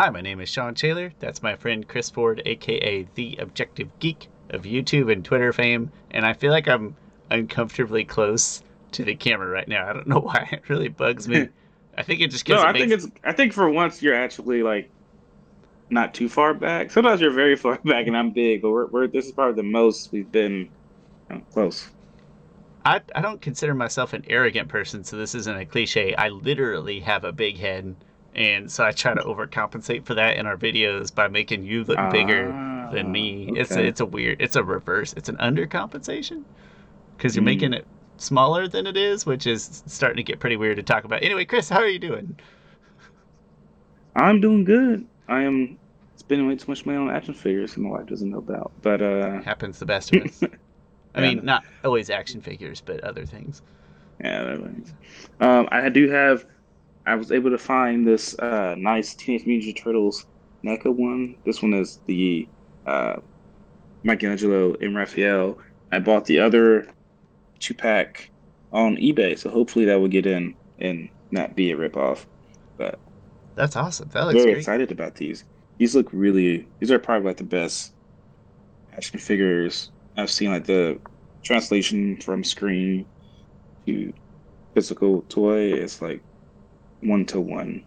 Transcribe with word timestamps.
Hi, 0.00 0.08
my 0.08 0.22
name 0.22 0.40
is 0.40 0.48
Sean 0.48 0.74
Taylor. 0.74 1.12
That's 1.18 1.42
my 1.42 1.56
friend 1.56 1.86
Chris 1.86 2.08
Ford, 2.08 2.40
aka 2.46 3.06
The 3.16 3.36
Objective 3.36 3.90
Geek 3.98 4.28
of 4.48 4.62
YouTube 4.62 5.12
and 5.12 5.22
Twitter 5.22 5.52
fame. 5.52 5.92
And 6.10 6.24
I 6.24 6.32
feel 6.32 6.52
like 6.52 6.68
I'm 6.68 6.96
uncomfortably 7.30 8.06
close 8.06 8.62
to 8.92 9.04
the 9.04 9.14
camera 9.14 9.48
right 9.48 9.68
now. 9.68 9.86
I 9.86 9.92
don't 9.92 10.06
know 10.06 10.20
why. 10.20 10.48
It 10.52 10.70
really 10.70 10.88
bugs 10.88 11.28
me. 11.28 11.50
I 11.98 12.02
think 12.02 12.22
it 12.22 12.30
just 12.30 12.48
No, 12.48 12.62
I 12.62 12.70
it 12.70 12.78
think 12.78 12.92
it's. 12.92 13.08
I 13.24 13.32
think 13.32 13.52
for 13.52 13.68
once 13.68 14.00
you're 14.00 14.14
actually 14.14 14.62
like 14.62 14.90
not 15.90 16.14
too 16.14 16.30
far 16.30 16.54
back. 16.54 16.90
Sometimes 16.90 17.20
you're 17.20 17.30
very 17.30 17.56
far 17.64 17.78
back, 17.84 18.06
and 18.06 18.16
I'm 18.16 18.30
big, 18.30 18.62
but 18.62 18.70
we're, 18.70 18.86
we're 18.86 19.06
this 19.06 19.26
is 19.26 19.32
probably 19.32 19.56
the 19.56 19.68
most 19.68 20.12
we've 20.12 20.32
been 20.32 20.70
you 21.28 21.36
know, 21.36 21.42
close. 21.52 21.90
I, 22.86 23.02
I 23.14 23.20
don't 23.20 23.42
consider 23.42 23.74
myself 23.74 24.14
an 24.14 24.24
arrogant 24.28 24.70
person, 24.70 25.04
so 25.04 25.18
this 25.18 25.34
isn't 25.34 25.58
a 25.58 25.66
cliche. 25.66 26.14
I 26.14 26.30
literally 26.30 27.00
have 27.00 27.24
a 27.24 27.32
big 27.32 27.58
head, 27.58 27.94
and 28.34 28.70
so 28.70 28.84
I 28.84 28.92
try 28.92 29.14
to 29.14 29.20
overcompensate 29.22 30.04
for 30.04 30.14
that 30.14 30.36
in 30.36 30.46
our 30.46 30.56
videos 30.56 31.14
by 31.14 31.28
making 31.28 31.64
you 31.64 31.84
look 31.84 31.98
bigger 32.10 32.48
than 32.92 33.10
me. 33.12 33.48
Ah, 33.50 33.54
It's 33.60 33.70
a, 33.72 33.82
it's 33.84 34.00
a 34.00 34.06
weird, 34.06 34.40
it's 34.40 34.56
a 34.56 34.64
reverse. 34.64 35.12
It's 35.14 35.28
an 35.28 35.36
undercompensation 35.36 36.44
because 37.16 37.34
you're 37.36 37.42
Mm. 37.42 37.46
making 37.46 37.72
it 37.74 37.86
smaller 38.16 38.68
than 38.68 38.86
it 38.86 38.96
is, 38.96 39.24
which 39.26 39.46
is 39.46 39.82
starting 39.86 40.16
to 40.18 40.22
get 40.22 40.38
pretty 40.40 40.56
weird 40.56 40.76
to 40.76 40.82
talk 40.82 41.04
about. 41.04 41.22
Anyway, 41.22 41.44
Chris, 41.44 41.68
how 41.68 41.78
are 41.78 41.88
you 41.88 41.98
doing? 41.98 42.36
I'm 44.16 44.40
doing 44.40 44.64
good. 44.64 45.06
I 45.28 45.42
am 45.42 45.78
spending 46.16 46.48
way 46.48 46.56
too 46.56 46.66
much 46.70 46.84
money 46.84 46.98
on 46.98 47.10
action 47.10 47.34
figures, 47.34 47.76
and 47.76 47.84
my 47.84 47.90
wife 47.90 48.06
doesn't 48.06 48.28
know 48.30 48.38
about. 48.38 48.72
But 48.82 49.00
uh, 49.02 49.40
Happens 49.42 49.76
to 49.76 49.80
the 49.80 49.86
best 49.86 50.14
of 50.14 50.22
us. 50.24 50.42
I 51.14 51.22
Yeah. 51.22 51.34
mean, 51.34 51.44
not 51.44 51.64
always 51.84 52.10
action 52.10 52.40
figures, 52.40 52.80
but 52.80 53.00
other 53.00 53.24
things. 53.24 53.62
yeah, 54.22 54.44
that 54.44 54.60
makes- 54.76 54.92
um, 55.40 55.68
I 55.72 55.88
do 55.88 56.08
have. 56.10 56.44
I 57.10 57.16
was 57.16 57.32
able 57.32 57.50
to 57.50 57.58
find 57.58 58.06
this 58.06 58.38
uh, 58.38 58.76
nice 58.78 59.14
Teenage 59.14 59.44
Mutant 59.44 59.76
Ninja 59.76 59.82
Turtles 59.82 60.26
NECA 60.64 60.94
one. 60.94 61.34
This 61.44 61.60
one 61.60 61.74
is 61.74 61.98
the 62.06 62.46
uh, 62.86 63.16
Michelangelo 64.04 64.76
and 64.80 64.94
Raphael. 64.94 65.58
I 65.90 65.98
bought 65.98 66.24
the 66.26 66.38
other 66.38 66.86
two 67.58 67.74
pack 67.74 68.30
on 68.72 68.96
eBay, 68.96 69.36
so 69.36 69.50
hopefully 69.50 69.86
that 69.86 69.98
will 69.98 70.06
get 70.06 70.24
in 70.24 70.54
and 70.78 71.08
not 71.32 71.56
be 71.56 71.72
a 71.72 71.76
ripoff. 71.76 72.26
But 72.76 73.00
that's 73.56 73.74
awesome. 73.74 74.08
That 74.12 74.26
looks 74.26 74.34
Very 74.34 74.52
great. 74.52 74.58
excited 74.58 74.92
about 74.92 75.16
these. 75.16 75.44
These 75.78 75.96
look 75.96 76.08
really. 76.12 76.68
These 76.78 76.92
are 76.92 77.00
probably 77.00 77.26
like 77.26 77.38
the 77.38 77.44
best 77.44 77.92
action 78.92 79.18
figures 79.18 79.90
I've 80.16 80.30
seen. 80.30 80.52
Like 80.52 80.64
the 80.64 81.00
translation 81.42 82.20
from 82.20 82.44
screen 82.44 83.04
to 83.86 84.12
physical 84.74 85.22
toy 85.22 85.72
is 85.72 86.00
like 86.00 86.22
one 87.02 87.24
to 87.26 87.40
one. 87.40 87.84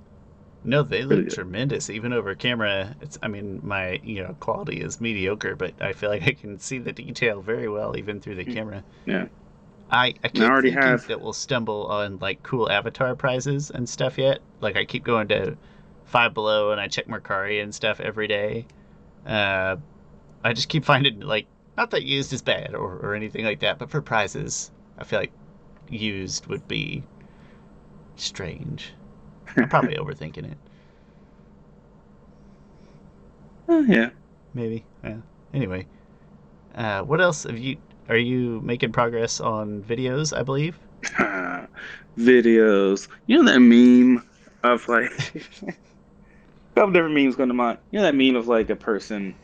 No, 0.65 0.81
they 0.81 1.01
look 1.01 1.11
Really 1.11 1.23
good. 1.23 1.33
tremendous. 1.33 1.89
Even 1.89 2.13
over 2.13 2.33
camera, 2.35 2.95
it's. 3.01 3.17
I 3.21 3.27
mean, 3.27 3.59
my 3.63 3.99
you 4.03 4.23
know 4.23 4.35
quality 4.39 4.79
is 4.81 5.01
mediocre, 5.01 5.55
but 5.57 5.73
I 5.81 5.91
feel 5.93 6.09
like 6.09 6.23
I 6.27 6.31
can 6.31 6.57
see 6.59 6.77
the 6.79 6.93
detail 6.93 7.41
very 7.41 7.67
well 7.67 7.97
even 7.97 8.21
through 8.21 8.35
the 8.35 8.45
Mm. 8.45 8.53
camera. 8.53 8.83
Yeah. 9.05 9.25
I 9.91 10.13
I 10.23 10.29
keep 10.29 10.43
already 10.43 10.69
thinking 10.71 10.89
have- 10.89 11.07
that 11.07 11.21
we'll 11.21 11.33
stumble 11.33 11.87
on 11.87 12.17
like 12.19 12.41
cool 12.43 12.71
avatar 12.71 13.13
prizes 13.15 13.69
and 13.71 13.87
stuff 13.89 14.17
yet. 14.17 14.39
Like 14.61 14.77
I 14.77 14.85
keep 14.85 15.03
going 15.03 15.27
to 15.27 15.57
Five 16.05 16.33
Below 16.33 16.71
and 16.71 16.79
I 16.79 16.87
check 16.87 17.07
Mercari 17.07 17.61
and 17.61 17.75
stuff 17.75 17.99
every 17.99 18.27
day. 18.27 18.65
Uh, 19.27 19.75
I 20.45 20.53
just 20.53 20.69
keep 20.69 20.85
finding 20.85 21.19
like 21.19 21.45
not 21.77 21.91
that 21.91 22.03
used 22.03 22.31
is 22.31 22.41
bad 22.41 22.73
or 22.73 22.93
or 22.99 23.15
anything 23.15 23.43
like 23.43 23.59
that, 23.59 23.79
but 23.79 23.89
for 23.89 24.01
prizes, 24.01 24.71
I 24.97 25.03
feel 25.03 25.19
like 25.19 25.31
used 25.89 26.47
would 26.47 26.67
be 26.69 27.03
strange. 28.15 28.93
I'm 29.57 29.69
probably 29.69 29.95
overthinking 29.95 30.51
it. 30.51 30.57
Oh, 33.69 33.81
yeah. 33.83 34.09
Maybe. 34.53 34.85
Yeah. 35.03 35.17
Anyway, 35.53 35.87
uh, 36.75 37.01
what 37.03 37.21
else 37.21 37.43
have 37.43 37.57
you? 37.57 37.77
Are 38.09 38.17
you 38.17 38.59
making 38.61 38.91
progress 38.91 39.39
on 39.39 39.81
videos? 39.83 40.37
I 40.37 40.43
believe. 40.43 40.77
Videos. 42.17 43.07
You 43.25 43.41
know 43.41 43.51
that 43.51 43.59
meme 43.59 44.23
of 44.63 44.87
like 44.87 45.11
a 45.67 45.73
couple 46.75 46.91
different 46.91 47.15
memes 47.15 47.35
going 47.35 47.49
to 47.49 47.55
mind. 47.55 47.79
You 47.91 47.99
know 47.99 48.03
that 48.03 48.15
meme 48.15 48.35
of 48.35 48.47
like 48.47 48.69
a 48.69 48.75
person 48.75 49.35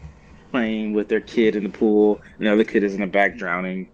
playing 0.52 0.94
with 0.94 1.08
their 1.08 1.22
kid 1.22 1.56
in 1.56 1.64
the 1.64 1.70
pool, 1.70 2.22
and 2.38 2.48
the 2.48 2.52
other 2.52 2.64
kid 2.64 2.84
is 2.84 2.94
in 2.94 3.02
the 3.02 3.08
back 3.08 3.38
drowning. 3.38 3.90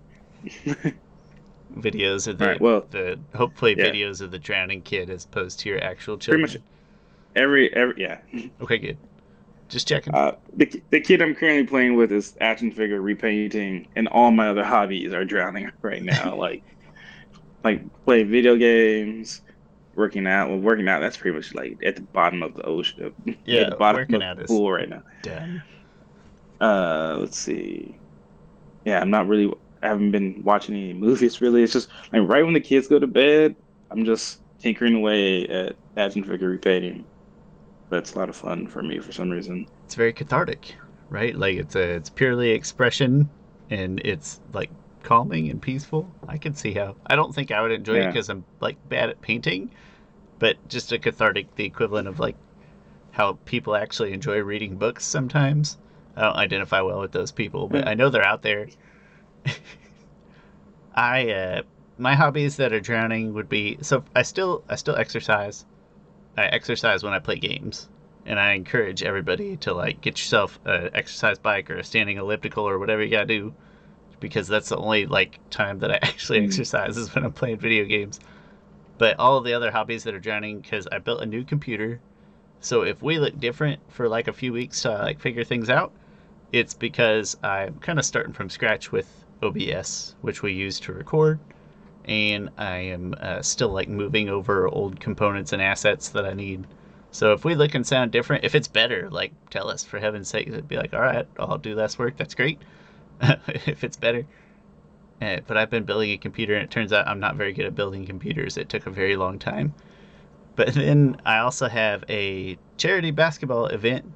Videos 1.75 2.27
of 2.27 2.37
the 2.37 2.45
Right, 2.47 2.61
well, 2.61 2.85
the 2.91 3.19
hopefully 3.35 3.75
yeah. 3.77 3.85
videos 3.85 4.21
of 4.21 4.31
the 4.31 4.39
drowning 4.39 4.81
kid 4.81 5.09
as 5.09 5.25
opposed 5.25 5.59
to 5.61 5.69
your 5.69 5.83
actual 5.83 6.17
Pretty 6.17 6.41
much 6.41 6.57
every 7.35 7.73
every 7.75 8.01
yeah. 8.01 8.19
Okay, 8.61 8.77
good. 8.77 8.97
Just 9.67 9.87
checking. 9.87 10.13
Uh, 10.13 10.35
the 10.53 10.81
the 10.91 11.01
kid 11.01 11.21
I'm 11.21 11.33
currently 11.35 11.65
playing 11.65 11.95
with 11.95 12.11
is 12.11 12.35
action 12.39 12.71
figure 12.71 13.01
repainting, 13.01 13.87
and 13.95 14.07
all 14.09 14.31
my 14.31 14.49
other 14.49 14.63
hobbies 14.63 15.13
are 15.13 15.25
drowning 15.25 15.71
right 15.81 16.03
now. 16.03 16.35
like 16.37 16.63
like 17.63 17.81
playing 18.05 18.29
video 18.29 18.55
games, 18.55 19.41
working 19.95 20.27
out. 20.27 20.49
Well, 20.49 20.59
working 20.59 20.87
out 20.87 20.99
that's 20.99 21.17
pretty 21.17 21.35
much 21.35 21.53
like 21.55 21.77
at 21.83 21.95
the 21.95 22.03
bottom 22.03 22.43
of 22.43 22.53
the 22.55 22.63
ocean. 22.63 23.13
Yeah, 23.45 23.61
at 23.61 23.69
the 23.71 23.75
bottom 23.75 24.01
working 24.01 24.15
of 24.17 24.21
out 24.21 24.37
the 24.37 24.43
is- 24.43 24.49
pool 24.49 24.71
right 24.71 24.87
now. 24.87 25.01
Done. 25.23 25.63
Uh, 26.61 27.17
let's 27.19 27.37
see. 27.37 27.97
Yeah, 28.85 29.01
I'm 29.01 29.09
not 29.09 29.27
really. 29.27 29.51
I 29.85 29.89
haven't 29.89 30.11
been 30.11 30.41
watching 30.43 30.75
any 30.75 30.93
movies 30.93 31.41
really. 31.41 31.61
It's 31.61 31.73
just 31.73 31.89
like 32.11 32.27
right 32.27 32.43
when 32.43 32.53
the 32.53 32.59
kids 32.59 32.87
go 32.87 32.97
to 32.97 33.07
bed, 33.07 33.55
I'm 33.91 34.03
just 34.03 34.41
tinkering 34.59 34.95
away 34.95 35.47
at 35.47 35.75
action 35.95 36.23
figure 36.23 36.49
repainting. 36.49 37.05
That's 37.89 38.15
a 38.15 38.17
lot 38.17 38.29
of 38.29 38.35
fun 38.35 38.67
for 38.67 38.81
me 38.81 38.99
for 38.99 39.11
some 39.11 39.29
reason. 39.29 39.67
It's 39.85 39.93
very 39.93 40.11
cathartic, 40.11 40.75
right? 41.09 41.35
Like 41.35 41.57
it's 41.57 41.75
a 41.75 41.81
it's 41.81 42.09
purely 42.09 42.49
expression, 42.49 43.29
and 43.69 44.01
it's 44.03 44.41
like 44.53 44.71
calming 45.03 45.49
and 45.51 45.61
peaceful. 45.61 46.11
I 46.27 46.39
can 46.39 46.55
see 46.55 46.73
how. 46.73 46.95
I 47.05 47.15
don't 47.15 47.33
think 47.33 47.51
I 47.51 47.61
would 47.61 47.71
enjoy 47.71 47.97
it 47.99 48.07
because 48.07 48.29
I'm 48.29 48.43
like 48.59 48.77
bad 48.89 49.11
at 49.11 49.21
painting, 49.21 49.69
but 50.39 50.57
just 50.67 50.91
a 50.91 50.97
cathartic, 50.97 51.53
the 51.55 51.65
equivalent 51.65 52.07
of 52.07 52.19
like 52.19 52.35
how 53.11 53.37
people 53.45 53.75
actually 53.75 54.13
enjoy 54.13 54.39
reading 54.39 54.77
books 54.77 55.05
sometimes. 55.05 55.77
I 56.15 56.21
don't 56.21 56.35
identify 56.37 56.81
well 56.81 57.01
with 57.01 57.11
those 57.11 57.31
people, 57.31 57.67
but 57.67 57.83
Yeah. 57.83 57.91
I 57.91 57.93
know 57.93 58.09
they're 58.09 58.25
out 58.25 58.41
there. 58.41 58.67
I 60.95 61.29
uh 61.29 61.61
my 61.97 62.15
hobbies 62.15 62.57
that 62.57 62.73
are 62.73 62.79
drowning 62.79 63.33
would 63.33 63.49
be 63.49 63.77
so 63.81 64.03
I 64.15 64.21
still 64.23 64.63
I 64.69 64.75
still 64.75 64.95
exercise. 64.95 65.65
I 66.37 66.45
exercise 66.47 67.03
when 67.03 67.13
I 67.13 67.19
play 67.19 67.37
games. 67.37 67.89
And 68.27 68.39
I 68.39 68.53
encourage 68.53 69.03
everybody 69.03 69.57
to 69.57 69.73
like 69.73 70.01
get 70.01 70.17
yourself 70.17 70.59
a 70.65 70.89
exercise 70.95 71.37
bike 71.37 71.69
or 71.69 71.77
a 71.77 71.83
standing 71.83 72.17
elliptical 72.17 72.67
or 72.67 72.79
whatever 72.79 73.03
you 73.03 73.11
gotta 73.11 73.27
do. 73.27 73.53
Because 74.19 74.47
that's 74.47 74.69
the 74.69 74.77
only 74.77 75.05
like 75.05 75.39
time 75.51 75.79
that 75.79 75.91
I 75.91 75.95
actually 76.01 76.39
Mm. 76.41 76.45
exercise 76.45 76.97
is 76.97 77.13
when 77.13 77.23
I'm 77.23 77.33
playing 77.33 77.57
video 77.59 77.85
games. 77.85 78.19
But 78.97 79.19
all 79.19 79.37
of 79.37 79.43
the 79.45 79.53
other 79.53 79.71
hobbies 79.71 80.03
that 80.05 80.15
are 80.15 80.19
drowning 80.19 80.61
because 80.61 80.87
I 80.91 80.99
built 80.99 81.21
a 81.21 81.25
new 81.25 81.43
computer. 81.43 82.01
So 82.61 82.83
if 82.83 83.01
we 83.03 83.19
look 83.19 83.39
different 83.39 83.81
for 83.91 84.09
like 84.09 84.27
a 84.27 84.33
few 84.33 84.53
weeks 84.53 84.81
to 84.83 84.91
like 84.91 85.19
figure 85.19 85.43
things 85.43 85.69
out, 85.69 85.91
it's 86.51 86.73
because 86.73 87.37
I'm 87.43 87.79
kind 87.79 87.99
of 87.99 88.05
starting 88.05 88.33
from 88.33 88.49
scratch 88.49 88.91
with 88.91 89.24
OBS, 89.45 90.15
which 90.21 90.41
we 90.41 90.53
use 90.53 90.79
to 90.81 90.93
record, 90.93 91.39
and 92.05 92.49
I 92.57 92.77
am 92.77 93.15
uh, 93.19 93.41
still 93.41 93.69
like 93.69 93.87
moving 93.87 94.29
over 94.29 94.67
old 94.67 94.99
components 94.99 95.53
and 95.53 95.61
assets 95.61 96.09
that 96.09 96.25
I 96.25 96.33
need. 96.33 96.65
So 97.11 97.31
if 97.31 97.45
we 97.45 97.55
look 97.55 97.75
and 97.75 97.87
sound 97.87 98.11
different, 98.11 98.43
if 98.43 98.55
it's 98.55 98.67
better, 98.67 99.09
like 99.09 99.31
tell 99.49 99.69
us 99.69 99.83
for 99.83 99.99
heaven's 99.99 100.27
sake. 100.27 100.47
It'd 100.47 100.67
be 100.67 100.77
like, 100.77 100.93
all 100.93 101.01
right, 101.01 101.25
I'll 101.39 101.57
do 101.57 101.75
less 101.75 101.97
work. 101.97 102.17
That's 102.17 102.35
great. 102.35 102.59
if 103.21 103.83
it's 103.83 103.97
better. 103.97 104.25
Uh, 105.21 105.37
but 105.47 105.55
I've 105.55 105.69
been 105.69 105.85
building 105.85 106.11
a 106.11 106.17
computer, 106.17 106.55
and 106.55 106.63
it 106.63 106.71
turns 106.71 106.91
out 106.91 107.07
I'm 107.07 107.21
not 107.21 107.35
very 107.35 107.53
good 107.53 107.65
at 107.65 107.75
building 107.75 108.05
computers. 108.05 108.57
It 108.57 108.67
took 108.67 108.85
a 108.85 108.91
very 108.91 109.15
long 109.15 109.39
time. 109.39 109.73
But 110.55 110.73
then 110.73 111.17
I 111.25 111.39
also 111.39 111.67
have 111.67 112.03
a 112.09 112.57
charity 112.77 113.11
basketball 113.11 113.67
event 113.67 114.11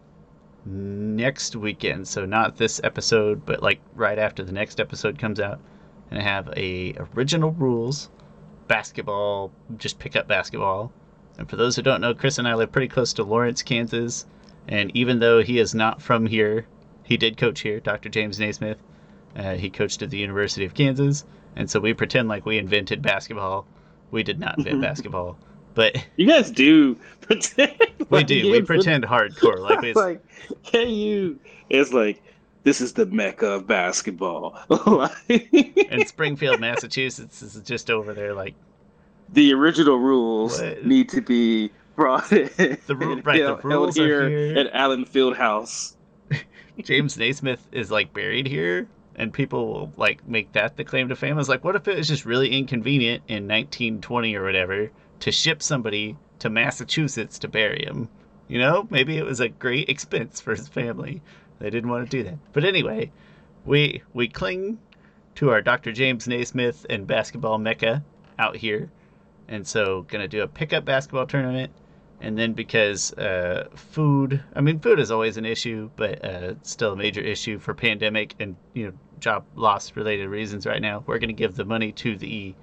next 0.70 1.56
weekend. 1.56 2.08
So 2.08 2.26
not 2.26 2.58
this 2.58 2.80
episode, 2.84 3.46
but 3.46 3.64
like 3.64 3.80
right 3.96 4.20
after 4.20 4.44
the 4.44 4.52
next 4.52 4.80
episode 4.80 5.18
comes 5.18 5.40
out. 5.40 5.60
And 6.12 6.20
I 6.20 6.24
have 6.24 6.50
a 6.56 6.96
original 7.16 7.52
rules 7.52 8.10
basketball, 8.68 9.52
just 9.78 10.00
pick 10.00 10.16
up 10.16 10.28
basketball. 10.28 10.92
And 11.38 11.50
for 11.50 11.56
those 11.56 11.76
who 11.76 11.82
don't 11.82 12.02
know, 12.02 12.14
Chris 12.14 12.38
and 12.38 12.48
I 12.48 12.54
live 12.54 12.72
pretty 12.72 12.88
close 12.88 13.14
to 13.14 13.24
Lawrence, 13.24 13.64
Kansas. 13.64 14.26
And 14.68 14.96
even 14.96 15.20
though 15.20 15.42
he 15.42 15.60
is 15.60 15.76
not 15.76 16.02
from 16.02 16.28
here, 16.28 16.68
he 17.04 17.18
did 17.18 17.38
coach 17.38 17.62
here, 17.62 17.80
Dr. 17.80 18.10
James 18.10 18.40
Naismith. 18.40 18.82
Uh, 19.36 19.56
he 19.56 19.70
coached 19.70 20.02
at 20.02 20.10
the 20.10 20.18
University 20.18 20.66
of 20.66 20.74
Kansas. 20.74 21.26
And 21.56 21.70
so 21.70 21.80
we 21.80 21.94
pretend 21.94 22.30
like 22.30 22.46
we 22.46 22.58
invented 22.58 23.02
basketball. 23.02 23.66
We 24.12 24.24
did 24.24 24.40
not 24.40 24.58
invent 24.58 24.82
basketball. 24.90 25.40
But 25.74 26.04
You 26.18 26.28
guys 26.28 26.52
do 26.52 26.96
pretend. 27.22 27.74
we 28.00 28.06
like 28.10 28.28
do. 28.28 28.52
We 28.52 28.62
pretend 28.62 29.04
hardcore. 29.06 29.60
Like 29.60 29.84
it's 29.84 29.96
like, 29.98 30.22
KU 30.72 31.38
is 31.70 31.94
like 31.94 32.22
this 32.64 32.82
is 32.82 32.94
the 32.94 33.06
mecca 33.06 33.48
of 33.48 33.68
basketball. 33.68 34.58
and 35.30 36.08
Springfield, 36.08 36.60
Massachusetts 36.60 37.42
is 37.42 37.56
just 37.64 37.90
over 37.90 38.14
there 38.14 38.34
like 38.34 38.56
the 39.32 39.54
original 39.54 39.98
rules 39.98 40.60
What? 40.62 40.86
need 40.86 41.10
to 41.10 41.22
be 41.22 41.72
brought 41.96 42.32
it. 42.32 42.56
The 42.88 42.96
right, 42.96 43.40
the 43.40 43.46
held- 43.46 43.64
rules 43.64 44.00
are 44.00 44.06
here, 44.06 44.30
here. 44.30 44.58
at 44.58 44.74
Allen 44.74 45.06
Fieldhouse. 45.06 45.96
James 46.82 47.18
Naismith 47.18 47.66
is 47.74 47.92
like 47.92 48.14
buried 48.14 48.48
here, 48.48 48.88
and 49.16 49.34
people 49.34 49.68
will 49.68 49.94
like 49.98 50.26
make 50.28 50.52
that 50.54 50.78
the 50.78 50.84
claim 50.84 51.10
to 51.10 51.16
fame. 51.16 51.34
I 51.34 51.38
was 51.38 51.50
like, 51.50 51.64
what 51.64 51.76
if 51.76 51.88
it 51.88 51.98
was 51.98 52.08
just 52.08 52.26
really 52.26 52.50
inconvenient 52.58 53.24
in 53.28 53.48
1920 53.48 54.36
or 54.36 54.44
whatever 54.44 54.90
to 55.20 55.32
ship 55.32 55.62
somebody 55.62 56.18
to 56.40 56.50
Massachusetts 56.50 57.40
to 57.40 57.48
bury 57.48 57.84
him? 57.86 58.10
You 58.48 58.60
know, 58.60 58.88
maybe 58.90 59.18
it 59.18 59.26
was 59.26 59.40
a 59.40 59.50
great 59.50 59.90
expense 59.90 60.42
for 60.42 60.52
his 60.56 60.68
family. 60.68 61.22
They 61.60 61.70
didn't 61.70 61.90
want 61.90 62.10
to 62.10 62.18
do 62.18 62.24
that. 62.24 62.38
But 62.54 62.64
anyway, 62.64 63.12
we 63.66 64.02
we 64.14 64.28
cling 64.28 64.80
to 65.36 65.52
our 65.52 65.62
Dr. 65.62 65.92
James 65.92 66.28
Naismith 66.28 66.86
and 66.90 67.06
basketball 67.06 67.58
mecca 67.58 68.04
out 68.38 68.56
here, 68.56 68.90
and 69.48 69.68
so 69.68 70.04
gonna 70.04 70.28
do 70.28 70.42
a 70.42 70.48
pickup 70.48 70.86
basketball 70.86 71.28
tournament 71.28 71.72
and 72.22 72.38
then 72.38 72.54
because 72.54 73.14
uh, 73.14 73.68
food 73.76 74.42
i 74.56 74.62
mean 74.62 74.80
food 74.80 75.00
is 75.00 75.12
always 75.12 75.38
an 75.38 75.46
issue 75.46 75.90
but 75.96 76.24
uh, 76.24 76.54
still 76.64 76.94
a 76.94 76.96
major 76.96 77.22
issue 77.22 77.58
for 77.60 77.74
pandemic 77.74 78.36
and 78.40 78.56
you 78.74 78.86
know 78.86 78.94
job 79.20 79.44
loss 79.56 79.96
related 79.96 80.28
reasons 80.28 80.66
right 80.66 80.82
now 80.82 81.04
we're 81.06 81.20
going 81.20 81.30
to 81.30 81.34
give 81.34 81.56
the 81.56 81.66
money 81.66 81.92
to 81.92 82.18
the 82.18 82.54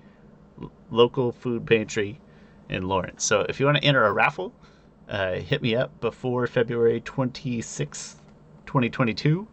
local 0.91 1.33
food 1.33 1.67
pantry 1.67 2.19
in 2.69 2.87
lawrence. 2.87 3.25
So 3.25 3.47
if 3.49 3.61
you 3.61 3.67
want 3.67 3.79
to 3.79 3.85
enter 3.85 4.05
a 4.05 4.13
raffle 4.13 4.53
uh, 5.09 5.35
hit 5.35 5.63
me 5.63 5.77
up 5.77 6.01
before 6.01 6.49
february 6.49 7.01
26th 7.01 8.17
2022 8.67 9.47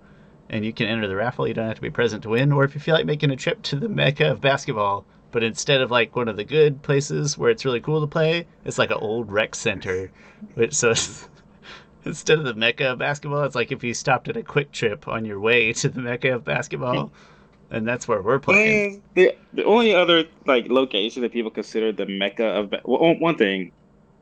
and 0.50 0.66
you 0.66 0.74
can 0.74 0.88
enter 0.88 1.08
the 1.08 1.16
raffle. 1.16 1.48
You 1.48 1.54
don't 1.54 1.68
have 1.68 1.76
to 1.76 1.82
be 1.82 1.90
present 1.90 2.24
to 2.24 2.30
win 2.30 2.52
or 2.52 2.64
if 2.64 2.74
you 2.74 2.82
feel 2.82 2.96
like 2.96 3.06
making 3.06 3.32
a 3.32 3.36
trip 3.36 3.62
to 3.64 3.76
the 3.76 3.90
mecca 3.90 4.32
of 4.32 4.42
basketball 4.42 5.06
but 5.34 5.42
instead 5.42 5.82
of 5.82 5.90
like 5.90 6.16
one 6.16 6.28
of 6.28 6.38
the 6.38 6.44
good 6.44 6.84
places 6.84 7.40
where 7.40 7.50
it's 7.50 7.66
really 7.66 7.82
cool 7.82 8.00
to 8.00 8.08
play, 8.08 8.46
it's 8.64 8.78
like 8.78 8.92
an 8.92 9.00
old 9.02 9.32
rec 9.32 9.56
center. 9.56 10.12
Which 10.54 10.76
so 10.76 10.94
instead 12.06 12.38
of 12.38 12.46
the 12.46 12.54
mecca 12.54 12.92
of 12.92 13.00
basketball, 13.00 13.44
it's 13.44 13.56
like 13.56 13.72
if 13.72 13.84
you 13.84 13.96
stopped 13.96 14.30
at 14.30 14.38
a 14.38 14.44
quick 14.44 14.72
trip 14.72 15.08
on 15.08 15.26
your 15.26 15.40
way 15.40 15.74
to 15.74 15.90
the 15.90 16.02
mecca 16.02 16.36
of 16.36 16.46
basketball, 16.46 17.12
and 17.72 17.88
that's 17.88 18.08
where 18.08 18.22
we're 18.22 18.40
playing. 18.40 19.02
The, 19.16 19.36
the 19.54 19.64
only 19.64 19.94
other 19.94 20.26
like 20.46 20.68
location 20.70 21.22
that 21.24 21.32
people 21.32 21.52
consider 21.52 21.92
the 21.92 22.06
mecca 22.06 22.46
of 22.46 22.70
ba- 22.70 22.82
well, 22.86 23.16
one- 23.20 23.38
thing, 23.38 23.72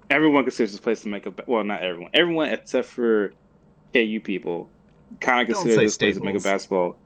everyone 0.10 0.44
considers 0.44 0.72
this 0.72 0.80
place 0.80 1.02
the 1.02 1.10
mecca. 1.10 1.30
Of, 1.30 1.36
ba- 1.38 1.44
well, 1.48 1.64
not 1.64 1.82
everyone. 1.82 2.12
Everyone 2.14 2.50
except 2.50 2.88
for 2.88 3.34
KU 3.94 4.20
people 4.24 4.70
kind 5.20 5.42
of 5.42 5.56
consider 5.56 5.82
this 5.82 5.98
place 5.98 6.16
the 6.16 6.22
mecca 6.24 6.38
of 6.38 6.42
Staples. 6.42 6.54
basketball. 6.64 6.98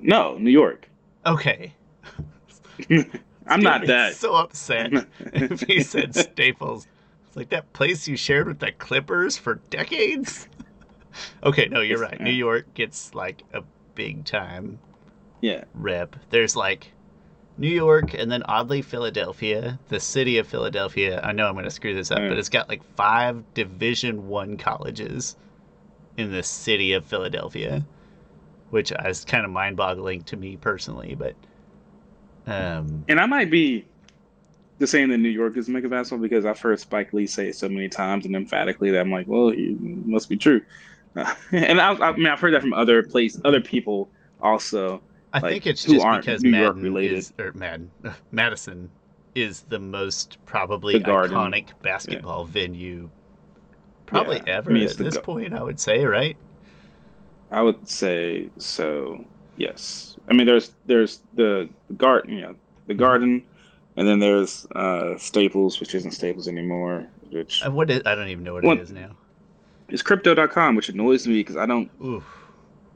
No, 0.00 0.36
New 0.38 0.50
York. 0.50 0.88
Okay, 1.26 1.72
I'm 3.46 3.60
not 3.60 3.86
that. 3.86 4.14
so 4.14 4.34
upset 4.34 4.92
if 5.32 5.60
he 5.62 5.80
said 5.82 6.14
Staples. 6.14 6.86
It's 7.26 7.36
like 7.36 7.50
that 7.50 7.72
place 7.72 8.08
you 8.08 8.16
shared 8.16 8.48
with 8.48 8.58
the 8.58 8.72
Clippers 8.72 9.36
for 9.36 9.56
decades. 9.70 10.48
okay, 11.44 11.68
no, 11.68 11.80
you're 11.80 12.00
right. 12.00 12.20
New 12.20 12.32
York 12.32 12.72
gets 12.74 13.14
like 13.14 13.44
a 13.52 13.62
big 13.94 14.24
time 14.24 14.78
Yeah. 15.40 15.64
rep. 15.74 16.16
There's 16.30 16.54
like 16.56 16.92
New 17.56 17.68
York 17.68 18.14
and 18.14 18.30
then 18.30 18.42
oddly 18.44 18.82
Philadelphia, 18.82 19.78
the 19.88 20.00
city 20.00 20.38
of 20.38 20.46
Philadelphia. 20.46 21.20
I 21.22 21.32
know 21.32 21.46
I'm 21.46 21.54
going 21.54 21.64
to 21.64 21.70
screw 21.70 21.94
this 21.94 22.10
up, 22.10 22.18
Mm. 22.18 22.28
but 22.30 22.38
it's 22.38 22.48
got 22.48 22.68
like 22.68 22.82
five 22.96 23.42
Division 23.54 24.28
1 24.28 24.56
colleges 24.56 25.36
in 26.16 26.32
the 26.32 26.42
city 26.42 26.92
of 26.92 27.04
Philadelphia, 27.04 27.84
which 28.70 28.92
is 29.04 29.24
kind 29.24 29.44
of 29.44 29.50
mind-boggling 29.50 30.22
to 30.24 30.36
me 30.36 30.56
personally, 30.56 31.14
but 31.14 31.34
um 32.46 33.04
And 33.08 33.20
I 33.20 33.26
might 33.26 33.50
be 33.50 33.86
just 34.78 34.92
saying 34.92 35.10
that 35.10 35.18
New 35.18 35.28
York 35.28 35.56
is 35.58 35.68
of 35.68 35.90
basketball 35.90 36.22
because 36.22 36.46
I've 36.46 36.58
heard 36.58 36.80
Spike 36.80 37.12
Lee 37.12 37.26
say 37.26 37.48
it 37.48 37.56
so 37.56 37.68
many 37.68 37.88
times 37.88 38.24
and 38.24 38.34
emphatically 38.34 38.90
that 38.90 39.00
I'm 39.00 39.12
like, 39.12 39.26
well, 39.28 39.50
it 39.50 39.78
must 39.80 40.28
be 40.28 40.36
true. 40.38 40.62
Uh, 41.14 41.34
and 41.52 41.78
I, 41.80 41.92
I 41.92 42.12
mean, 42.16 42.26
I've 42.26 42.40
heard 42.40 42.54
that 42.54 42.62
from 42.62 42.72
other 42.72 43.02
place, 43.02 43.38
other 43.44 43.60
people 43.60 44.08
also. 44.40 45.02
I 45.32 45.38
like, 45.40 45.52
think 45.52 45.66
it's 45.66 45.84
just 45.84 46.04
because 46.04 46.42
New 46.42 46.56
York 46.58 46.76
related. 46.76 47.18
is 47.18 47.32
or 47.38 47.52
Madden 47.52 47.90
Madison 48.32 48.90
is 49.34 49.60
the 49.68 49.78
most 49.78 50.38
probably 50.44 50.98
The 50.98 51.04
iconic 51.04 51.68
basketball 51.82 52.44
venue 52.44 53.08
probably 54.06 54.38
Yeah, 54.38 54.42
I 54.54 54.56
ever 54.56 54.70
mean, 54.72 54.88
at 54.88 54.96
this 54.96 55.14
Gar- 55.14 55.22
point 55.22 55.54
I 55.54 55.62
would 55.62 55.78
say, 55.78 56.04
right? 56.04 56.36
I 57.52 57.62
would 57.62 57.88
say 57.88 58.48
so. 58.58 59.24
Yes. 59.56 60.16
I 60.28 60.32
mean, 60.32 60.46
there's 60.46 60.72
there's 60.86 61.20
the 61.34 61.68
garden, 61.96 62.32
you 62.34 62.40
know, 62.42 62.54
the 62.86 62.94
garden, 62.94 63.42
and 63.96 64.06
then 64.08 64.18
there's 64.18 64.66
uh, 64.74 65.16
Staples, 65.18 65.78
which 65.80 65.94
isn't 65.94 66.12
Staples 66.12 66.48
anymore, 66.48 67.06
which 67.30 67.64
Uh, 67.64 67.70
What 67.70 67.90
is, 67.90 68.02
I 68.06 68.14
don't 68.14 68.28
even 68.28 68.42
know 68.44 68.54
what 68.54 68.64
What- 68.64 68.78
it 68.78 68.82
is 68.82 68.92
now. 68.92 69.10
is 69.88 70.02
Crypto.com, 70.02 70.74
which 70.76 70.88
annoys 70.88 71.26
me 71.28 71.34
because 71.34 71.56
I 71.56 71.66
don't 71.66 71.88
Oof. 72.04 72.24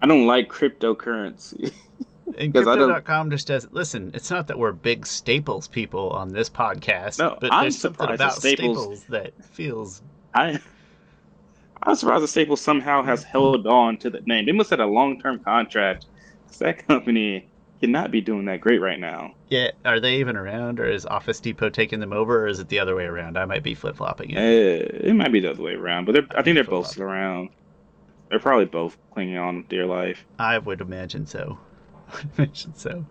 I 0.02 0.06
don't 0.06 0.26
like 0.26 0.48
cryptocurrency. 0.48 1.72
And 2.38 2.56
I 2.56 2.62
Crypto.com 2.62 3.30
just 3.30 3.46
does 3.46 3.68
listen. 3.70 4.10
It's 4.14 4.30
not 4.30 4.46
that 4.48 4.58
we're 4.58 4.72
big 4.72 5.06
Staples 5.06 5.68
people 5.68 6.10
on 6.10 6.28
this 6.32 6.48
podcast, 6.50 7.18
No, 7.18 7.36
but 7.40 7.52
I'm 7.52 7.64
there's 7.64 7.78
something 7.78 8.08
about 8.08 8.32
Staples- 8.34 8.78
Staples 8.78 9.04
that 9.04 9.44
feels 9.44 10.02
I 10.34 10.58
I'm 11.82 11.94
surprised 11.96 12.22
that 12.22 12.28
Staples 12.28 12.60
somehow 12.60 13.02
has 13.02 13.22
held 13.22 13.66
on 13.66 13.98
to 13.98 14.10
the 14.10 14.20
name. 14.22 14.46
They 14.46 14.52
must 14.52 14.70
have 14.70 14.78
had 14.78 14.86
a 14.86 14.90
long 14.90 15.20
term 15.20 15.38
contract. 15.40 16.06
'cause 16.46 16.58
that 16.60 16.86
company 16.86 17.48
cannot 17.80 18.10
be 18.10 18.20
doing 18.20 18.44
that 18.46 18.60
great 18.60 18.80
right 18.80 18.98
now. 19.00 19.34
yeah. 19.48 19.70
Are 19.84 20.00
they 20.00 20.16
even 20.20 20.36
around, 20.36 20.80
or 20.80 20.86
is 20.86 21.04
Office 21.04 21.40
Depot 21.40 21.68
taking 21.68 22.00
them 22.00 22.12
over, 22.12 22.44
or 22.44 22.46
is 22.46 22.58
it 22.60 22.68
the 22.68 22.78
other 22.78 22.94
way 22.96 23.04
around? 23.04 23.36
I 23.36 23.44
might 23.44 23.62
be 23.62 23.74
flip 23.74 23.96
flopping 23.96 24.30
it. 24.30 24.38
Uh, 24.38 25.08
it 25.08 25.14
might 25.14 25.32
be 25.32 25.40
the 25.40 25.50
other 25.50 25.62
way 25.62 25.74
around, 25.74 26.04
but 26.06 26.12
they're, 26.12 26.26
I 26.38 26.42
think 26.42 26.54
they're 26.54 26.64
both 26.64 26.86
still 26.86 27.02
around. 27.02 27.50
They're 28.30 28.38
probably 28.38 28.64
both 28.66 28.96
clinging 29.12 29.36
on 29.36 29.56
with 29.58 29.68
their 29.68 29.84
life. 29.84 30.24
I 30.38 30.56
would 30.58 30.80
imagine 30.80 31.26
so. 31.26 31.58
I 32.12 32.22
imagine 32.36 32.74
so. 32.74 33.04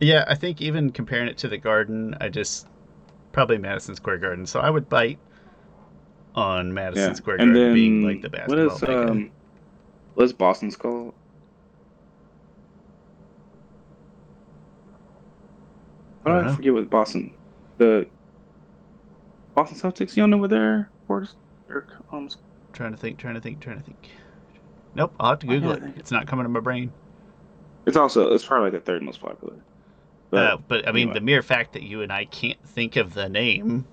yeah, 0.00 0.24
I 0.28 0.34
think 0.34 0.60
even 0.60 0.90
comparing 0.90 1.28
it 1.28 1.38
to 1.38 1.48
the 1.48 1.58
Garden, 1.58 2.16
I 2.20 2.28
just 2.28 2.66
probably 3.32 3.58
Madison 3.58 3.94
Square 3.94 4.18
Garden. 4.18 4.46
So 4.46 4.60
I 4.60 4.70
would 4.70 4.88
bite 4.88 5.18
on 6.34 6.72
Madison 6.72 7.10
Yeah, 7.10 7.14
Square 7.14 7.38
Garden 7.38 7.54
then 7.54 7.74
being 7.74 8.02
like 8.02 8.22
the 8.22 8.28
what 8.46 8.56
basketball 8.56 9.04
is 9.04 9.10
um, 9.10 9.30
what's 10.14 10.32
Boston's 10.32 10.76
called? 10.76 11.14
I 16.24 16.30
don't 16.30 16.46
I, 16.48 16.54
forget 16.54 16.72
what 16.72 16.88
Boston. 16.88 17.34
The 17.78 18.06
Boston 19.54 19.78
Celtics. 19.78 20.16
You 20.16 20.22
don't 20.22 20.30
know 20.30 20.38
where 20.38 20.90
quarters 21.06 21.34
their 21.68 21.86
um, 22.12 22.28
Trying 22.72 22.92
to 22.92 22.96
think, 22.96 23.18
trying 23.18 23.34
to 23.34 23.40
think, 23.40 23.60
trying 23.60 23.78
to 23.78 23.84
think. 23.84 24.08
Nope, 24.94 25.14
I'll 25.18 25.30
have 25.30 25.38
to 25.40 25.46
Google 25.46 25.72
it. 25.72 25.82
It's 25.96 26.10
not 26.10 26.26
coming 26.26 26.44
to 26.44 26.48
my 26.48 26.60
brain. 26.60 26.92
It's 27.86 27.96
also 27.96 28.32
it's 28.32 28.44
probably 28.44 28.70
like 28.70 28.84
the 28.84 28.84
third 28.84 29.02
most 29.02 29.20
popular. 29.20 29.56
Uh, 30.32 30.56
but 30.68 30.88
I 30.88 30.92
mean, 30.92 31.08
anyway. 31.08 31.14
the 31.14 31.20
mere 31.20 31.42
fact 31.42 31.72
that 31.74 31.82
you 31.82 32.00
and 32.02 32.12
I 32.12 32.24
can't 32.24 32.58
think 32.66 32.96
of 32.96 33.12
the 33.14 33.28
name, 33.28 33.86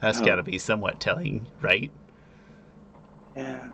that's 0.00 0.18
No. 0.20 0.26
got 0.26 0.36
to 0.36 0.42
be 0.42 0.58
somewhat 0.58 1.00
telling, 1.00 1.46
right? 1.60 1.90
yeah. 3.36 3.68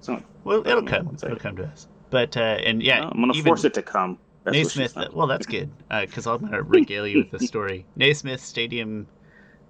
So 0.00 0.22
Well, 0.44 0.60
it'll 0.66 0.78
Um, 0.78 0.86
come. 0.86 1.16
It'll 1.22 1.36
come 1.36 1.56
to 1.56 1.66
us. 1.66 1.86
But 2.10 2.36
uh, 2.36 2.40
and 2.40 2.82
yeah, 2.82 3.04
I'm 3.04 3.20
gonna 3.20 3.34
force 3.34 3.64
it 3.64 3.74
to 3.74 3.82
come. 3.82 4.18
That's 4.44 4.56
Naismith. 4.56 4.96
Well, 5.12 5.26
that's 5.26 5.46
good 5.46 5.70
because 5.90 6.26
I'm 6.26 6.38
going 6.40 6.52
to 6.52 6.62
regale 6.62 7.06
you 7.06 7.18
with 7.18 7.30
the 7.30 7.38
story. 7.40 7.84
Naismith 7.96 8.40
Stadium, 8.40 9.06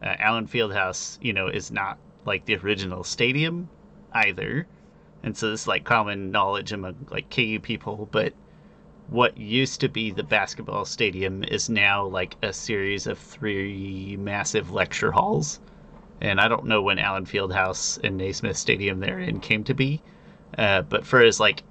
uh, 0.02 0.14
Allen 0.18 0.46
Fieldhouse, 0.46 1.18
you 1.20 1.32
know, 1.32 1.48
is 1.48 1.70
not 1.72 1.98
like 2.24 2.44
the 2.44 2.56
original 2.56 3.02
stadium 3.02 3.68
either, 4.12 4.66
and 5.22 5.36
so 5.36 5.50
this 5.50 5.62
is 5.62 5.68
like 5.68 5.84
common 5.84 6.30
knowledge 6.30 6.72
among 6.72 7.06
like 7.10 7.30
KU 7.30 7.58
people. 7.60 8.08
But 8.10 8.32
what 9.08 9.36
used 9.36 9.80
to 9.80 9.88
be 9.88 10.10
the 10.10 10.22
basketball 10.22 10.84
stadium 10.84 11.42
is 11.44 11.68
now 11.68 12.06
like 12.06 12.36
a 12.42 12.52
series 12.52 13.06
of 13.06 13.18
three 13.18 14.16
massive 14.18 14.70
lecture 14.70 15.12
halls. 15.12 15.60
And 16.20 16.40
I 16.40 16.48
don't 16.48 16.66
know 16.66 16.82
when 16.82 16.98
Allen 16.98 17.26
Fieldhouse 17.26 17.98
and 18.02 18.16
Naismith 18.16 18.56
Stadium 18.56 19.00
therein 19.00 19.40
came 19.40 19.64
to 19.64 19.74
be, 19.74 20.02
uh, 20.56 20.82
but 20.82 21.06
for 21.06 21.22
as 21.22 21.38
like 21.38 21.62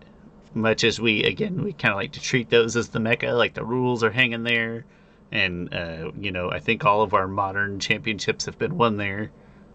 much 0.53 0.83
as 0.83 0.99
we 0.99 1.23
again 1.23 1.63
we 1.63 1.73
kind 1.73 1.91
of 1.91 1.97
like 1.97 2.11
to 2.13 2.21
treat 2.21 2.49
those 2.49 2.75
as 2.75 2.89
the 2.89 2.99
mecca 2.99 3.31
like 3.31 3.53
the 3.53 3.63
rules 3.63 4.03
are 4.03 4.11
hanging 4.11 4.43
there 4.43 4.85
and 5.31 5.73
uh, 5.73 6.11
you 6.19 6.31
know 6.31 6.49
i 6.49 6.59
think 6.59 6.83
all 6.83 7.01
of 7.01 7.13
our 7.13 7.27
modern 7.27 7.79
championships 7.79 8.45
have 8.45 8.57
been 8.57 8.75
won 8.77 8.97
there 8.97 9.29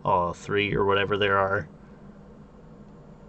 all 0.05 0.33
three 0.33 0.75
or 0.75 0.85
whatever 0.85 1.17
there 1.17 1.39
are 1.39 1.69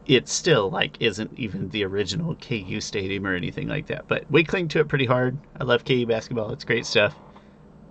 it 0.05 0.27
still 0.27 0.69
like 0.69 0.97
isn't 0.99 1.31
even 1.37 1.69
the 1.69 1.83
original 1.83 2.35
ku 2.35 2.81
stadium 2.81 3.25
or 3.25 3.35
anything 3.35 3.67
like 3.67 3.87
that 3.87 4.07
but 4.07 4.23
we 4.29 4.43
cling 4.43 4.67
to 4.67 4.79
it 4.79 4.87
pretty 4.87 5.05
hard 5.05 5.37
i 5.59 5.63
love 5.63 5.85
ku 5.85 6.05
basketball 6.05 6.51
it's 6.51 6.65
great 6.65 6.85
stuff 6.85 7.15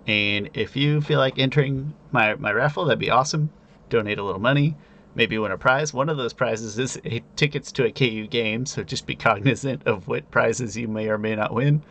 and 0.05 0.49
if 0.53 0.75
you 0.75 0.99
feel 0.99 1.17
like 1.17 1.39
entering 1.39 1.93
my, 2.11 2.35
my 2.35 2.51
raffle 2.51 2.85
that'd 2.85 2.99
be 2.99 3.09
awesome 3.09 3.49
donate 3.89 4.19
a 4.19 4.23
little 4.23 4.41
money 4.41 4.75
maybe 5.15 5.37
win 5.37 5.51
a 5.51 5.57
prize. 5.57 5.93
One 5.93 6.09
of 6.09 6.17
those 6.17 6.33
prizes 6.33 6.77
is 6.79 6.99
a, 7.05 7.21
tickets 7.35 7.71
to 7.73 7.85
a 7.85 7.91
KU 7.91 8.27
game, 8.27 8.65
so 8.65 8.83
just 8.83 9.05
be 9.05 9.15
cognizant 9.29 9.85
of 9.85 10.07
what 10.07 10.29
prizes 10.31 10.77
you 10.77 10.87
may 10.87 11.07
or 11.09 11.17
may 11.17 11.35
not 11.35 11.53
win. 11.53 11.83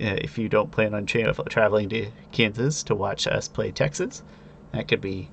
Uh, 0.00 0.18
if 0.18 0.38
you 0.38 0.48
don't 0.48 0.72
plan 0.72 0.94
on 0.94 1.06
tra- 1.06 1.32
traveling 1.48 1.88
to 1.88 2.10
Kansas 2.32 2.82
to 2.84 2.94
watch 2.94 3.26
us 3.26 3.46
play 3.48 3.70
Texas, 3.70 4.22
that 4.72 4.88
could 4.88 5.00
be 5.00 5.30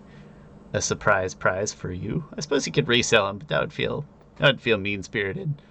a 0.74 0.82
surprise 0.82 1.34
prize 1.34 1.74
for 1.74 1.92
you. 1.92 2.24
I 2.38 2.42
suppose 2.42 2.66
you 2.66 2.72
could 2.74 2.88
resell 2.88 3.28
them, 3.28 3.38
but 3.40 3.48
that 3.50 3.62
would 3.62 3.74
feel 3.74 4.06
that 4.38 4.48
would 4.48 4.62
feel 4.62 4.78
mean 4.78 5.04
spirited. 5.04 5.62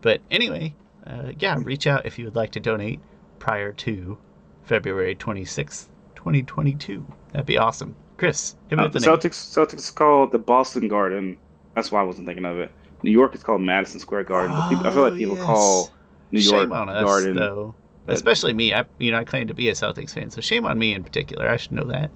But 0.00 0.20
anyway, 0.30 0.74
uh, 1.06 1.32
yeah, 1.38 1.58
reach 1.62 1.86
out 1.86 2.06
if 2.06 2.18
you 2.18 2.24
would 2.24 2.36
like 2.36 2.50
to 2.52 2.60
donate 2.60 3.00
prior 3.38 3.72
to 3.72 4.18
February 4.64 5.14
26th, 5.14 5.86
2022. 6.16 7.04
That'd 7.32 7.46
be 7.46 7.56
awesome. 7.58 7.94
Chris, 8.16 8.56
hit 8.68 8.78
me 8.78 8.84
Uh, 8.84 8.88
the 8.88 8.98
Celtics 8.98 9.34
Celtics 9.34 9.74
is 9.78 9.90
called 9.90 10.32
the 10.32 10.38
Boston 10.38 10.88
Garden. 10.88 11.36
That's 11.74 11.92
why 11.92 12.00
I 12.00 12.04
wasn't 12.04 12.26
thinking 12.26 12.44
of 12.44 12.58
it. 12.58 12.70
New 13.04 13.12
York 13.12 13.34
is 13.34 13.44
called 13.44 13.60
Madison 13.62 14.00
Square 14.00 14.24
Garden. 14.24 14.50
but 14.56 14.68
people, 14.68 14.86
I 14.86 14.90
feel 14.90 15.02
like 15.04 15.14
people 15.16 15.34
Oh, 15.34 15.38
yes. 15.38 15.46
call 15.46 15.90
New 16.32 16.40
name. 16.40 16.48
York 16.50 16.62
Shame 16.64 16.72
on 16.72 16.88
us, 16.88 17.04
Garden. 17.04 17.36
though. 17.36 17.74
but- 18.06 18.14
Especially 18.16 18.52
me. 18.52 18.74
I, 18.74 18.84
you 18.98 19.12
know, 19.12 19.18
I 19.18 19.24
claim 19.24 19.46
to 19.46 19.54
be 19.54 19.68
a 19.68 19.72
Celtics 19.72 20.12
fan, 20.14 20.30
so 20.30 20.40
shame 20.40 20.66
on 20.66 20.78
me 20.78 20.94
in 20.94 21.04
particular. 21.04 21.48
I 21.48 21.56
should 21.58 21.72
know 21.72 21.84
that. 21.84 22.10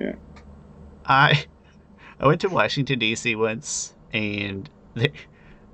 Yeah. 0.00 0.14
I 1.06 1.44
I 2.18 2.26
went 2.26 2.40
to 2.42 2.48
Washington 2.48 2.98
D.C. 2.98 3.34
once, 3.36 3.94
and 4.12 4.70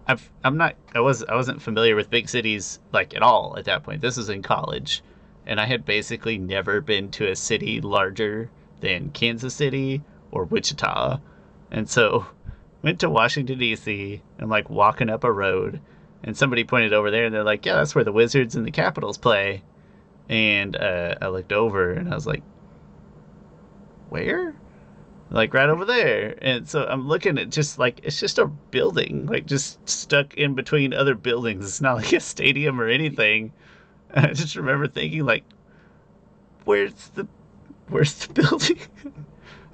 I've 0.07 0.31
I'm 0.43 0.57
not 0.57 0.75
I 0.95 1.01
was 1.01 1.23
I 1.25 1.35
wasn't 1.37 1.63
familiar 1.63 1.95
with 1.95 2.11
big 2.11 2.29
cities 2.29 2.81
like 2.93 3.15
at 3.15 3.23
all 3.23 3.55
at 3.57 3.65
that 3.67 3.85
point. 3.85 4.01
This 4.01 4.17
was 4.17 4.29
in 4.29 4.43
college, 4.43 5.03
and 5.47 5.61
I 5.61 5.67
had 5.67 5.85
basically 5.85 6.39
never 6.39 6.81
been 6.81 7.11
to 7.13 7.31
a 7.31 7.37
city 7.37 7.81
larger 7.81 8.51
than 8.81 9.11
Kansas 9.11 9.55
City 9.55 10.03
or 10.33 10.45
Wichita, 10.45 11.21
and 11.71 11.89
so 11.89 12.27
went 12.83 12.99
to 13.01 13.11
Washington 13.11 13.59
D.C. 13.59 14.21
and 14.39 14.51
like 14.51 14.69
walking 14.69 15.11
up 15.11 15.23
a 15.23 15.31
road, 15.31 15.81
and 16.25 16.37
somebody 16.37 16.65
pointed 16.65 16.93
over 16.93 17.13
there, 17.13 17.27
and 17.27 17.35
they're 17.35 17.45
like, 17.45 17.65
"Yeah, 17.65 17.75
that's 17.75 17.95
where 17.95 18.05
the 18.05 18.11
Wizards 18.13 18.57
and 18.57 18.67
the 18.67 18.73
Capitals 18.73 19.17
play," 19.17 19.63
and 20.29 20.75
uh, 20.75 21.15
I 21.23 21.29
looked 21.29 21.53
over 21.53 21.93
and 21.93 22.11
I 22.11 22.17
was 22.17 22.27
like, 22.27 22.43
"Where?" 24.09 24.57
Like 25.33 25.55
right 25.55 25.69
over 25.69 25.85
there. 25.85 26.37
And 26.43 26.69
so 26.69 26.85
I'm 26.85 27.09
looking 27.09 27.39
at 27.39 27.51
just 27.51 27.79
like 27.79 28.01
it's 28.05 28.21
just 28.21 28.39
a 28.39 28.47
building, 28.47 29.27
like 29.27 29.47
just 29.47 29.87
stuck 29.89 30.35
in 30.35 30.55
between 30.55 30.93
other 30.93 31.15
buildings. 31.15 31.65
It's 31.65 31.81
not 31.81 31.97
like 31.97 32.13
a 32.13 32.21
stadium 32.21 32.81
or 32.81 32.89
anything. 32.89 33.53
And 34.11 34.27
I 34.27 34.33
just 34.33 34.57
remember 34.57 34.87
thinking 34.89 35.25
like, 35.25 35.45
where's 36.65 37.09
the 37.15 37.27
where's 37.89 38.15
the 38.27 38.33
building? 38.43 38.79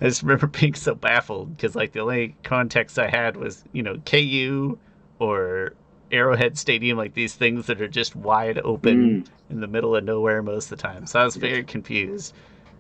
I 0.01 0.05
just 0.05 0.23
remember 0.23 0.47
being 0.47 0.75
so 0.75 0.95
baffled 0.95 1.57
because 1.57 1.75
like 1.75 1.93
the 1.93 2.01
only 2.01 2.37
context 2.45 2.99
I 2.99 3.09
had 3.09 3.37
was 3.37 3.65
you 3.73 3.83
know 3.83 3.99
KU 4.07 4.79
or 5.19 5.73
Arrowhead 6.13 6.57
Stadium, 6.57 6.97
like 6.97 7.15
these 7.15 7.35
things 7.35 7.67
that 7.67 7.83
are 7.83 7.89
just 7.89 8.17
wide 8.17 8.59
open 8.59 9.25
Mm. 9.25 9.27
in 9.51 9.61
the 9.61 9.67
middle 9.67 9.95
of 9.97 10.05
nowhere 10.05 10.43
most 10.43 10.71
of 10.71 10.79
the 10.79 10.83
time. 10.83 11.05
So 11.07 11.21
I 11.21 11.25
was 11.25 11.37
very 11.37 11.65
confused, 11.65 12.33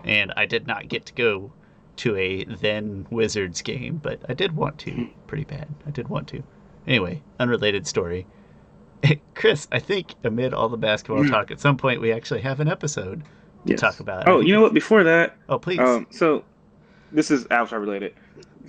and 0.04 0.32
I 0.37 0.47
did 0.47 0.66
not 0.66 0.88
get 0.88 1.06
to 1.06 1.12
go 1.12 1.50
to 1.99 2.17
a 2.17 2.45
then 2.45 3.07
Wizards 3.11 3.62
game, 3.62 4.00
but 4.02 4.21
I 4.28 4.35
did 4.35 4.57
want 4.57 4.78
to 4.81 5.09
pretty 5.26 5.45
bad. 5.45 5.69
I 5.87 5.90
did 5.90 6.09
want 6.09 6.28
to. 6.28 6.43
Anyway, 6.87 7.23
unrelated 7.38 7.87
story. 7.87 8.26
Chris, 9.35 9.69
I 9.71 9.78
think 9.78 10.14
amid 10.25 10.55
all 10.55 10.69
the 10.69 10.76
basketball 10.76 11.25
Mm. 11.25 11.31
talk, 11.31 11.50
at 11.50 11.61
some 11.61 11.76
point 11.76 12.00
we 12.00 12.12
actually 12.12 12.40
have 12.40 12.61
an 12.61 12.69
episode 12.69 13.23
to 13.67 13.73
Yes. 13.73 13.81
talk 13.81 14.00
about. 14.00 14.28
Oh, 14.28 14.40
you 14.40 14.52
know 14.55 14.62
what? 14.62 14.75
Before 14.75 15.05
that, 15.05 15.37
Oh, 15.49 15.59
please. 15.59 15.78
um, 15.81 16.07
so 16.11 16.45
this 17.12 17.31
is 17.31 17.47
Avatar 17.50 17.81
related. 17.81 18.14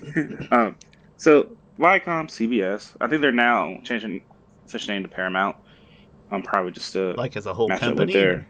um, 0.52 0.76
so 1.18 1.48
Viacom, 1.80 2.28
CBS, 2.30 2.96
I 3.02 3.08
think 3.08 3.22
they're 3.22 3.32
now 3.32 3.78
changing 3.84 4.22
official 4.66 4.94
name 4.94 5.04
to 5.04 5.10
Paramount. 5.10 5.56
I'm 6.32 6.44
probably 6.44 6.72
just 6.72 6.96
a. 6.96 7.14
like 7.14 7.36
as 7.38 7.46
a 7.48 7.54
whole 7.54 7.68
match 7.70 7.82
up 7.84 7.96
with 7.96 8.12
company. 8.12 8.46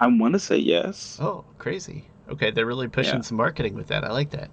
I 0.00 0.06
want 0.08 0.34
to 0.34 0.38
say 0.38 0.56
yes. 0.58 1.18
Oh, 1.20 1.44
crazy. 1.58 2.06
Okay, 2.28 2.50
they're 2.50 2.66
really 2.66 2.88
pushing 2.88 3.16
Yeah. 3.16 3.20
some 3.22 3.36
marketing 3.36 3.74
with 3.74 3.88
that. 3.88 4.04
I 4.04 4.10
like 4.12 4.30
that. 4.30 4.50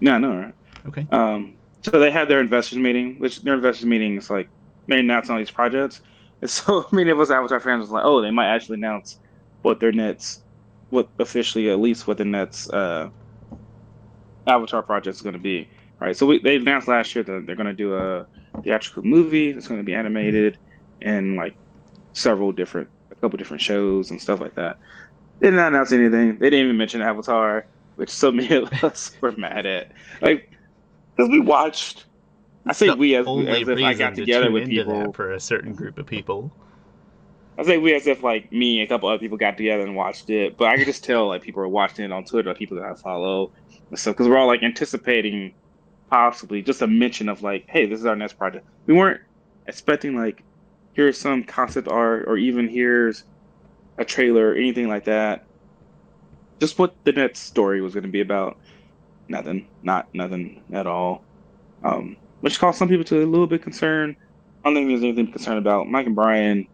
No, 0.00 0.18
no, 0.18 0.36
right? 0.36 0.54
Okay. 0.86 1.06
Um, 1.12 1.54
so 1.82 1.98
they 1.98 2.10
had 2.10 2.28
their 2.28 2.40
investors 2.40 2.78
meeting, 2.78 3.18
which 3.18 3.42
their 3.42 3.54
investors 3.54 3.86
meeting 3.86 4.16
is 4.16 4.30
like 4.30 4.48
they 4.88 5.00
announce 5.00 5.30
all 5.30 5.38
these 5.38 5.50
projects. 5.50 6.00
And 6.40 6.50
so 6.58 6.86
many 6.92 7.10
of 7.10 7.20
us 7.20 7.30
Avatar 7.30 7.60
fans 7.60 7.82
was 7.82 7.90
like, 7.90 8.04
oh, 8.04 8.20
they 8.22 8.30
might 8.30 8.48
actually 8.48 8.76
announce 8.76 9.18
what 9.62 9.80
their 9.80 9.92
Nets, 9.92 10.42
what 10.90 11.08
officially 11.18 11.70
at 11.70 11.78
least 11.78 12.06
what 12.06 12.18
the 12.18 12.24
Nets 12.24 12.68
uh, 12.70 13.10
Avatar 14.46 14.82
project 14.82 15.16
is 15.16 15.22
going 15.22 15.34
to 15.34 15.38
be, 15.40 15.68
right? 16.00 16.16
So 16.16 16.26
we, 16.26 16.40
they 16.40 16.56
announced 16.56 16.88
last 16.88 17.14
year 17.14 17.22
that 17.24 17.46
they're 17.46 17.56
going 17.56 17.66
to 17.66 17.72
do 17.74 17.94
a 17.94 18.26
theatrical 18.62 19.02
movie 19.04 19.52
that's 19.52 19.68
going 19.68 19.80
to 19.80 19.84
be 19.84 19.94
animated 19.94 20.58
and 21.00 21.36
like 21.36 21.54
several 22.12 22.52
different, 22.52 22.88
a 23.10 23.14
couple 23.16 23.36
different 23.38 23.60
shows 23.62 24.10
and 24.10 24.20
stuff 24.20 24.40
like 24.40 24.54
that. 24.56 24.78
They 25.42 25.50
did 25.50 25.56
not 25.56 25.72
announce 25.72 25.90
anything. 25.90 26.38
They 26.38 26.50
didn't 26.50 26.66
even 26.66 26.76
mention 26.76 27.02
Avatar, 27.02 27.66
which 27.96 28.10
so 28.10 28.30
many 28.30 28.54
of 28.54 28.72
us 28.84 29.10
were 29.20 29.32
mad 29.32 29.66
at. 29.66 29.90
Like, 30.20 30.48
because 31.16 31.30
we 31.30 31.40
watched. 31.40 32.04
I 32.64 32.72
say 32.72 32.86
The 32.86 32.94
we 32.94 33.16
as, 33.16 33.26
as 33.26 33.68
if 33.68 33.78
I 33.78 33.94
got 33.94 34.14
together 34.14 34.44
tune 34.44 34.52
with 34.52 34.68
people. 34.68 35.12
for 35.12 35.32
a 35.32 35.40
certain 35.40 35.74
group 35.74 35.98
of 35.98 36.06
people. 36.06 36.52
I 37.58 37.64
say 37.64 37.76
we 37.76 37.92
as 37.92 38.06
if 38.06 38.22
like 38.22 38.52
me 38.52 38.80
and 38.80 38.88
a 38.88 38.88
couple 38.88 39.08
other 39.08 39.18
people 39.18 39.36
got 39.36 39.56
together 39.56 39.82
and 39.82 39.96
watched 39.96 40.30
it, 40.30 40.56
but 40.56 40.68
I 40.68 40.76
could 40.76 40.86
just 40.86 41.02
tell 41.02 41.26
like 41.26 41.42
people 41.42 41.60
were 41.60 41.68
watching 41.68 42.04
it 42.04 42.12
on 42.12 42.24
Twitter, 42.24 42.50
like, 42.50 42.58
people 42.58 42.76
that 42.76 42.86
I 42.86 42.94
follow 42.94 43.50
and 43.90 43.98
stuff, 43.98 44.14
because 44.14 44.28
we're 44.28 44.38
all 44.38 44.46
like 44.46 44.62
anticipating 44.62 45.54
possibly 46.08 46.62
just 46.62 46.82
a 46.82 46.86
mention 46.86 47.28
of 47.28 47.42
like, 47.42 47.64
hey, 47.68 47.86
this 47.86 47.98
is 47.98 48.06
our 48.06 48.14
next 48.14 48.34
project. 48.34 48.64
We 48.86 48.94
weren't 48.94 49.20
expecting 49.66 50.14
like, 50.14 50.44
here's 50.92 51.18
some 51.18 51.42
concept 51.42 51.88
art 51.88 52.26
or 52.28 52.36
even 52.36 52.68
here's 52.68 53.24
a 53.98 54.04
trailer 54.04 54.50
or 54.50 54.54
anything 54.54 54.88
like 54.88 55.04
that. 55.04 55.44
Just 56.60 56.78
what 56.78 56.94
the 57.04 57.12
next 57.12 57.40
story 57.40 57.80
was 57.80 57.94
going 57.94 58.04
to 58.04 58.10
be 58.10 58.20
about. 58.20 58.58
Nothing, 59.28 59.66
not 59.82 60.12
nothing 60.14 60.62
at 60.72 60.86
all. 60.86 61.22
Um, 61.82 62.16
which 62.40 62.58
caused 62.58 62.78
some 62.78 62.88
people 62.88 63.04
to 63.04 63.22
a 63.22 63.26
little 63.26 63.46
bit 63.46 63.62
concerned. 63.62 64.16
I 64.64 64.68
don't 64.68 64.74
think 64.74 64.88
there's 64.88 65.02
anything 65.02 65.26
to 65.26 65.32
be 65.32 65.32
concerned 65.32 65.58
about. 65.58 65.88
Mike 65.88 66.06
and 66.06 66.14
Brian 66.14 66.68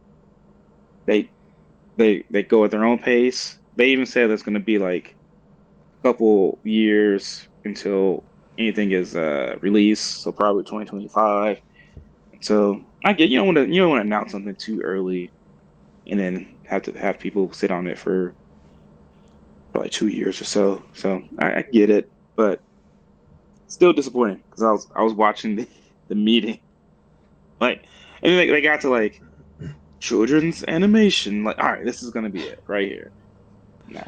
they 1.08 1.30
they 1.96 2.22
they 2.30 2.44
go 2.44 2.64
at 2.64 2.70
their 2.70 2.84
own 2.84 2.98
pace. 2.98 3.58
They 3.76 3.88
even 3.88 4.06
said 4.06 4.30
it's 4.30 4.42
going 4.42 4.54
to 4.54 4.60
be 4.60 4.78
like 4.78 5.16
a 5.98 6.02
couple 6.02 6.58
years 6.62 7.48
until 7.64 8.22
anything 8.58 8.92
is 8.92 9.16
uh, 9.16 9.56
released, 9.60 10.22
so 10.22 10.30
probably 10.30 10.64
2025. 10.64 11.60
So 12.40 12.84
I 13.04 13.12
get 13.14 13.30
you 13.30 13.38
don't 13.38 13.46
want 13.46 13.56
to 13.56 13.74
you 13.74 13.80
don't 13.80 13.90
want 13.90 14.02
to 14.02 14.06
announce 14.06 14.32
something 14.32 14.54
too 14.54 14.80
early, 14.82 15.30
and 16.06 16.20
then 16.20 16.54
have 16.68 16.82
to 16.82 16.92
have 16.92 17.18
people 17.18 17.52
sit 17.52 17.70
on 17.70 17.86
it 17.86 17.98
for 17.98 18.34
probably 19.72 19.90
two 19.90 20.08
years 20.08 20.40
or 20.40 20.44
so. 20.44 20.82
So 20.94 21.22
I, 21.38 21.56
I 21.58 21.62
get 21.72 21.90
it, 21.90 22.10
but 22.36 22.60
still 23.66 23.92
disappointing 23.92 24.42
because 24.48 24.62
I 24.62 24.70
was 24.70 24.86
I 24.94 25.02
was 25.02 25.14
watching 25.14 25.56
the, 25.56 25.68
the 26.08 26.14
meeting, 26.14 26.60
like, 27.60 27.84
and 28.22 28.32
then 28.32 28.36
they, 28.36 28.50
they 28.50 28.60
got 28.60 28.80
to 28.82 28.90
like 28.90 29.20
children's 30.00 30.64
animation. 30.68 31.44
Like, 31.44 31.58
all 31.58 31.72
right, 31.72 31.84
this 31.84 32.02
is 32.02 32.10
gonna 32.10 32.30
be 32.30 32.42
it 32.42 32.62
right 32.66 32.88
here. 32.88 33.10
Nah. 33.88 34.04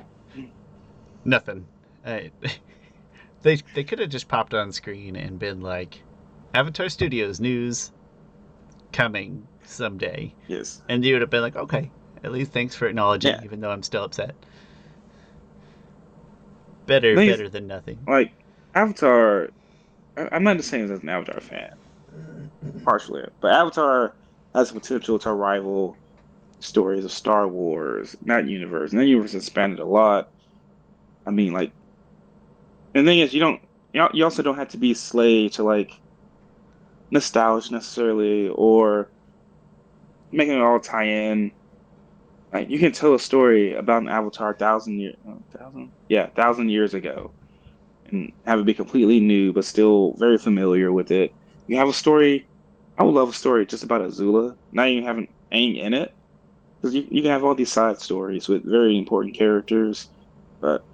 Nothing. 1.25 1.67
I, 2.05 2.31
they 3.43 3.57
they 3.75 3.85
could 3.85 3.99
have 3.99 4.11
just 4.11 4.29
popped 4.29 4.55
on 4.55 4.73
screen 4.73 5.17
and 5.17 5.38
been 5.38 5.61
like, 5.61 6.02
Avatar 6.55 6.88
Studios 6.88 7.40
news 7.40 7.93
coming 8.93 9.47
someday, 9.64 10.35
Yes. 10.49 10.83
and 10.88 11.05
you 11.05 11.14
would 11.14 11.21
have 11.23 11.31
been 11.31 11.43
like, 11.43 11.57
okay, 11.57 11.90
at 12.25 12.33
least 12.33 12.53
thanks 12.53 12.75
for 12.75 12.87
acknowledging, 12.87 13.33
Yeah. 13.33 13.45
even 13.45 13.61
though 13.61 13.71
I'm 13.71 13.83
still 13.83 14.05
upset. 14.05 14.35
Better, 16.87 17.15
Nice. 17.15 17.31
better 17.31 17.49
than 17.49 17.67
nothing. 17.67 17.99
Like 18.07 18.33
Avatar, 18.75 19.50
I- 20.17 20.29
I'm 20.33 20.43
not 20.43 20.57
the 20.57 20.62
same 20.62 20.85
as 20.91 20.91
an 21.03 21.09
Avatar 21.09 21.41
fan, 21.41 21.75
partially, 22.85 23.25
but 23.41 23.53
Avatar 23.53 24.12
has 24.55 24.73
the 24.73 24.81
potential 24.81 25.19
to 25.21 25.33
rival 25.33 25.97
stories 26.59 27.05
of 27.05 27.12
Star 27.12 27.47
Wars, 27.49 28.17
not 28.25 28.47
universe. 28.49 28.91
And 28.91 29.00
that 29.00 29.07
universe 29.07 29.35
expanded 29.35 29.79
a 29.79 29.85
lot. 29.85 30.29
I 31.27 31.31
mean, 31.31 31.53
like, 31.53 31.71
and 32.95 33.07
the 33.07 33.11
thing 33.11 33.21
is, 33.21 33.33
you 33.33 33.41
don't, 33.41 33.61
you 33.93 34.25
also 34.25 34.43
don't 34.43 34.57
have 34.57 34.69
to 34.71 34.77
be 34.77 34.93
slave 34.95 35.53
to 35.53 35.62
like 35.62 35.93
nostalgia 37.11 37.73
necessarily 37.73 38.49
or 38.49 39.09
making 40.33 40.55
it 40.57 40.61
all 40.61 40.81
tie 40.81 41.05
in. 41.07 41.53
Like, 42.52 42.69
you 42.69 42.78
can 42.78 42.92
tell 42.92 43.14
a 43.14 43.19
story 43.19 43.75
about 43.75 44.02
an 44.02 44.09
Avatar 44.09 44.54
thousand 44.54 44.99
years, 44.99 45.16
oh, 45.28 45.40
thousand, 45.57 45.92
yeah, 46.09 46.26
thousand 46.26 46.71
years 46.71 46.95
ago, 46.95 47.30
and 48.07 48.33
have 48.45 48.59
it 48.59 48.64
be 48.66 48.75
completely 48.75 49.21
new 49.21 49.52
but 49.52 49.64
still 49.64 50.14
very 50.19 50.37
familiar 50.37 50.90
with 50.92 51.11
it. 51.11 51.33
You 51.69 51.76
have 51.76 51.88
a 51.88 51.92
story. 51.92 52.47
I 52.99 53.04
would 53.04 53.14
love 53.14 53.28
a 53.28 53.33
story 53.33 53.66
just 53.66 53.85
about 53.85 54.02
Azula, 54.02 54.57
not 54.73 54.88
even 54.88 55.04
having 55.04 55.28
Aang 55.52 55.78
in 55.78 55.95
it, 55.95 56.12
because 56.76 56.95
you, 56.95 57.07
you 57.11 57.23
can 57.23 57.30
have 57.30 57.45
all 57.45 57.54
these 57.54 57.73
side 57.73 58.00
stories 58.00 58.49
with 58.49 58.64
very 58.64 58.99
important 58.99 59.35
characters, 59.35 60.09
but 60.61 60.85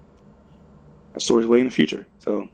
that 1.15 1.21
story's 1.21 1.47
way 1.47 1.61
in 1.61 1.67
the 1.67 1.73
future. 1.73 2.07
So 2.19 2.49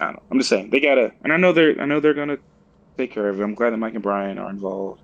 I 0.00 0.04
don't 0.04 0.14
know. 0.14 0.22
I'm 0.30 0.38
just 0.38 0.50
saying 0.50 0.70
they 0.70 0.80
gotta, 0.80 1.12
and 1.24 1.32
I 1.32 1.36
know 1.36 1.52
they're, 1.52 1.80
I 1.80 1.84
know 1.84 1.98
they're 1.98 2.14
gonna 2.14 2.38
take 2.96 3.10
care 3.10 3.28
of 3.28 3.40
it. 3.40 3.42
I'm 3.42 3.54
glad 3.54 3.70
that 3.70 3.78
Mike 3.78 3.94
and 3.94 4.02
Brian 4.02 4.38
are 4.38 4.50
involved. 4.50 5.02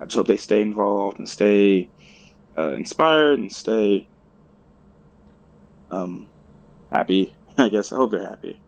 I 0.00 0.04
just 0.04 0.16
hope 0.16 0.28
they 0.28 0.36
stay 0.36 0.62
involved 0.62 1.18
and 1.18 1.28
stay 1.28 1.88
uh, 2.56 2.72
inspired 2.72 3.38
and 3.38 3.52
stay 3.52 4.06
um, 5.90 6.26
happy. 6.90 7.34
I 7.58 7.68
guess 7.68 7.92
I 7.92 7.96
hope 7.96 8.10
they're 8.10 8.26
happy. 8.26 8.60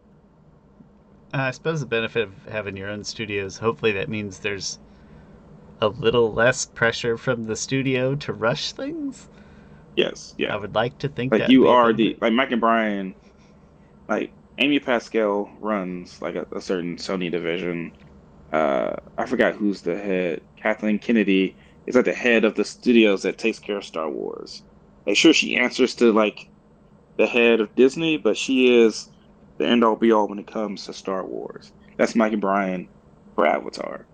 Uh, 1.34 1.38
I 1.38 1.50
suppose 1.50 1.80
the 1.80 1.86
benefit 1.86 2.22
of 2.22 2.32
having 2.50 2.76
your 2.76 2.88
own 2.88 3.04
studios, 3.04 3.58
hopefully 3.58 3.92
that 3.92 4.08
means 4.08 4.38
there's 4.38 4.78
a 5.80 5.88
little 5.88 6.32
less 6.32 6.66
pressure 6.66 7.16
from 7.16 7.44
the 7.44 7.56
studio 7.56 8.14
to 8.14 8.32
rush 8.32 8.72
things. 8.72 9.28
Yes, 9.96 10.34
yeah. 10.38 10.54
I 10.54 10.56
would 10.56 10.74
like 10.74 10.98
to 10.98 11.08
think 11.08 11.32
Like 11.32 11.42
that 11.42 11.50
you 11.50 11.68
are 11.68 11.92
the 11.92 12.16
like 12.20 12.32
Mike 12.32 12.52
and 12.52 12.60
Brian, 12.60 13.14
like 14.08 14.30
Amy 14.58 14.78
Pascal 14.78 15.50
runs 15.60 16.20
like 16.22 16.34
a, 16.34 16.46
a 16.52 16.60
certain 16.60 16.96
Sony 16.96 17.30
division. 17.30 17.92
Uh, 18.52 18.96
I 19.18 19.26
forgot 19.26 19.54
who's 19.54 19.82
the 19.82 19.96
head. 19.96 20.42
Kathleen 20.56 20.98
Kennedy 20.98 21.56
is 21.86 21.96
at 21.96 22.04
the 22.04 22.12
head 22.12 22.44
of 22.44 22.54
the 22.54 22.64
studios 22.64 23.22
that 23.22 23.38
takes 23.38 23.58
care 23.58 23.76
of 23.76 23.84
Star 23.84 24.10
Wars. 24.10 24.62
Like, 25.06 25.16
sure, 25.16 25.32
she 25.32 25.56
answers 25.56 25.94
to 25.96 26.12
like 26.12 26.48
the 27.16 27.26
head 27.26 27.60
of 27.60 27.74
Disney, 27.74 28.16
but 28.16 28.36
she 28.36 28.76
is 28.76 29.08
the 29.58 29.66
end 29.66 29.84
all 29.84 29.96
be 29.96 30.12
all 30.12 30.28
when 30.28 30.38
it 30.38 30.46
comes 30.46 30.84
to 30.86 30.92
Star 30.92 31.24
Wars. 31.24 31.72
That's 31.96 32.14
Mike 32.14 32.32
and 32.32 32.40
Brian 32.40 32.88
for 33.34 33.46
Avatar. 33.46 34.04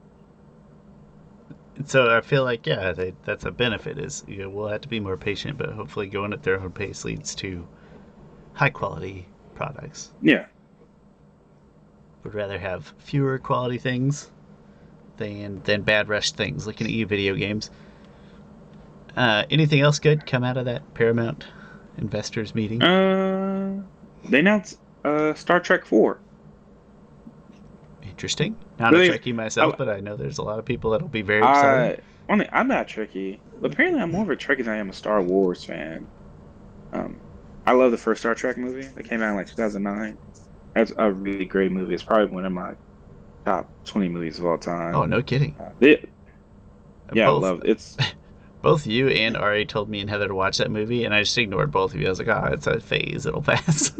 So 1.87 2.15
I 2.15 2.21
feel 2.21 2.45
like 2.45 2.67
yeah, 2.67 2.93
they, 2.93 3.15
that's 3.25 3.45
a 3.45 3.51
benefit. 3.51 3.99
Is 3.99 4.23
you 4.29 4.39
know, 4.39 4.51
we'll 4.51 4.69
have 4.69 4.83
to 4.83 4.89
be 4.89 5.01
more 5.01 5.17
patient, 5.17 5.59
but 5.59 5.71
hopefully 5.71 6.07
going 6.07 6.33
at 6.33 6.43
their 6.43 6.61
own 6.61 6.71
pace 6.71 7.05
leads 7.05 7.35
to 7.37 7.67
high 8.53 8.71
quality 8.71 9.27
products. 9.55 10.13
Yeah. 10.21 10.47
Would 12.23 12.35
rather 12.35 12.59
have 12.59 12.93
fewer 12.99 13.39
quality 13.39 13.79
things 13.79 14.31
than 15.23 15.63
than 15.65 15.83
bad 15.83 16.09
rush 16.09 16.33
things. 16.33 16.67
Looking 16.67 16.87
at 16.87 16.93
you, 16.93 17.07
video 17.07 17.35
games. 17.35 17.71
Uh, 19.17 19.45
anything 19.51 19.81
else 19.81 19.99
good 19.99 20.27
come 20.27 20.43
out 20.43 20.57
of 20.57 20.65
that 20.65 20.95
Paramount 20.95 21.45
investors 21.99 22.55
meeting? 22.55 22.83
Uh, 22.83 23.83
they 24.29 24.41
announced 24.41 24.79
uh 25.05 25.35
Star 25.35 25.61
Trek 25.61 25.85
Four. 25.85 26.19
Interesting. 28.03 28.57
Not 28.79 28.93
Really? 28.93 29.09
a 29.09 29.19
Trekkie 29.19 29.35
myself, 29.35 29.75
I- 29.75 29.77
but 29.77 29.89
I 29.89 30.01
know 30.01 30.17
there's 30.17 30.39
a 30.39 30.43
lot 30.43 30.59
of 30.59 30.65
people 30.65 30.91
that'll 30.91 31.09
be 31.09 31.23
very 31.23 31.41
excited. 31.41 32.03
Only 32.29 32.49
I'm 32.53 32.69
not 32.69 32.89
tricky, 32.89 33.41
apparently 33.63 34.01
I'm 34.01 34.11
more 34.13 34.23
of 34.23 34.31
a 34.31 34.37
Trekkie 34.37 34.65
than 34.65 34.69
I 34.75 34.77
am 34.77 34.91
a 34.91 34.93
Star 34.93 35.21
Wars 35.23 35.65
fan. 35.65 36.07
Um, 36.93 37.21
I 37.67 37.73
love 37.73 37.91
the 37.91 37.99
first 37.99 38.21
Star 38.21 38.35
Trek 38.35 38.57
movie 38.57 38.83
that 38.95 39.05
came 39.09 39.23
out 39.23 39.31
in 39.31 39.37
like 39.37 39.49
2009. 39.49 40.19
That's 40.75 40.93
a 40.97 41.11
really 41.13 41.45
great 41.45 41.71
movie. 41.73 41.95
It's 41.95 42.03
probably 42.03 42.35
one 42.35 42.45
of 42.47 42.53
my 42.53 42.75
top 43.45 43.71
20 43.87 44.09
movies 44.09 44.39
of 44.39 44.47
all 44.47 44.59
time. 44.59 44.95
oh, 44.95 45.05
no 45.05 45.23
kidding. 45.23 45.57
Uh, 45.59 45.71
it- 45.81 46.09
yeah, 47.15 47.27
both, 47.27 47.45
I 47.45 47.47
love 47.49 47.59
it. 47.65 47.71
It's 47.71 47.97
both 48.63 48.87
you 48.87 49.09
and 49.09 49.37
Ari 49.37 49.67
told 49.67 49.89
me 49.91 50.01
and 50.01 50.09
Heather 50.09 50.29
to 50.29 50.35
watch 50.35 50.57
that 50.59 50.71
movie, 50.71 51.05
and 51.05 51.13
I 51.15 51.23
just 51.23 51.37
ignored 51.37 51.71
both 51.71 51.93
of 51.95 52.01
you. 52.01 52.07
I 52.07 52.11
was 52.11 52.19
like, 52.21 52.29
oh, 52.29 52.49
it's 52.53 52.67
a 52.67 52.81
phase. 52.81 53.27
It'll 53.27 53.43
pass. 53.43 53.93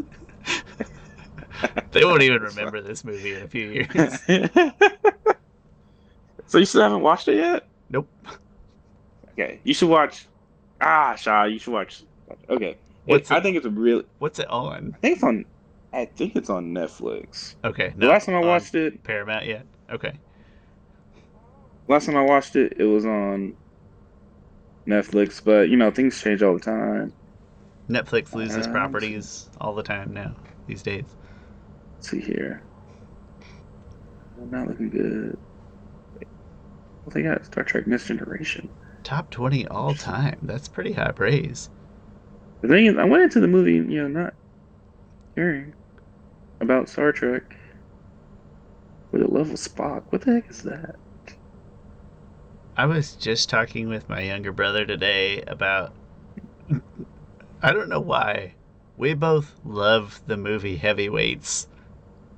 they 1.91 2.03
won't 2.03 2.23
even 2.23 2.41
remember 2.41 2.81
this 2.81 3.03
movie 3.03 3.35
in 3.35 3.43
a 3.43 3.47
few 3.47 3.69
years. 3.69 4.19
so 6.47 6.57
you 6.57 6.65
still 6.65 6.81
haven't 6.81 7.01
watched 7.01 7.27
it 7.27 7.35
yet? 7.37 7.67
Nope. 7.89 8.07
Okay, 9.33 9.59
you 9.63 9.73
should 9.73 9.89
watch. 9.89 10.27
Ah, 10.81 11.15
Shaw, 11.15 11.43
you 11.43 11.59
should 11.59 11.73
watch. 11.73 12.03
Okay, 12.49 12.71
It- 12.71 12.77
What's 13.05 13.31
I 13.31 13.39
think 13.41 13.57
it's 13.57 13.65
a 13.65 13.69
really. 13.69 14.05
What's 14.19 14.39
it 14.39 14.49
on? 14.49 14.93
I 14.95 14.97
think 14.99 15.15
it's 15.17 15.23
on. 15.23 15.45
I 15.93 16.05
think 16.05 16.35
it's 16.35 16.49
on 16.49 16.73
Netflix. 16.73 17.55
Okay. 17.63 17.93
The 17.95 18.07
last 18.07 18.25
time 18.25 18.35
I 18.35 18.39
watched 18.39 18.73
it, 18.75 19.03
Paramount 19.03 19.45
yet? 19.45 19.65
Okay. 19.91 20.13
last 21.87 22.07
time 22.07 22.17
I 22.17 22.21
watched 22.23 22.55
it, 22.55 22.73
it 22.77 22.85
was 22.85 23.05
on 23.05 23.53
Netflix. 24.87 25.43
But 25.43 25.69
you 25.69 25.77
know, 25.77 25.91
things 25.91 26.19
change 26.19 26.41
all 26.41 26.53
the 26.55 26.59
time. 26.59 27.13
Netflix 27.89 28.33
loses 28.33 28.65
Uh, 28.65 28.71
properties 28.71 29.49
all 29.61 29.75
the 29.75 29.83
time 29.83 30.13
now 30.13 30.35
these 30.67 30.81
days. 30.81 31.05
Let's 31.97 32.09
see 32.09 32.21
here. 32.21 32.63
Not 34.49 34.67
looking 34.67 34.89
good. 34.89 35.37
Well, 37.05 37.13
they 37.13 37.21
got 37.21 37.45
Star 37.45 37.63
Trek 37.63 37.85
Next 37.85 38.07
Generation. 38.07 38.69
Top 39.03 39.29
20 39.29 39.67
all 39.67 39.93
time. 39.93 40.39
That's 40.41 40.67
pretty 40.67 40.93
high 40.93 41.11
praise. 41.11 41.69
The 42.61 42.69
thing 42.69 42.85
is, 42.85 42.97
I 42.97 43.03
went 43.03 43.23
into 43.23 43.41
the 43.41 43.47
movie, 43.47 43.73
you 43.73 44.01
know, 44.01 44.07
not 44.07 44.33
caring 45.35 45.73
about 46.63 46.89
Star 46.89 47.11
Trek. 47.11 47.55
with 49.11 49.21
a 49.21 49.27
love 49.27 49.51
of 49.51 49.57
Spock. 49.57 50.03
What 50.09 50.21
the 50.23 50.33
heck 50.33 50.49
is 50.49 50.63
that? 50.63 50.95
I 52.75 52.87
was 52.87 53.15
just 53.15 53.49
talking 53.49 53.87
with 53.87 54.09
my 54.09 54.21
younger 54.21 54.51
brother 54.51 54.85
today 54.85 55.43
about. 55.43 55.93
I 57.61 57.71
don't 57.71 57.89
know 57.89 57.99
why. 57.99 58.55
We 58.97 59.13
both 59.13 59.53
love 59.63 60.21
the 60.25 60.37
movie 60.37 60.77
Heavyweights. 60.77 61.67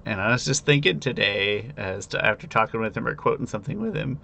And 0.05 0.19
I 0.21 0.31
was 0.31 0.45
just 0.45 0.65
thinking 0.65 0.99
today, 0.99 1.71
as 1.77 2.05
to, 2.07 2.23
after 2.23 2.45
talking 2.47 2.79
with 2.79 2.95
him 2.95 3.07
or 3.07 3.15
quoting 3.15 3.47
something 3.47 3.79
with 3.79 3.95
him, 3.95 4.19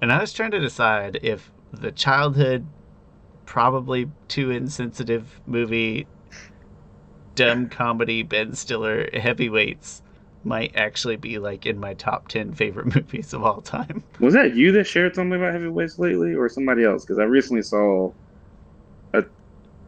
and 0.00 0.10
I 0.12 0.20
was 0.20 0.32
trying 0.32 0.52
to 0.52 0.60
decide 0.60 1.18
if 1.22 1.52
the 1.72 1.92
childhood, 1.92 2.66
probably 3.44 4.10
too 4.28 4.50
insensitive 4.50 5.40
movie, 5.46 6.06
dumb 7.34 7.68
comedy 7.68 8.22
Ben 8.22 8.54
Stiller 8.54 9.08
Heavyweights 9.12 10.02
might 10.44 10.72
actually 10.74 11.16
be 11.16 11.38
like 11.38 11.66
in 11.66 11.78
my 11.78 11.94
top 11.94 12.28
10 12.28 12.52
favorite 12.52 12.86
movies 12.94 13.32
of 13.32 13.42
all 13.44 13.60
time. 13.60 14.04
Was 14.20 14.34
that 14.34 14.54
you 14.56 14.72
that 14.72 14.84
shared 14.86 15.14
something 15.14 15.38
about 15.38 15.52
heavyweights 15.52 15.98
lately, 15.98 16.34
or 16.34 16.48
somebody 16.48 16.84
else? 16.84 17.04
Because 17.04 17.18
I 17.18 17.24
recently 17.24 17.62
saw 17.62 18.10
a 19.14 19.22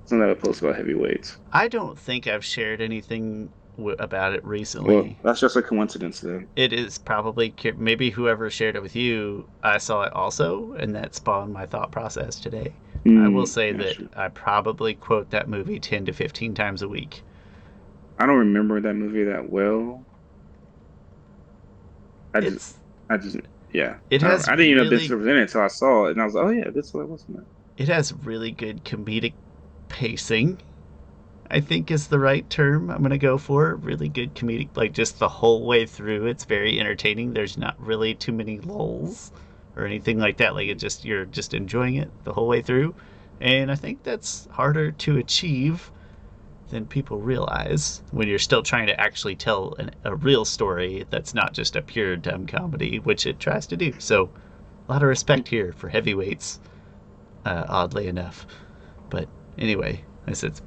something 0.07 0.27
that 0.27 0.31
I 0.31 0.35
posted 0.35 0.65
about 0.69 0.77
heavyweights. 0.79 1.39
I 1.53 1.69
don't 1.69 1.99
think 1.99 2.27
I've 2.27 2.45
shared 2.45 2.81
anything 2.81 3.51
w- 3.77 3.97
about 3.99 4.33
it 4.35 4.45
recently. 4.45 4.95
Well, 4.95 5.09
that's 5.25 5.41
just 5.41 5.57
a 5.57 5.63
coincidence 5.63 6.21
then. 6.21 6.49
it 6.57 6.73
is 6.73 6.99
probably 6.99 7.55
maybe 7.77 8.11
whoever 8.11 8.51
shared 8.51 8.77
it 8.77 8.83
with 8.83 8.95
you, 8.97 9.49
I 9.63 9.79
saw 9.79 10.03
it 10.03 10.13
also, 10.13 10.73
and 10.75 10.95
that 10.95 11.15
spawned 11.15 11.53
my 11.53 11.67
thought 11.67 11.91
process 11.93 12.39
today. 12.39 12.73
I 13.05 13.09
Mm, 13.09 13.35
will 13.35 13.47
say 13.47 13.73
that. 13.73 13.97
I 14.17 14.29
probably 14.29 14.95
quote 14.95 15.31
that 15.31 15.49
movie 15.49 15.79
10 15.79 16.07
to 16.07 16.13
15 16.13 16.55
times 16.55 16.81
a 16.81 16.89
week. 16.89 17.23
I 18.19 18.27
don't 18.27 18.39
remember 18.39 18.81
that 18.81 18.95
movie 18.95 19.25
that 19.25 19.49
well. 19.51 20.05
I 22.33 22.41
just, 22.41 22.77
I 23.09 23.17
just, 23.17 23.37
yeah. 23.73 23.97
It 24.11 24.23
I, 24.25 24.31
has 24.31 24.49
I 24.49 24.57
didn't 24.57 24.73
even 24.73 24.85
know 24.85 24.91
really- 24.91 25.07
Vince 25.07 25.11
was 25.11 25.27
in 25.27 25.37
it 25.37 25.43
until 25.43 25.61
I 25.61 25.69
saw 25.69 26.07
it, 26.07 26.13
and 26.13 26.21
I 26.21 26.25
was 26.25 26.35
like, 26.35 26.45
oh 26.45 26.51
yeah, 26.51 26.71
this 26.71 26.93
what 26.93 27.09
was 27.09 27.25
in 27.29 27.37
it. 27.37 27.45
it 27.83 27.89
has 27.89 28.13
really 28.13 28.51
good 28.51 28.85
comedic 28.85 29.35
pacing. 29.89 30.59
I 31.51 31.61
think 31.61 31.91
is 31.91 32.09
the 32.09 32.19
right 32.19 32.49
term 32.51 32.91
I'm 32.91 33.03
gonna 33.03 33.19
go 33.19 33.39
for. 33.39 33.77
Really 33.77 34.09
good 34.09 34.35
comedic, 34.35 34.71
like 34.75 34.93
just 34.93 35.19
the 35.19 35.29
whole 35.29 35.67
way 35.67 35.87
through. 35.87 36.27
It's 36.27 36.45
very 36.45 36.81
entertaining. 36.81 37.35
There's 37.35 37.59
not 37.59 37.79
really 37.79 38.15
too 38.15 38.33
many 38.33 38.59
lulls 38.61 39.31
or 39.77 39.85
anything 39.85 40.19
like 40.19 40.39
that. 40.39 40.55
Like 40.55 40.69
it 40.69 40.77
just 40.79 41.05
you're 41.05 41.27
just 41.27 41.55
enjoying 41.55 41.97
it 41.97 42.11
the 42.25 42.33
whole 42.33 42.49
way 42.49 42.63
through, 42.63 42.95
and 43.41 43.71
I 43.71 43.75
think 43.77 44.03
that's 44.03 44.49
harder 44.53 44.91
to 44.91 45.19
achieve 45.19 45.93
than 46.75 46.87
people 46.87 47.21
realize 47.21 48.03
when 48.11 48.27
you're 48.27 48.37
still 48.37 48.63
trying 48.63 48.89
to 48.89 49.01
actually 49.01 49.37
tell 49.37 49.77
an, 49.79 49.93
a 50.03 50.17
real 50.17 50.45
story 50.45 51.07
that's 51.09 51.33
not 51.33 51.55
just 51.55 51.77
a 51.77 51.83
pure 51.83 52.17
dumb 52.17 52.47
comedy, 52.47 52.99
which 52.99 53.27
it 53.27 53.39
tries 53.39 53.65
to 53.69 53.77
do. 53.77 53.95
So, 54.01 54.29
a 54.89 54.93
lot 54.93 55.01
of 55.01 55.09
respect 55.09 55.47
here 55.47 55.73
for 55.73 55.89
heavyweights. 55.89 56.59
Uh, 57.47 57.65
oddly 57.69 58.09
enough, 58.09 58.47
but 59.09 59.29
anyway, 59.57 60.03
this 60.27 60.43
it's 60.43 60.63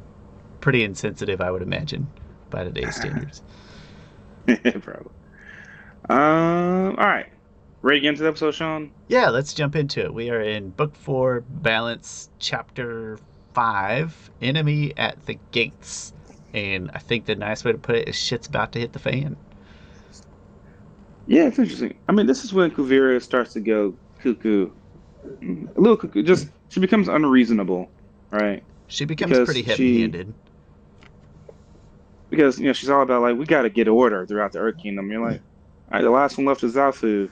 pretty 0.61 0.83
insensitive, 0.83 1.41
I 1.41 1.51
would 1.51 1.63
imagine, 1.63 2.07
by 2.49 2.63
today's 2.63 2.95
standards. 3.01 3.43
Probably. 4.45 5.11
Um. 6.07 6.95
All 6.97 7.07
right. 7.07 7.25
Ready 7.81 7.99
to 7.99 8.01
get 8.01 8.09
into 8.09 8.23
the 8.23 8.29
episode, 8.29 8.53
Sean? 8.53 8.91
Yeah, 9.07 9.29
let's 9.29 9.53
jump 9.53 9.75
into 9.75 10.01
it. 10.01 10.13
We 10.13 10.29
are 10.29 10.41
in 10.41 10.69
Book 10.69 10.95
Four, 10.95 11.41
Balance, 11.41 12.29
Chapter 12.39 13.19
Five, 13.57 14.29
Enemy 14.39 14.93
at 14.97 15.25
the 15.25 15.39
Gates, 15.49 16.13
and 16.53 16.91
I 16.93 16.99
think 16.99 17.25
the 17.25 17.35
nice 17.35 17.65
way 17.65 17.71
to 17.71 17.79
put 17.79 17.95
it 17.95 18.07
is 18.07 18.15
shit's 18.15 18.45
about 18.45 18.71
to 18.73 18.79
hit 18.79 18.93
the 18.93 18.99
fan. 18.99 19.35
Yeah, 21.25 21.47
it's 21.47 21.57
interesting. 21.57 21.97
I 22.07 22.11
mean, 22.11 22.27
this 22.27 22.43
is 22.45 22.53
when 22.53 22.69
Kuvira 22.69 23.19
starts 23.19 23.53
to 23.53 23.59
go 23.59 23.95
cuckoo, 24.21 24.69
a 25.41 25.81
little 25.81 25.97
cuckoo. 25.97 26.21
Just 26.21 26.49
she 26.69 26.79
becomes 26.79 27.07
unreasonable, 27.07 27.89
right? 28.29 28.61
She 28.89 29.05
becomes 29.05 29.31
Because 29.31 29.47
pretty 29.47 29.63
heavy-handed. 29.63 30.35
Because 32.29 32.59
you 32.59 32.67
know 32.67 32.73
she's 32.73 32.91
all 32.91 33.01
about 33.01 33.23
like 33.23 33.37
we 33.37 33.45
got 33.45 33.63
to 33.63 33.71
get 33.71 33.87
order 33.87 34.23
throughout 34.27 34.51
the 34.51 34.59
Earth 34.59 34.77
Kingdom. 34.77 35.09
You're 35.09 35.27
like, 35.27 35.41
all 35.91 35.97
right, 35.97 36.03
the 36.03 36.11
last 36.11 36.37
one 36.37 36.45
left 36.45 36.61
is 36.61 36.75
Zaofu. 36.75 37.27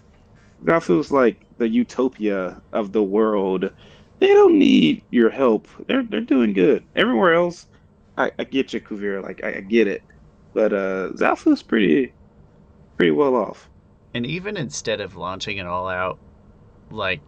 Zaofu's 0.63 1.11
like 1.11 1.45
the 1.59 1.69
utopia 1.69 2.59
of 2.73 2.93
the 2.93 3.03
world. 3.03 3.69
They 4.19 4.27
don't 4.27 4.57
need 4.57 5.03
your 5.11 5.29
help. 5.29 5.67
They're 5.87 6.03
they're 6.03 6.21
doing 6.21 6.53
good. 6.53 6.83
Everywhere 6.95 7.33
else, 7.33 7.67
I, 8.17 8.31
I 8.39 8.43
get 8.45 8.73
you, 8.73 8.79
Kuvira. 8.81 9.21
Like 9.21 9.43
I, 9.43 9.55
I 9.57 9.59
get 9.61 9.87
it, 9.87 10.03
but 10.53 10.71
uh, 10.73 11.09
Zaofu's 11.13 11.61
pretty 11.63 12.13
pretty 12.97 13.11
well 13.11 13.35
off. 13.35 13.69
And 14.13 14.25
even 14.25 14.55
instead 14.55 15.01
of 15.01 15.17
launching 15.17 15.59
an 15.59 15.67
all-out 15.67 16.17
like 16.89 17.19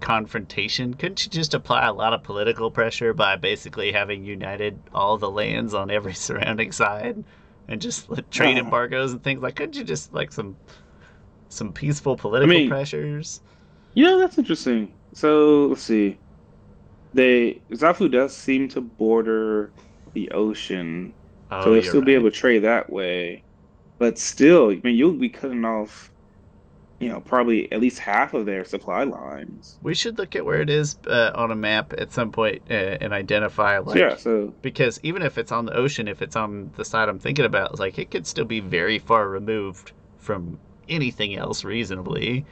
confrontation, 0.00 0.92
couldn't 0.92 1.24
you 1.24 1.30
just 1.30 1.54
apply 1.54 1.86
a 1.86 1.92
lot 1.94 2.12
of 2.12 2.22
political 2.22 2.70
pressure 2.70 3.14
by 3.14 3.36
basically 3.36 3.90
having 3.90 4.22
united 4.24 4.78
all 4.92 5.16
the 5.16 5.30
lands 5.30 5.72
on 5.72 5.90
every 5.90 6.12
surrounding 6.26 6.72
side 6.72 7.24
and 7.68 7.80
just 7.80 8.10
like, 8.10 8.28
trade 8.28 8.58
Uh. 8.58 8.60
embargoes 8.60 9.12
and 9.12 9.22
things. 9.24 9.40
Like, 9.42 9.56
couldn't 9.56 9.76
you 9.76 9.84
just 9.84 10.12
like 10.12 10.30
some 10.30 10.56
some 11.48 11.72
peaceful 11.72 12.16
political 12.18 12.54
mean- 12.54 12.68
pressures? 12.68 13.40
Yeah, 13.94 14.16
that's 14.18 14.36
interesting. 14.36 14.92
So 15.14 15.66
let's 15.68 15.80
see. 15.80 16.18
They 17.14 17.62
Zaofu 17.72 18.10
does 18.10 18.36
seem 18.36 18.68
to 18.70 18.80
border 18.82 19.74
the 20.14 20.30
ocean, 20.32 21.14
Oh, 21.50 21.62
so 21.64 21.72
they'll 21.72 21.82
still 21.82 22.02
be 22.02 22.14
able 22.14 22.30
to 22.30 22.36
trade 22.36 22.60
that 22.60 22.90
way. 22.90 23.44
But 23.98 24.18
still, 24.18 24.70
I 24.70 24.80
mean, 24.84 24.96
you'll 24.96 25.18
be 25.18 25.30
cutting 25.30 25.64
off, 25.64 26.12
you 27.00 27.08
know, 27.08 27.20
probably 27.20 27.70
at 27.72 27.80
least 27.80 27.98
half 28.00 28.34
of 28.34 28.46
their 28.46 28.64
supply 28.64 29.04
lines. 29.04 29.80
We 29.82 29.94
should 29.94 30.18
look 30.18 30.34
at 30.36 30.44
where 30.44 30.60
it 30.62 30.70
is 30.70 30.98
uh, 31.06 31.32
on 31.34 31.50
a 31.50 31.56
map 31.56 31.92
at 31.98 32.12
some 32.12 32.32
point 32.32 32.62
uh, 32.70 32.74
and 33.00 33.12
identify 33.12 33.78
like 33.78 33.98
so 33.98 33.98
yeah, 33.98 34.16
so 34.16 34.54
because 34.62 34.98
even 35.02 35.22
if 35.22 35.38
it's 35.38 35.52
on 35.52 35.66
the 35.66 35.74
ocean, 35.74 36.08
if 36.08 36.22
it's 36.22 36.36
on 36.36 36.72
the 36.76 36.84
side 36.84 37.08
I'm 37.08 37.18
thinking 37.18 37.44
about, 37.44 37.78
like 37.78 37.98
it 37.98 38.10
could 38.10 38.26
still 38.26 38.44
be 38.46 38.60
very 38.60 38.98
far 38.98 39.28
removed 39.28 39.92
from 40.18 40.60
anything 40.88 41.34
else 41.36 41.64
reasonably. 41.64 42.46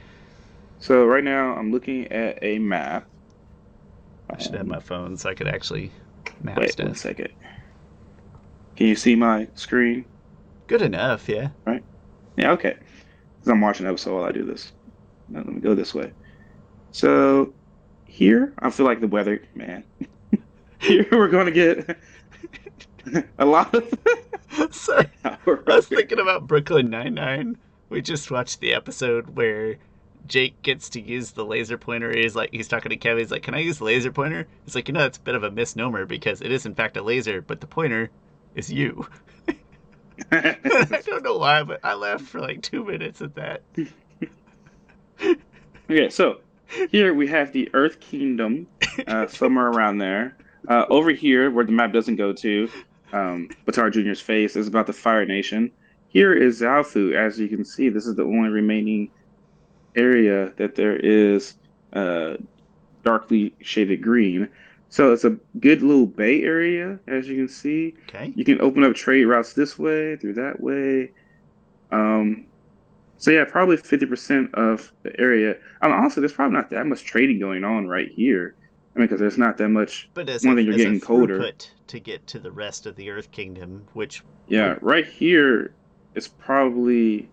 so 0.79 1.05
right 1.05 1.23
now 1.23 1.55
I'm 1.55 1.71
looking 1.71 2.07
at 2.11 2.39
a 2.41 2.59
map. 2.59 3.07
I 4.29 4.37
should 4.41 4.55
have 4.55 4.67
my 4.67 4.79
phone 4.79 5.17
so 5.17 5.29
I 5.29 5.33
could 5.33 5.47
actually 5.47 5.91
map 6.41 6.57
Wait 6.57 6.71
stuff. 6.71 6.87
one 6.87 6.95
second. 6.95 7.29
Can 8.75 8.87
you 8.87 8.95
see 8.95 9.15
my 9.15 9.47
screen? 9.55 10.05
Good 10.67 10.81
enough, 10.81 11.29
yeah. 11.29 11.49
Right? 11.65 11.83
Yeah, 12.37 12.51
okay. 12.51 12.75
Because 13.35 13.51
I'm 13.51 13.61
watching 13.61 13.85
an 13.85 13.91
episode 13.91 14.15
while 14.15 14.25
I 14.25 14.31
do 14.31 14.45
this. 14.45 14.71
Now, 15.29 15.39
let 15.39 15.53
me 15.53 15.61
go 15.61 15.75
this 15.75 15.93
way. 15.93 16.11
So 16.91 17.53
here, 18.05 18.53
I 18.59 18.69
feel 18.69 18.85
like 18.85 19.01
the 19.01 19.07
weather, 19.07 19.41
man. 19.55 19.83
here 20.79 21.05
we're 21.11 21.27
going 21.27 21.45
to 21.45 21.51
get 21.51 21.97
a 23.37 23.45
lot 23.45 23.73
of. 23.73 23.93
Sorry, 24.71 25.09
I 25.25 25.37
was 25.45 25.87
thinking 25.87 26.19
about 26.19 26.47
Brooklyn 26.47 26.89
Nine 26.89 27.15
Nine. 27.15 27.57
We 27.89 28.01
just 28.01 28.31
watched 28.31 28.59
the 28.59 28.73
episode 28.73 29.35
where 29.35 29.77
Jake 30.27 30.61
gets 30.61 30.89
to 30.89 31.01
use 31.01 31.31
the 31.31 31.45
laser 31.45 31.77
pointer. 31.77 32.15
He's 32.15 32.35
like, 32.35 32.51
he's 32.51 32.67
talking 32.67 32.89
to 32.91 32.97
Kevin. 32.97 33.19
He's 33.19 33.31
like, 33.31 33.43
"Can 33.43 33.55
I 33.55 33.59
use 33.59 33.79
the 33.79 33.85
laser 33.85 34.11
pointer?" 34.11 34.47
He's 34.65 34.75
like, 34.75 34.87
"You 34.87 34.93
know, 34.93 35.01
that's 35.01 35.17
a 35.17 35.21
bit 35.21 35.35
of 35.35 35.43
a 35.43 35.51
misnomer 35.51 36.05
because 36.05 36.41
it 36.41 36.51
is 36.51 36.65
in 36.65 36.75
fact 36.75 36.97
a 36.97 37.01
laser, 37.01 37.41
but 37.41 37.61
the 37.61 37.67
pointer 37.67 38.09
is 38.55 38.71
you." 38.71 39.07
I 40.31 41.01
don't 41.05 41.23
know 41.23 41.37
why, 41.37 41.63
but 41.63 41.79
I 41.83 41.95
laughed 41.95 42.25
for 42.25 42.39
like 42.39 42.61
two 42.61 42.83
minutes 42.83 43.21
at 43.21 43.35
that. 43.35 43.63
okay, 45.89 46.09
so 46.09 46.39
here 46.89 47.13
we 47.13 47.27
have 47.27 47.51
the 47.51 47.69
Earth 47.73 47.99
Kingdom, 47.99 48.67
uh, 49.07 49.27
somewhere 49.27 49.67
around 49.67 49.97
there. 49.97 50.37
Uh, 50.67 50.85
over 50.89 51.11
here, 51.11 51.51
where 51.51 51.65
the 51.65 51.71
map 51.71 51.91
doesn't 51.91 52.15
go 52.15 52.31
to, 52.31 52.69
um, 53.11 53.49
Baatar 53.67 53.91
Jr.'s 53.91 54.21
face 54.21 54.55
is 54.55 54.67
about 54.67 54.87
the 54.87 54.93
Fire 54.93 55.25
Nation. 55.25 55.71
Here 56.07 56.33
is 56.33 56.61
Zaofu. 56.61 57.13
As 57.15 57.39
you 57.39 57.49
can 57.49 57.65
see, 57.65 57.89
this 57.89 58.05
is 58.05 58.15
the 58.15 58.23
only 58.23 58.49
remaining 58.49 59.09
area 59.95 60.51
that 60.57 60.75
there 60.75 60.95
is 60.95 61.55
uh, 61.93 62.35
darkly 63.03 63.53
shaded 63.61 64.01
green. 64.01 64.49
So 64.89 65.11
it's 65.11 65.23
a 65.23 65.37
good 65.59 65.81
little 65.81 66.05
bay 66.05 66.43
area, 66.43 66.99
as 67.07 67.27
you 67.27 67.35
can 67.35 67.47
see. 67.47 67.95
Okay. 68.09 68.31
You 68.35 68.45
can 68.45 68.61
open 68.61 68.83
up 68.83 68.93
trade 68.93 69.25
routes 69.25 69.53
this 69.53 69.79
way, 69.79 70.15
through 70.17 70.33
that 70.33 70.59
way. 70.59 71.11
Um, 71.91 72.45
so 73.17 73.31
yeah, 73.31 73.45
probably 73.45 73.77
fifty 73.77 74.05
percent 74.05 74.53
of 74.53 74.91
the 75.03 75.19
area. 75.19 75.55
I 75.81 75.87
mean, 75.87 75.95
honestly, 75.95 76.21
there's 76.21 76.33
probably 76.33 76.57
not 76.57 76.69
that 76.71 76.85
much 76.85 77.05
trading 77.05 77.39
going 77.39 77.63
on 77.63 77.87
right 77.87 78.11
here. 78.11 78.55
I 78.95 78.99
mean, 78.99 79.07
because 79.07 79.19
there's 79.19 79.37
not 79.37 79.57
that 79.57 79.69
much. 79.69 80.09
But 80.13 80.29
as 80.29 80.45
One 80.45 80.53
a, 80.53 80.55
thing, 80.57 80.65
you're 80.67 80.77
getting 80.77 80.99
colder. 80.99 81.51
to 81.87 81.99
get 81.99 82.27
to 82.27 82.39
the 82.39 82.51
rest 82.51 82.85
of 82.85 82.95
the 82.95 83.09
Earth 83.09 83.31
Kingdom, 83.31 83.87
which 83.93 84.23
Yeah, 84.47 84.77
right 84.81 85.07
here 85.07 85.73
is 86.13 86.27
probably 86.27 87.29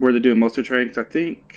where 0.00 0.12
they're 0.12 0.20
doing 0.20 0.38
most 0.38 0.58
of 0.58 0.64
the 0.64 0.68
trading. 0.68 0.88
'cause 0.92 0.98
I 0.98 1.08
think, 1.08 1.54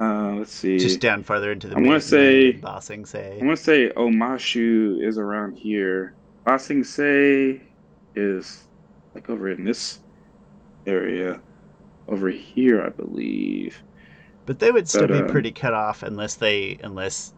uh, 0.00 0.34
let's 0.34 0.52
see, 0.52 0.78
just 0.78 1.00
down 1.00 1.22
farther 1.22 1.52
into 1.52 1.68
the. 1.68 1.76
I 1.76 1.80
wanna 1.80 2.00
say- 2.00 2.50
land, 2.52 2.60
Ba 2.62 2.78
Sing 2.82 3.06
Se. 3.06 3.38
I 3.40 3.44
want 3.44 3.56
to 3.56 3.64
say 3.64 3.90
Omashu 3.96 5.02
is 5.02 5.16
around 5.18 5.56
here. 5.56 6.14
Ba 6.44 6.58
Sing 6.58 6.84
Se 6.84 7.60
is 8.16 8.66
like 9.14 9.30
over 9.30 9.48
in 9.48 9.64
this 9.64 10.00
area, 10.86 11.40
over 12.08 12.28
here, 12.28 12.82
I 12.82 12.90
believe. 12.90 13.82
But 14.46 14.58
they 14.58 14.70
would 14.72 14.88
still 14.88 15.02
But, 15.06 15.12
be 15.12 15.18
um, 15.20 15.28
pretty 15.28 15.52
cut 15.52 15.74
off 15.74 16.02
unless 16.02 16.34
they 16.34 16.78
unless 16.82 17.32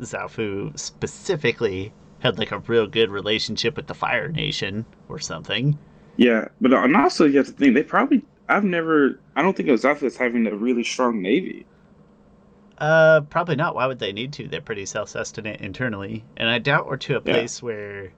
Zaofu 0.00 0.76
specifically 0.78 1.92
had 2.20 2.38
like 2.38 2.50
a 2.52 2.58
real 2.60 2.86
good 2.86 3.10
relationship 3.10 3.76
with 3.76 3.86
the 3.86 3.94
Fire 3.94 4.28
Nation 4.28 4.84
or 5.08 5.18
something. 5.18 5.78
Yeah, 6.16 6.48
but 6.60 6.72
uh, 6.72 6.78
and 6.82 6.96
also 6.96 7.26
you 7.26 7.36
have 7.38 7.46
to 7.46 7.52
think 7.52 7.74
they 7.74 7.82
probably. 7.82 8.24
I've 8.48 8.64
never. 8.64 9.20
I 9.34 9.42
don't 9.42 9.56
think 9.56 9.68
of 9.68 9.80
Zaofu 9.80 10.16
having 10.16 10.46
a 10.46 10.54
really 10.54 10.84
strong 10.84 11.22
navy. 11.22 11.66
Uh, 12.78 13.20
probably 13.22 13.56
not. 13.56 13.74
Why 13.74 13.86
would 13.86 13.98
they 13.98 14.12
need 14.12 14.32
to? 14.34 14.48
They're 14.48 14.60
pretty 14.60 14.86
self-sustenant 14.86 15.60
internally, 15.60 16.24
and 16.36 16.48
I 16.48 16.58
doubt 16.58 16.86
we're 16.86 16.96
to 16.98 17.16
a 17.16 17.20
Yeah. 17.24 17.32
place 17.32 17.62
where. 17.62 18.12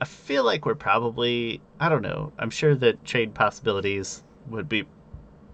I 0.00 0.04
feel 0.04 0.44
like 0.44 0.64
we're 0.66 0.74
probably. 0.74 1.60
I 1.80 1.88
don't 1.88 2.02
know. 2.02 2.32
I'm 2.38 2.50
sure 2.50 2.74
that 2.76 3.04
trade 3.04 3.34
possibilities 3.34 4.22
would 4.48 4.68
be 4.68 4.86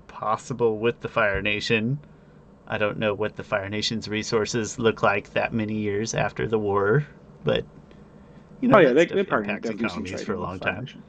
possible 0.07 0.79
with 0.79 1.01
the 1.01 1.09
Fire 1.09 1.43
Nation. 1.43 1.99
I 2.67 2.79
don't 2.79 2.99
know 2.99 3.13
what 3.13 3.37
the 3.37 3.45
Fire 3.45 3.69
Nation's 3.69 4.09
resources 4.09 4.79
look 4.79 5.03
like 5.03 5.33
that 5.35 5.53
many 5.53 5.75
years 5.75 6.15
after 6.15 6.47
the 6.47 6.59
war, 6.59 7.07
but 7.45 7.65
you 8.61 8.69
know, 8.69 8.77
oh 8.77 8.81
yeah, 8.81 8.93
they 8.93 9.05
they 9.05 9.23
probably 9.25 9.51
impacts 9.51 9.69
economies 9.71 10.23
for 10.23 10.35
a 10.35 10.41
long 10.41 10.59
time. 10.59 10.85
Nation. 10.85 11.03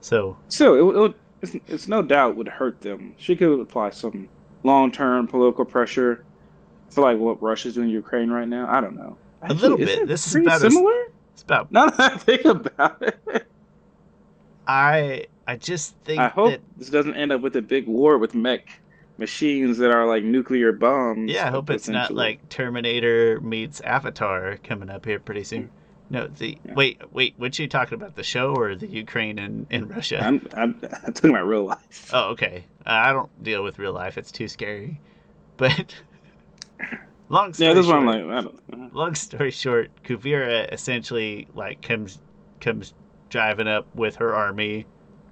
So 0.00 0.36
So 0.48 0.74
it, 0.74 0.96
it 0.96 0.98
would, 0.98 1.14
it's, 1.42 1.54
it's 1.68 1.88
no 1.88 2.02
doubt 2.02 2.36
would 2.36 2.48
hurt 2.48 2.80
them. 2.80 3.14
She 3.18 3.36
could 3.36 3.60
apply 3.60 3.90
some 3.90 4.28
long-term 4.62 5.26
political 5.28 5.64
pressure. 5.64 6.24
for 6.90 7.00
like 7.02 7.18
what 7.18 7.42
Russia's 7.42 7.74
doing 7.74 7.88
in 7.88 7.94
Ukraine 7.94 8.30
right 8.30 8.48
now. 8.48 8.66
I 8.70 8.80
don't 8.80 8.96
know. 8.96 9.16
A 9.42 9.52
little 9.54 9.76
bit. 9.76 9.88
it 9.88 10.08
This 10.08 10.26
is 10.26 10.32
pretty 10.32 10.46
about 10.46 10.64
as- 10.64 10.72
similar. 10.72 11.04
it's 11.32 11.42
about. 11.42 11.72
Now 11.72 11.86
that 11.90 12.12
I 12.12 12.16
think 12.16 12.44
about 12.44 13.02
it, 13.02 13.46
I 14.66 15.26
I 15.46 15.56
just 15.56 15.96
think 16.04 16.20
I 16.20 16.28
hope 16.28 16.50
that 16.52 16.60
this 16.76 16.90
doesn't 16.90 17.14
end 17.14 17.32
up 17.32 17.40
with 17.40 17.56
a 17.56 17.62
big 17.62 17.86
war 17.88 18.18
with 18.18 18.34
mech 18.34 18.68
machines 19.18 19.78
that 19.78 19.90
are 19.90 20.06
like 20.06 20.22
nuclear 20.22 20.72
bombs. 20.72 21.30
Yeah, 21.32 21.48
I 21.48 21.50
hope 21.50 21.70
it's 21.70 21.88
not 21.88 22.12
like 22.12 22.48
Terminator 22.48 23.40
meets 23.40 23.80
Avatar 23.80 24.58
coming 24.62 24.88
up 24.90 25.04
here 25.04 25.18
pretty 25.18 25.44
soon. 25.44 25.70
No, 26.12 26.26
the 26.26 26.58
Yeah. 26.64 26.74
wait, 26.74 27.00
wait, 27.10 27.34
what 27.38 27.58
you 27.58 27.66
talking 27.66 27.94
about? 27.94 28.16
The 28.16 28.22
show 28.22 28.54
or 28.54 28.74
the 28.74 28.86
Ukraine 28.86 29.38
and, 29.38 29.66
and 29.70 29.88
Russia? 29.88 30.20
I'm, 30.22 30.46
I'm, 30.54 30.78
I'm 31.04 31.12
talking 31.14 31.30
about 31.30 31.46
real 31.46 31.64
life. 31.64 32.10
Oh, 32.12 32.32
okay. 32.32 32.66
Uh, 32.86 32.90
I 32.90 33.12
don't 33.14 33.30
deal 33.42 33.64
with 33.64 33.78
real 33.78 33.94
life; 33.94 34.18
it's 34.18 34.30
too 34.30 34.46
scary. 34.46 35.00
But 35.58 35.94
long 37.28 37.52
story 37.52 37.68
yeah, 37.68 37.74
this 37.74 37.86
short, 37.86 38.04
one 38.04 38.28
like, 38.28 38.44
don't. 38.70 38.94
long 38.94 39.14
story 39.14 39.50
short, 39.50 39.90
Kuvira 40.02 40.70
essentially 40.72 41.46
like 41.54 41.82
comes 41.82 42.18
comes 42.60 42.94
driving 43.30 43.68
up 43.68 43.86
with 43.94 44.16
her 44.16 44.34
army, 44.34 44.86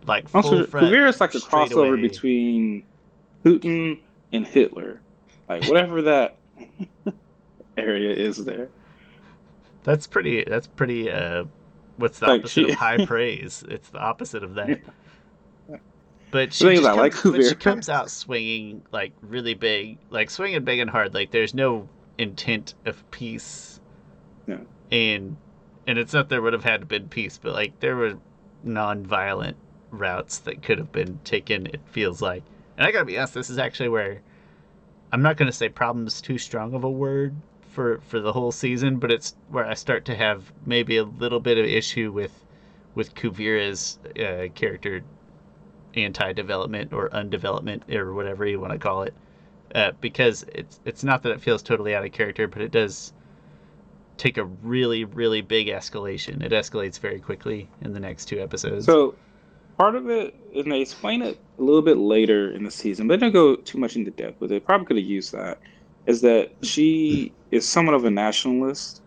like 0.06 0.28
full 0.28 0.42
Also, 0.44 0.66
front. 0.66 0.86
Kuvira's 0.86 1.20
like 1.20 1.34
a 1.34 1.38
crossover 1.38 1.88
away. 1.94 2.02
between 2.02 2.84
Putin 3.44 3.98
and 4.32 4.46
Hitler. 4.46 5.00
Like 5.48 5.64
whatever 5.64 6.02
that 6.02 6.36
area 7.76 8.14
is 8.14 8.44
there. 8.44 8.68
That's 9.84 10.06
pretty. 10.06 10.44
That's 10.46 10.66
pretty. 10.66 11.10
Uh, 11.10 11.44
what's 11.96 12.18
the 12.18 12.26
Like, 12.26 12.40
opposite 12.40 12.66
she- 12.66 12.70
of 12.72 12.76
high 12.78 13.04
praise? 13.06 13.64
It's 13.68 13.88
the 13.90 13.98
opposite 13.98 14.42
of 14.44 14.54
that. 14.54 14.80
But 16.30 16.52
she, 16.52 16.76
just 16.76 16.82
like 16.84 17.12
comes, 17.12 17.36
but 17.36 17.44
she 17.44 17.54
comes 17.56 17.88
out 17.88 18.08
swinging 18.08 18.82
like 18.92 19.12
really 19.20 19.54
big, 19.54 19.98
like 20.10 20.30
swinging 20.30 20.62
big 20.64 20.78
and 20.78 20.88
hard. 20.88 21.12
Like 21.12 21.32
there's 21.32 21.54
no 21.54 21.88
intent 22.18 22.74
of 22.86 23.08
peace. 23.10 23.80
Yeah. 24.46 24.58
And 24.92 25.36
and 25.88 25.98
it's 25.98 26.12
not 26.12 26.28
there 26.28 26.40
would 26.40 26.52
have 26.52 26.62
had 26.62 26.86
been 26.86 27.08
peace, 27.08 27.36
but 27.42 27.52
like 27.52 27.80
there 27.80 27.96
were 27.96 28.14
non-violent 28.62 29.56
routes 29.90 30.38
that 30.40 30.62
could 30.62 30.78
have 30.78 30.92
been 30.92 31.18
taken. 31.24 31.66
It 31.66 31.80
feels 31.86 32.22
like, 32.22 32.44
and 32.78 32.86
I 32.86 32.92
gotta 32.92 33.06
be 33.06 33.18
honest, 33.18 33.34
this 33.34 33.50
is 33.50 33.58
actually 33.58 33.88
where 33.88 34.20
I'm 35.10 35.22
not 35.22 35.36
gonna 35.36 35.50
say 35.50 35.68
problems 35.68 36.20
too 36.20 36.38
strong 36.38 36.74
of 36.74 36.84
a 36.84 36.90
word 36.90 37.34
for 37.70 38.00
for 38.00 38.20
the 38.20 38.32
whole 38.32 38.52
season, 38.52 38.98
but 38.98 39.10
it's 39.10 39.34
where 39.48 39.64
I 39.64 39.74
start 39.74 40.04
to 40.06 40.16
have 40.16 40.52
maybe 40.66 40.96
a 40.96 41.04
little 41.04 41.40
bit 41.40 41.58
of 41.58 41.64
issue 41.64 42.12
with 42.12 42.32
with 42.94 43.14
Kuvira's 43.14 43.98
uh, 44.18 44.48
character 44.54 45.02
anti-development 45.94 46.92
or 46.92 47.08
undevelopment 47.10 47.92
or 47.94 48.12
whatever 48.12 48.46
you 48.46 48.60
want 48.60 48.72
to 48.72 48.78
call 48.78 49.02
it, 49.02 49.14
uh, 49.74 49.92
because 50.00 50.44
it's 50.52 50.80
it's 50.84 51.04
not 51.04 51.22
that 51.22 51.32
it 51.32 51.40
feels 51.40 51.62
totally 51.62 51.94
out 51.94 52.04
of 52.04 52.12
character, 52.12 52.46
but 52.48 52.62
it 52.62 52.70
does 52.72 53.12
take 54.16 54.36
a 54.36 54.44
really 54.44 55.04
really 55.04 55.40
big 55.40 55.68
escalation. 55.68 56.42
It 56.42 56.52
escalates 56.52 56.98
very 56.98 57.20
quickly 57.20 57.68
in 57.80 57.92
the 57.92 58.00
next 58.00 58.26
two 58.26 58.40
episodes. 58.40 58.84
So 58.86 59.14
part 59.78 59.94
of 59.94 60.10
it, 60.10 60.34
and 60.54 60.70
they 60.70 60.80
explain 60.82 61.22
it 61.22 61.38
a 61.58 61.62
little 61.62 61.82
bit 61.82 61.96
later 61.96 62.50
in 62.50 62.64
the 62.64 62.70
season, 62.70 63.08
but 63.08 63.18
they 63.18 63.26
don't 63.26 63.32
go 63.32 63.56
too 63.56 63.78
much 63.78 63.96
into 63.96 64.10
depth 64.10 64.40
with 64.40 64.52
it. 64.52 64.66
Probably 64.66 64.86
could 64.86 64.96
have 64.96 65.06
used 65.06 65.32
that. 65.32 65.58
Is 66.10 66.22
that 66.22 66.50
she 66.62 67.36
is 67.52 67.68
somewhat 67.68 67.94
of 67.96 68.04
a 68.04 68.10
nationalist 68.10 69.02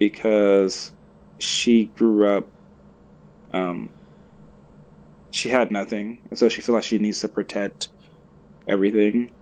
because 0.00 0.92
she 1.40 1.86
grew 1.96 2.28
up 2.28 2.44
Um, 3.52 3.94
she 5.32 5.50
had 5.50 5.72
nothing, 5.72 6.20
and 6.30 6.38
so 6.38 6.48
she 6.48 6.62
feels 6.62 6.74
like 6.74 6.84
she 6.84 6.98
needs 6.98 7.20
to 7.20 7.28
protect 7.28 7.90
everything, 8.68 9.32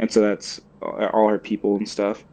and 0.00 0.12
so 0.12 0.22
that's 0.22 0.60
all 0.82 1.28
her 1.30 1.40
people 1.40 1.76
and 1.76 1.88
stuff. 1.88 2.24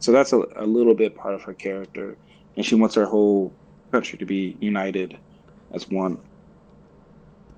So 0.00 0.12
that's 0.12 0.32
a, 0.34 0.42
a 0.56 0.66
little 0.66 0.94
bit 0.94 1.16
part 1.16 1.34
of 1.34 1.44
her 1.44 1.54
character, 1.54 2.18
and 2.56 2.66
she 2.66 2.76
wants 2.76 2.96
her 2.96 3.06
whole 3.06 3.58
country 3.92 4.18
to 4.18 4.26
be 4.26 4.58
united 4.60 5.18
as 5.72 5.88
one. 5.88 6.18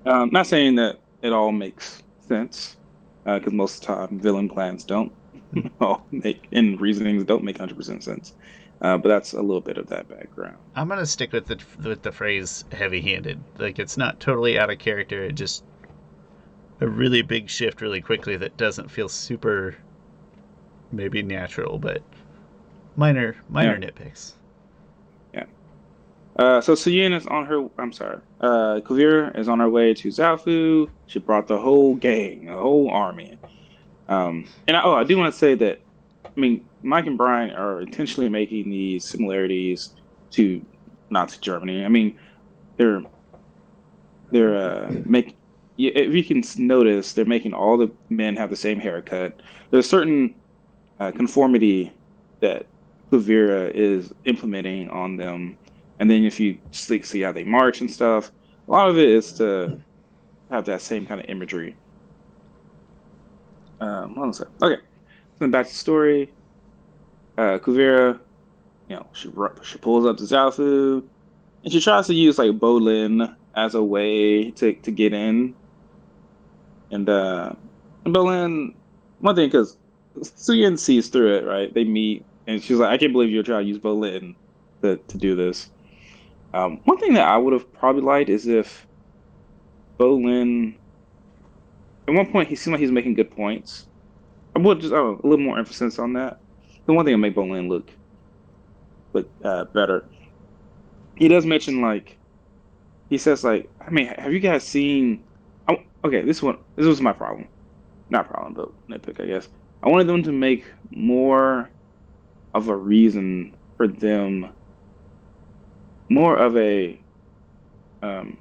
Um, 0.05 0.29
not 0.33 0.47
saying 0.47 0.75
that 0.77 0.97
it 1.23 1.33
all 1.33 1.51
makes 1.53 2.03
sense, 2.27 2.77
because 3.25 3.53
uh, 3.53 3.55
most 3.55 3.83
of 3.83 3.87
the 3.87 4.07
time 4.07 4.21
villain 4.21 4.49
plans 4.49 4.85
don't 4.85 5.13
all 5.81 6.05
make 6.11 6.47
and 6.51 6.79
reasonings 6.79 7.23
don't 7.23 7.43
make 7.43 7.57
hundred 7.57 7.77
percent 7.77 8.03
sense. 8.03 8.33
Uh, 8.81 8.97
but 8.97 9.09
that's 9.09 9.33
a 9.33 9.41
little 9.41 9.59
bit 9.61 9.77
of 9.77 9.87
that 9.87 10.07
background. 10.07 10.55
I'm 10.75 10.87
gonna 10.87 11.05
stick 11.05 11.33
with 11.33 11.47
the 11.47 11.59
with 11.83 12.01
the 12.01 12.11
phrase 12.11 12.63
heavy-handed. 12.71 13.39
Like 13.57 13.77
it's 13.77 13.97
not 13.97 14.19
totally 14.19 14.57
out 14.57 14.69
of 14.69 14.79
character. 14.79 15.23
It 15.23 15.33
just 15.33 15.63
a 16.81 16.87
really 16.87 17.21
big 17.21 17.49
shift 17.49 17.81
really 17.81 18.01
quickly 18.01 18.37
that 18.37 18.55
doesn't 18.55 18.89
feel 18.89 19.09
super 19.09 19.75
maybe 20.91 21.21
natural, 21.21 21.77
but 21.77 22.01
minor 22.95 23.35
minor 23.49 23.77
yeah. 23.79 23.89
nitpicks. 23.89 24.33
Yeah. 25.33 25.45
Uh, 26.37 26.61
so 26.61 26.73
Suyin 26.73 27.13
is 27.13 27.25
on 27.27 27.45
her. 27.47 27.67
I'm 27.77 27.91
sorry. 27.91 28.19
Uh, 28.39 28.79
Kuvira 28.83 29.37
is 29.37 29.49
on 29.49 29.59
her 29.59 29.69
way 29.69 29.93
to 29.93 30.07
Zaofu. 30.07 30.89
She 31.07 31.19
brought 31.19 31.47
the 31.47 31.57
whole 31.57 31.95
gang, 31.95 32.45
the 32.45 32.53
whole 32.53 32.89
army. 32.89 33.37
Um, 34.09 34.45
and 34.67 34.75
I, 34.75 34.83
oh, 34.83 34.95
I 34.95 35.03
do 35.05 35.17
want 35.17 35.31
to 35.31 35.39
say 35.39 35.55
that. 35.55 35.79
I 36.25 36.39
mean, 36.39 36.65
Mike 36.83 37.05
and 37.05 37.17
Brian 37.17 37.51
are 37.51 37.81
intentionally 37.81 38.29
making 38.29 38.69
these 38.69 39.05
similarities 39.05 39.93
to 40.31 40.63
not 41.09 41.29
to 41.29 41.39
Germany. 41.39 41.85
I 41.85 41.87
mean, 41.87 42.17
they're 42.77 43.03
they're 44.31 44.57
uh, 44.57 44.91
make 45.05 45.35
if 45.77 46.13
you 46.13 46.23
can 46.23 46.43
notice, 46.57 47.13
they're 47.13 47.23
making 47.23 47.53
all 47.53 47.77
the 47.77 47.89
men 48.09 48.35
have 48.35 48.49
the 48.49 48.55
same 48.55 48.79
haircut. 48.79 49.41
There's 49.71 49.85
a 49.85 49.89
certain 49.89 50.35
uh, 50.99 51.11
conformity 51.11 51.93
that 52.41 52.65
Kuvira 53.11 53.71
is 53.73 54.13
implementing 54.25 54.89
on 54.89 55.15
them, 55.15 55.57
and 55.99 56.09
then 56.09 56.23
if 56.25 56.39
you 56.39 56.57
see 56.71 57.21
how 57.21 57.31
they 57.31 57.43
march 57.43 57.79
and 57.81 57.89
stuff, 57.89 58.31
a 58.67 58.71
lot 58.71 58.89
of 58.89 58.97
it 58.97 59.07
is 59.07 59.31
to 59.33 59.79
have 60.49 60.65
that 60.65 60.81
same 60.81 61.05
kind 61.05 61.21
of 61.21 61.29
imagery. 61.29 61.75
Um, 63.79 64.13
hold 64.15 64.23
on 64.23 64.29
a 64.29 64.33
second. 64.33 64.53
Okay, 64.61 64.81
then 65.39 65.51
back 65.51 65.65
to 65.67 65.71
the 65.71 65.77
story 65.77 66.31
uh, 67.39 67.57
Kuvira, 67.57 68.19
you 68.89 68.95
know, 68.95 69.07
she 69.13 69.31
she 69.63 69.77
pulls 69.77 70.05
up 70.05 70.17
to 70.17 70.23
Zaofu, 70.23 71.03
and 71.63 71.71
she 71.71 71.79
tries 71.79 72.07
to 72.07 72.13
use 72.13 72.37
like 72.37 72.51
Bolin 72.51 73.33
as 73.55 73.75
a 73.75 73.83
way 73.83 74.51
to 74.51 74.73
to 74.73 74.91
get 74.91 75.13
in. 75.13 75.55
And 76.91 77.07
uh, 77.07 77.53
Bolin, 78.05 78.73
one 79.19 79.35
thing 79.35 79.47
because 79.47 79.77
Suyin 80.19 80.77
sees 80.77 81.07
through 81.07 81.37
it, 81.37 81.45
right? 81.45 81.73
They 81.73 81.85
meet, 81.85 82.25
and 82.45 82.61
she's 82.61 82.77
like, 82.77 82.89
"I 82.89 82.97
can't 82.97 83.13
believe 83.13 83.29
you're 83.29 83.43
trying 83.43 83.63
to 83.63 83.69
use 83.69 83.79
Bolin 83.79 84.35
to 84.81 84.97
to 84.97 85.17
do 85.17 85.35
this." 85.35 85.69
Um, 86.53 86.81
one 86.83 86.97
thing 86.97 87.13
that 87.13 87.27
I 87.27 87.37
would 87.37 87.53
have 87.53 87.71
probably 87.71 88.01
liked 88.01 88.29
is 88.29 88.47
if 88.47 88.85
Bolin. 89.97 90.75
At 92.09 92.15
one 92.15 92.31
point, 92.31 92.49
he 92.49 92.55
seemed 92.55 92.73
like 92.73 92.81
he's 92.81 92.91
making 92.91 93.13
good 93.13 93.31
points. 93.31 93.87
I 94.55 94.59
would 94.59 94.81
just 94.81 94.93
oh, 94.93 95.19
a 95.23 95.27
little 95.27 95.45
more 95.45 95.59
emphasis 95.59 95.99
on 95.99 96.13
that 96.13 96.39
the 96.89 96.93
one 96.93 97.05
thing 97.05 97.13
that 97.13 97.19
make 97.19 97.35
Bolin 97.35 97.69
look 97.69 97.91
look 99.13 99.29
uh, 99.43 99.65
better. 99.65 100.05
He 101.15 101.27
does 101.27 101.45
mention 101.45 101.81
like 101.81 102.17
he 103.11 103.17
says 103.19 103.43
like 103.43 103.69
I 103.79 103.91
mean 103.91 104.07
have 104.07 104.33
you 104.33 104.39
guys 104.39 104.63
seen? 104.63 105.23
Oh, 105.67 105.77
okay, 106.03 106.21
this 106.23 106.41
one 106.41 106.57
this 106.75 106.87
was 106.87 106.99
my 106.99 107.13
problem, 107.13 107.47
not 108.09 108.27
problem 108.27 108.55
but 108.55 108.71
nitpick 108.87 109.21
I 109.21 109.27
guess. 109.27 109.49
I 109.83 109.89
wanted 109.89 110.07
them 110.07 110.23
to 110.23 110.31
make 110.31 110.65
more 110.89 111.69
of 112.55 112.69
a 112.69 112.75
reason 112.75 113.55
for 113.77 113.87
them, 113.87 114.49
more 116.09 116.37
of 116.37 116.57
a 116.57 116.99
um. 118.01 118.35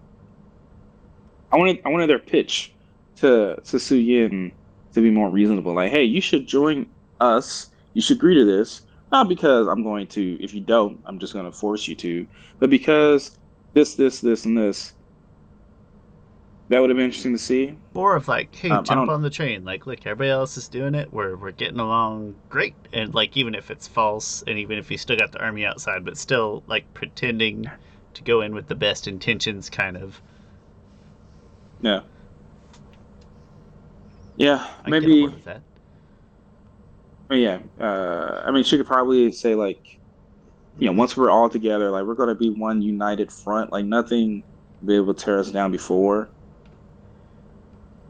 I 1.52 1.58
wanted 1.58 1.82
I 1.84 1.90
wanted 1.90 2.08
their 2.08 2.18
pitch 2.18 2.72
to 3.20 3.56
to 3.56 3.76
Suyin 3.76 4.52
to 4.94 5.00
be 5.00 5.10
more 5.10 5.30
reasonable. 5.30 5.74
Like, 5.74 5.90
hey, 5.90 6.04
you 6.04 6.20
should 6.20 6.46
join 6.46 6.86
us 7.20 7.70
you 7.98 8.02
should 8.02 8.18
agree 8.18 8.36
to 8.36 8.44
this, 8.44 8.82
not 9.10 9.28
because 9.28 9.66
I'm 9.66 9.82
going 9.82 10.06
to, 10.08 10.40
if 10.40 10.54
you 10.54 10.60
don't, 10.60 11.00
I'm 11.04 11.18
just 11.18 11.32
going 11.32 11.46
to 11.46 11.50
force 11.52 11.88
you 11.88 11.96
to, 11.96 12.26
but 12.60 12.70
because 12.70 13.36
this, 13.72 13.96
this, 13.96 14.20
this, 14.20 14.44
and 14.44 14.56
this. 14.56 14.92
That 16.68 16.80
would 16.80 16.90
have 16.90 16.96
been 16.96 17.06
interesting 17.06 17.32
to 17.32 17.38
see. 17.38 17.76
Or 17.94 18.16
if 18.16 18.28
like, 18.28 18.54
hey, 18.54 18.70
um, 18.70 18.84
jump 18.84 19.10
on 19.10 19.22
the 19.22 19.30
train. 19.30 19.64
Like, 19.64 19.86
look, 19.86 20.06
everybody 20.06 20.30
else 20.30 20.56
is 20.56 20.68
doing 20.68 20.94
it. 20.94 21.12
We're 21.12 21.34
we're 21.34 21.50
getting 21.50 21.80
along 21.80 22.36
great. 22.50 22.74
And 22.92 23.14
like, 23.14 23.36
even 23.38 23.54
if 23.54 23.70
it's 23.70 23.88
false, 23.88 24.44
and 24.46 24.58
even 24.58 24.78
if 24.78 24.90
you 24.90 24.98
still 24.98 25.16
got 25.16 25.32
the 25.32 25.42
army 25.42 25.64
outside, 25.64 26.04
but 26.04 26.18
still 26.18 26.62
like 26.66 26.84
pretending 26.92 27.68
to 28.14 28.22
go 28.22 28.42
in 28.42 28.54
with 28.54 28.68
the 28.68 28.74
best 28.74 29.08
intentions, 29.08 29.70
kind 29.70 29.96
of. 29.96 30.20
Yeah. 31.80 32.02
Yeah, 34.38 34.64
I 34.84 34.90
maybe. 34.90 35.26
yeah, 37.30 37.58
uh, 37.80 38.42
I 38.46 38.52
mean, 38.52 38.62
she 38.64 38.76
could 38.78 38.86
probably 38.86 39.32
say 39.32 39.54
like, 39.56 39.84
you 40.78 40.86
know, 40.86 40.92
once 40.92 41.16
we're 41.16 41.30
all 41.30 41.50
together, 41.50 41.90
like 41.90 42.04
we're 42.04 42.14
gonna 42.14 42.36
be 42.36 42.50
one 42.50 42.80
united 42.80 43.32
front. 43.32 43.72
Like 43.72 43.84
nothing 43.84 44.44
be 44.84 44.94
able 44.96 45.14
to 45.14 45.24
tear 45.24 45.40
us 45.40 45.50
down 45.50 45.72
before. 45.72 46.32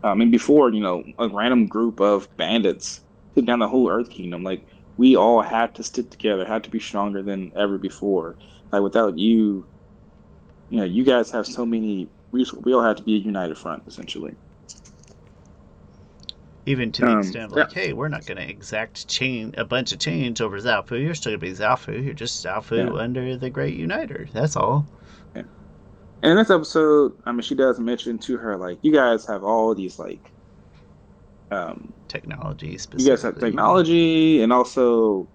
I 0.02 0.14
mean, 0.14 0.30
before 0.30 0.70
you 0.72 0.80
know, 0.80 1.02
a 1.18 1.28
random 1.28 1.66
group 1.66 2.00
of 2.00 2.28
bandits 2.36 3.00
took 3.34 3.46
down 3.46 3.60
the 3.60 3.68
whole 3.68 3.90
Earth 3.90 4.10
Kingdom. 4.10 4.44
Like 4.44 4.66
we 4.98 5.16
all 5.16 5.40
had 5.42 5.74
to 5.76 5.82
stick 5.82 6.10
together, 6.10 6.44
had 6.44 6.64
to 6.64 6.70
be 6.70 6.80
stronger 6.80 7.22
than 7.22 7.52
ever 7.56 7.78
before. 7.78 8.36
Like 8.70 8.82
without 8.82 9.18
you, 9.18 9.66
you 10.68 10.78
know, 10.78 10.84
you 10.84 11.04
guys 11.04 11.30
have 11.30 11.46
so 11.46 11.64
many. 11.66 12.10
We 12.32 12.46
we 12.62 12.74
all 12.74 12.82
have 12.82 12.96
to 12.96 13.02
be 13.02 13.16
a 13.16 13.18
united 13.18 13.56
front, 13.58 13.84
essentially 13.86 14.36
even 16.68 16.92
to 16.92 17.02
the 17.02 17.10
um, 17.10 17.18
extent 17.20 17.44
of 17.44 17.52
like, 17.52 17.74
yeah. 17.74 17.82
hey, 17.82 17.92
we're 17.92 18.08
not 18.08 18.26
going 18.26 18.36
to 18.36 18.48
exact 18.48 19.08
chain 19.08 19.54
a 19.56 19.64
bunch 19.64 19.92
of 19.92 19.98
change 19.98 20.40
over 20.40 20.58
Zaofu. 20.58 21.02
You're 21.02 21.14
still 21.14 21.30
going 21.30 21.40
to 21.40 21.46
be 21.46 21.52
Zaofu. 21.52 22.04
You're 22.04 22.14
just 22.14 22.44
Zaofu 22.44 22.76
yeah. 22.76 23.00
under 23.00 23.36
the 23.36 23.48
Great 23.48 23.74
Uniter. 23.76 24.28
That's 24.32 24.54
all. 24.54 24.86
Yeah. 25.34 25.42
And 26.22 26.32
in 26.32 26.36
this 26.36 26.50
episode, 26.50 27.16
I 27.24 27.32
mean, 27.32 27.40
she 27.40 27.54
does 27.54 27.80
mention 27.80 28.18
to 28.18 28.36
her 28.36 28.56
like, 28.56 28.78
you 28.82 28.92
guys 28.92 29.26
have 29.26 29.42
all 29.44 29.74
these 29.74 29.98
like, 29.98 30.30
um, 31.50 31.92
technology. 32.08 32.78
You 32.96 33.08
guys 33.08 33.22
have 33.22 33.40
technology 33.40 34.42
and 34.42 34.52
also 34.52 35.26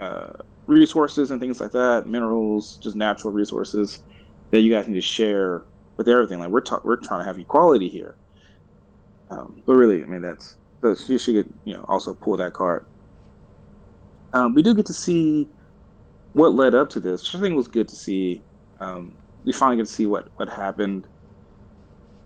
uh, 0.00 0.32
resources 0.66 1.30
and 1.30 1.40
things 1.40 1.60
like 1.60 1.70
that, 1.70 2.08
minerals, 2.08 2.76
just 2.78 2.96
natural 2.96 3.32
resources 3.32 4.02
that 4.50 4.60
you 4.60 4.72
guys 4.72 4.88
need 4.88 4.94
to 4.94 5.00
share 5.00 5.62
with 5.96 6.08
everything. 6.08 6.40
Like 6.40 6.50
we're 6.50 6.60
ta- 6.60 6.80
we're 6.82 6.96
trying 6.96 7.20
to 7.20 7.24
have 7.24 7.38
equality 7.38 7.88
here. 7.88 8.16
Um, 9.30 9.62
but 9.64 9.74
really, 9.74 10.02
I 10.02 10.06
mean, 10.06 10.22
that's 10.22 10.56
so 10.84 10.94
she 10.94 11.18
should 11.18 11.52
you 11.64 11.74
know 11.74 11.84
also 11.88 12.14
pull 12.14 12.36
that 12.36 12.52
card. 12.52 12.84
Um, 14.34 14.54
we 14.54 14.62
do 14.62 14.74
get 14.74 14.86
to 14.86 14.92
see 14.92 15.48
what 16.34 16.54
led 16.54 16.74
up 16.74 16.90
to 16.90 17.00
this, 17.00 17.22
which 17.22 17.34
I 17.36 17.40
think 17.40 17.52
it 17.54 17.56
was 17.56 17.68
good 17.68 17.88
to 17.88 17.96
see. 17.96 18.42
Um, 18.80 19.14
we 19.44 19.52
finally 19.52 19.78
get 19.78 19.86
to 19.86 19.92
see 19.92 20.06
what 20.06 20.28
what 20.36 20.48
happened. 20.48 21.06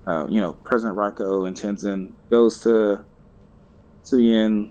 Uh, 0.07 0.27
you 0.29 0.41
know, 0.41 0.55
President 0.55 0.97
Raiko 0.97 1.47
and 1.47 1.57
Tenzin 1.57 2.13
goes 2.31 2.61
to 2.61 3.05
Suyin, 4.05 4.71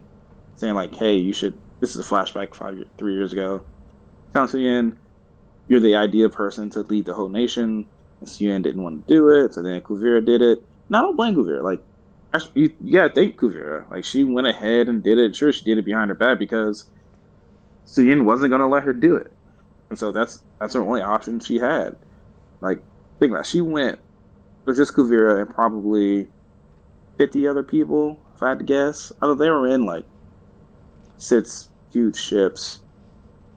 saying 0.56 0.74
like, 0.74 0.94
"Hey, 0.94 1.16
you 1.16 1.32
should." 1.32 1.58
This 1.80 1.96
is 1.96 2.06
a 2.06 2.10
flashback 2.10 2.56
five, 2.56 2.84
three 2.98 3.14
years 3.14 3.32
ago. 3.32 3.62
Telling 4.34 4.50
Suyin, 4.50 4.98
"You're 5.68 5.80
the 5.80 5.96
ideal 5.96 6.30
person 6.30 6.70
to 6.72 6.82
lead 6.82 7.06
the 7.06 7.14
whole 7.14 7.30
nation." 7.30 7.86
And 8.20 8.28
Suyin 8.28 8.64
didn't 8.64 8.82
want 8.82 9.08
to 9.08 9.14
do 9.14 9.30
it, 9.30 9.54
so 9.54 9.62
then 9.62 9.80
Kuvira 9.82 10.26
did 10.26 10.42
it. 10.42 10.64
Now 10.90 11.00
I 11.00 11.02
don't 11.04 11.16
blame 11.16 11.36
Kuvira. 11.36 11.62
Like 11.62 11.84
yeah, 12.56 13.08
thank 13.14 13.38
Kuvira. 13.38 13.90
Like 13.90 14.06
she 14.06 14.24
went 14.24 14.48
ahead 14.48 14.88
and 14.90 15.04
did 15.04 15.18
it. 15.18 15.36
Sure, 15.36 15.52
she 15.52 15.64
did 15.64 15.78
it 15.78 15.86
behind 15.86 16.10
her 16.10 16.16
back 16.16 16.40
because 16.40 16.86
Suyin 17.86 18.26
wasn't 18.26 18.52
gonna 18.52 18.68
let 18.68 18.84
her 18.84 18.94
do 18.94 19.16
it, 19.16 19.32
and 19.90 19.98
so 20.00 20.12
that's 20.12 20.44
that's 20.60 20.74
her 20.74 20.82
only 20.82 21.02
option 21.02 21.40
she 21.40 21.58
had. 21.58 21.96
Like 22.62 22.84
think 23.20 23.32
about 23.32 23.46
it. 23.46 23.48
she 23.48 23.62
went 23.62 24.00
with 24.66 24.78
just 24.78 24.94
Kuvira 24.94 25.42
and 25.42 25.54
probably 25.54 26.28
fifty 27.18 27.48
other 27.48 27.64
people, 27.64 28.20
if 28.36 28.44
I 28.44 28.50
had 28.50 28.60
to 28.60 28.66
guess. 28.66 29.12
I 29.22 29.34
they 29.34 29.50
were 29.50 29.68
in 29.68 29.86
like 29.86 30.06
six 31.18 31.70
huge 31.92 32.18
ships, 32.18 32.82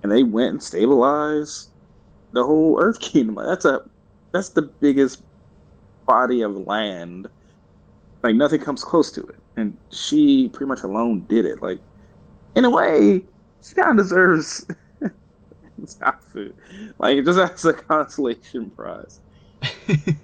and 0.02 0.12
they 0.12 0.22
went 0.22 0.50
and 0.50 0.62
stabilized 0.62 1.70
the 2.32 2.44
whole 2.44 2.78
Earth 2.80 3.00
Kingdom. 3.00 3.36
That's 3.36 3.64
a 3.64 3.80
that's 4.32 4.50
the 4.50 4.62
biggest 4.62 5.22
body 6.06 6.42
of 6.42 6.56
land 6.56 7.28
like 8.22 8.34
nothing 8.34 8.60
comes 8.60 8.84
close 8.84 9.10
to 9.12 9.22
it. 9.22 9.36
And 9.56 9.76
she 9.90 10.48
pretty 10.48 10.68
much 10.68 10.82
alone 10.82 11.26
did 11.28 11.44
it. 11.44 11.62
Like 11.62 11.80
in 12.54 12.64
a 12.64 12.70
way, 12.70 13.22
she 13.62 13.74
kind 13.74 13.90
of 13.90 13.96
deserves 13.96 14.66
outfit. 16.02 16.54
Like 16.98 17.18
it 17.18 17.24
just 17.24 17.38
as 17.38 17.64
a 17.64 17.72
consolation 17.72 18.70
prize. 18.70 19.20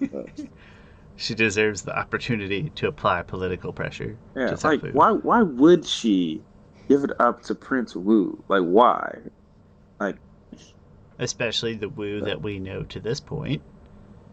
she 1.16 1.34
deserves 1.34 1.82
the 1.82 1.96
opportunity 1.96 2.70
to 2.76 2.88
apply 2.88 3.22
political 3.22 3.72
pressure. 3.72 4.16
Yeah, 4.34 4.56
like 4.64 4.82
why 4.92 5.12
why 5.12 5.42
would 5.42 5.86
she 5.86 6.42
give 6.88 7.04
it 7.04 7.18
up 7.20 7.42
to 7.44 7.54
Prince 7.54 7.96
Wu? 7.96 8.42
Like 8.48 8.62
why? 8.62 9.18
Like 10.00 10.16
Especially 11.18 11.74
the 11.74 11.88
Wu 11.88 12.20
that 12.20 12.42
we 12.42 12.58
know 12.58 12.82
to 12.84 13.00
this 13.00 13.20
point, 13.20 13.62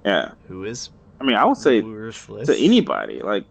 yeah. 0.05 0.31
who 0.47 0.65
is 0.65 0.89
I 1.21 1.25
mean, 1.25 1.37
I 1.37 1.45
would 1.45 1.57
say 1.57 1.79
to 1.79 2.55
anybody. 2.57 3.21
Like 3.21 3.45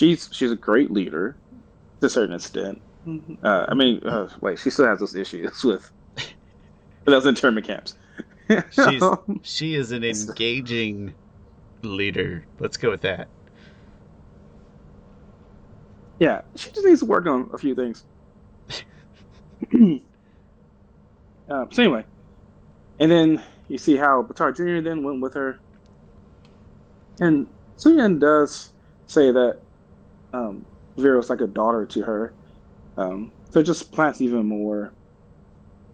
she's 0.00 0.30
she's 0.32 0.50
a 0.50 0.56
great 0.56 0.90
leader 0.90 1.36
to 2.00 2.06
a 2.06 2.10
certain 2.10 2.34
extent. 2.34 2.80
Uh, 3.42 3.66
I 3.68 3.74
mean, 3.74 4.02
uh, 4.04 4.28
wait, 4.40 4.58
she 4.58 4.70
still 4.70 4.86
has 4.86 4.98
those 4.98 5.14
issues 5.14 5.62
with 5.64 5.90
those 7.04 7.26
internment 7.26 7.66
camps. 7.66 7.94
She's 8.72 9.02
she 9.42 9.74
is 9.76 9.92
an 9.92 10.02
engaging 10.02 11.14
leader. 11.82 12.44
Let's 12.58 12.76
go 12.76 12.90
with 12.90 13.02
that. 13.02 13.28
yeah, 16.18 16.42
she 16.56 16.70
just 16.70 16.84
needs 16.84 17.00
to 17.00 17.06
work 17.06 17.26
on 17.26 17.48
a 17.52 17.58
few 17.58 17.74
things. 17.76 18.04
uh, 21.48 21.66
so 21.70 21.82
anyway, 21.82 22.04
and 22.98 23.10
then 23.10 23.42
you 23.68 23.78
see 23.78 23.96
how 23.96 24.22
Baatar 24.22 24.54
Jr. 24.54 24.82
then 24.86 25.04
went 25.04 25.22
with 25.22 25.34
her, 25.34 25.60
and 27.20 27.46
Suyin 27.78 28.18
does 28.18 28.72
say 29.06 29.30
that 29.30 29.60
um, 30.32 30.64
Vera's 30.96 31.30
like 31.30 31.40
a 31.40 31.46
daughter 31.46 31.86
to 31.86 32.02
her. 32.02 32.34
Um, 32.96 33.32
so 33.50 33.60
it 33.60 33.64
just 33.64 33.92
plants 33.92 34.20
even 34.20 34.46
more 34.46 34.92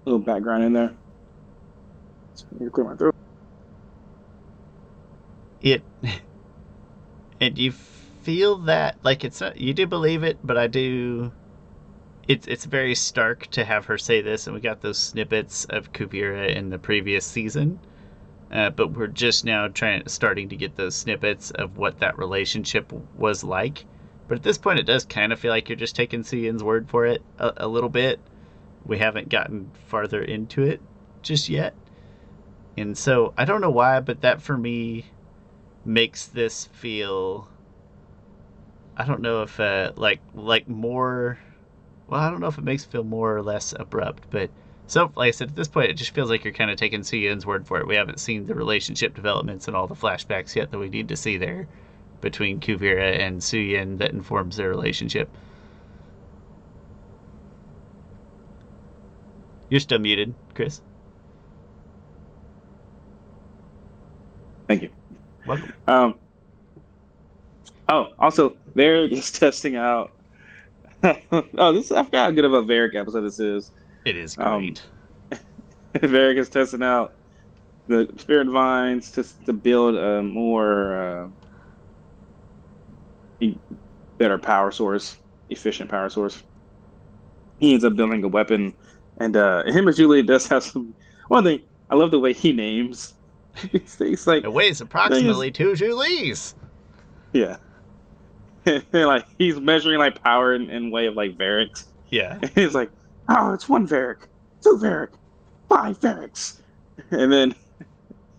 little 0.05 0.21
background 0.21 0.65
in 0.65 0.73
there. 0.73 0.93
So 2.35 2.47
clear 2.71 2.87
my 2.87 2.97
throat. 2.97 3.15
It 5.63 5.83
and 7.41 7.59
you 7.59 7.73
feel 7.73 8.57
that 8.59 8.97
like 9.03 9.25
it's 9.25 9.43
you 9.57 9.73
do 9.73 9.87
believe 9.87 10.23
it, 10.23 10.39
but 10.45 10.57
I 10.57 10.67
do 10.67 11.33
it's 12.29 12.47
it's 12.47 12.65
very 12.65 12.95
stark 12.95 13.47
to 13.53 13.65
have 13.65 13.87
her 13.87 13.99
say 13.99 14.21
this 14.21 14.47
and 14.47 14.55
we 14.55 14.61
got 14.61 14.81
those 14.81 14.99
snippets 14.99 15.65
of 15.67 15.93
Kuvira 15.93 16.55
in 16.55 16.71
the 16.71 16.79
previous 16.79 17.25
season. 17.25 17.79
Uh, 18.51 18.71
but 18.71 18.93
we're 18.93 19.09
just 19.09 19.45
now 19.45 19.67
trying 19.67 20.07
starting 20.07 20.49
to 20.49 20.57
get 20.57 20.77
those 20.77 20.95
snippets 20.95 21.51
of 21.53 21.79
what 21.79 21.99
that 21.99 22.17
relationship 22.17 22.93
was 23.17 23.43
like. 23.43 23.85
But 24.29 24.39
at 24.39 24.43
this 24.43 24.59
point, 24.59 24.79
it 24.79 24.87
does 24.87 25.05
kind 25.05 25.33
of 25.33 25.39
feel 25.39 25.53
like 25.53 25.69
you're 25.69 25.77
just 25.77 25.95
taking 25.95 26.23
Suyin's 26.23 26.63
word 26.63 26.89
for 26.89 27.07
it 27.07 27.23
a, 27.39 27.53
a 27.59 27.69
little 27.69 27.89
bit. 27.89 28.19
We 28.85 28.99
haven't 28.99 29.29
gotten 29.29 29.71
farther 29.87 30.23
into 30.23 30.63
it 30.63 30.81
just 31.23 31.49
yet. 31.49 31.75
And 32.77 32.97
so 32.97 33.33
I 33.37 33.45
don't 33.45 33.61
know 33.61 33.71
why, 33.71 34.01
but 34.01 34.21
that 34.21 34.43
for 34.43 34.57
me 34.57 35.07
makes 35.85 36.27
this 36.27 36.65
feel 36.67 37.49
I 38.97 39.05
don't 39.05 39.21
know 39.21 39.43
if 39.43 39.61
uh 39.61 39.93
like 39.95 40.21
like 40.35 40.69
more 40.69 41.39
well, 42.09 42.21
I 42.21 42.31
don't 42.31 42.41
know 42.41 42.49
if 42.49 42.59
it 42.59 42.65
makes 42.65 42.85
it 42.85 42.91
feel 42.91 43.05
more 43.05 43.37
or 43.37 43.43
less 43.43 43.75
abrupt, 43.79 44.25
but 44.31 44.51
so 44.87 45.11
like 45.17 45.29
I 45.29 45.31
said, 45.33 45.49
at 45.49 45.57
this 45.57 45.69
point 45.69 45.91
it 45.91 45.95
just 45.95 46.15
feels 46.15 46.31
like 46.31 46.45
you're 46.45 46.53
kind 46.53 46.71
of 46.71 46.77
taking 46.77 47.01
Suyin's 47.01 47.47
word 47.47 47.67
for 47.67 47.79
it. 47.81 47.87
We 47.87 47.97
haven't 47.97 48.21
seen 48.21 48.47
the 48.47 48.55
relationship 48.55 49.15
developments 49.15 49.69
and 49.69 49.77
all 49.77 49.87
the 49.87 49.95
flashbacks 49.95 50.55
yet 50.55 50.71
that 50.71 50.79
we 50.79 50.89
need 50.89 51.09
to 51.09 51.17
see 51.17 51.37
there 51.37 51.69
between 52.21 52.61
Kuvira 52.61 53.19
and 53.21 53.41
Suyin 53.41 53.99
that 53.99 54.13
informs 54.13 54.57
their 54.57 54.69
relationship. 54.69 55.29
You're 59.69 59.81
still 59.81 59.99
muted, 59.99 60.35
Chris. 60.55 60.81
Thank 64.69 64.83
you. 64.83 64.91
Welcome. 65.47 65.73
Um, 65.87 66.15
oh, 67.89 68.09
also, 68.19 68.57
Varrick 68.75 69.13
is 69.13 69.31
testing 69.41 69.77
out. 69.77 70.13
oh, 71.03 71.73
this 71.73 71.93
I 71.93 72.05
forgot 72.05 72.25
how 72.27 72.31
good 72.33 72.45
of 72.45 72.53
a 72.53 72.63
Varrick 72.63 72.95
episode 72.95 73.23
this 73.23 73.39
is. 73.39 73.71
It 74.05 74.17
is 74.17 74.37
Um, 74.39 74.61
great. 74.61 74.83
Varrick 76.03 76.39
is 76.39 76.49
testing 76.49 76.83
out 76.83 77.15
the 77.89 78.09
spirit 78.19 78.49
vines 78.49 79.11
to 79.13 79.25
to 79.45 79.53
build 79.53 79.95
a 79.97 80.23
more 80.23 80.97
uh, 80.97 81.29
better 84.19 84.39
power 84.39 84.71
source, 84.71 85.17
efficient 85.51 85.91
power 85.91 86.09
source. 86.09 86.43
He 87.59 87.73
ends 87.73 87.85
up 87.85 87.97
building 87.97 88.23
a 88.25 88.29
weapon, 88.29 88.75
and 89.19 89.37
uh, 89.37 89.65
him 89.65 89.89
and 89.89 89.97
Zhu 89.97 90.09
Li 90.09 90.23
does 90.23 90.47
have 90.49 90.63
some. 90.63 90.95
One 91.29 91.45
thing 91.45 91.63
I 91.91 91.95
love 91.95 92.11
the 92.11 92.21
way 92.21 92.33
he 92.33 92.53
names 92.53 93.15
things. 93.55 94.27
Like 94.27 94.45
it 94.45 94.53
weighs 94.53 94.81
approximately 94.81 95.51
two 95.51 95.73
Zhu 95.73 95.97
Lis. 95.97 96.55
Yeah. 97.33 97.57
like 98.93 99.27
he's 99.39 99.61
measuring 99.61 99.99
like 99.99 100.23
power 100.23 100.55
in, 100.55 100.71
in 100.71 100.91
way 100.91 101.07
of 101.07 101.15
like 101.15 101.37
Varricks. 101.37 101.85
Yeah. 102.11 102.39
he's 102.55 102.75
like, 102.75 102.91
oh, 103.29 103.53
it's 103.53 103.69
one 103.69 103.87
Varrick, 103.87 104.29
two 104.63 104.79
Varrick, 104.79 105.11
five 105.69 106.01
Varricks, 106.01 106.59
and 107.11 107.33
then 107.33 107.55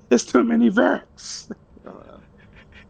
there's 0.09 0.25
too 0.25 0.43
many 0.43 0.69
Varricks. 0.69 1.51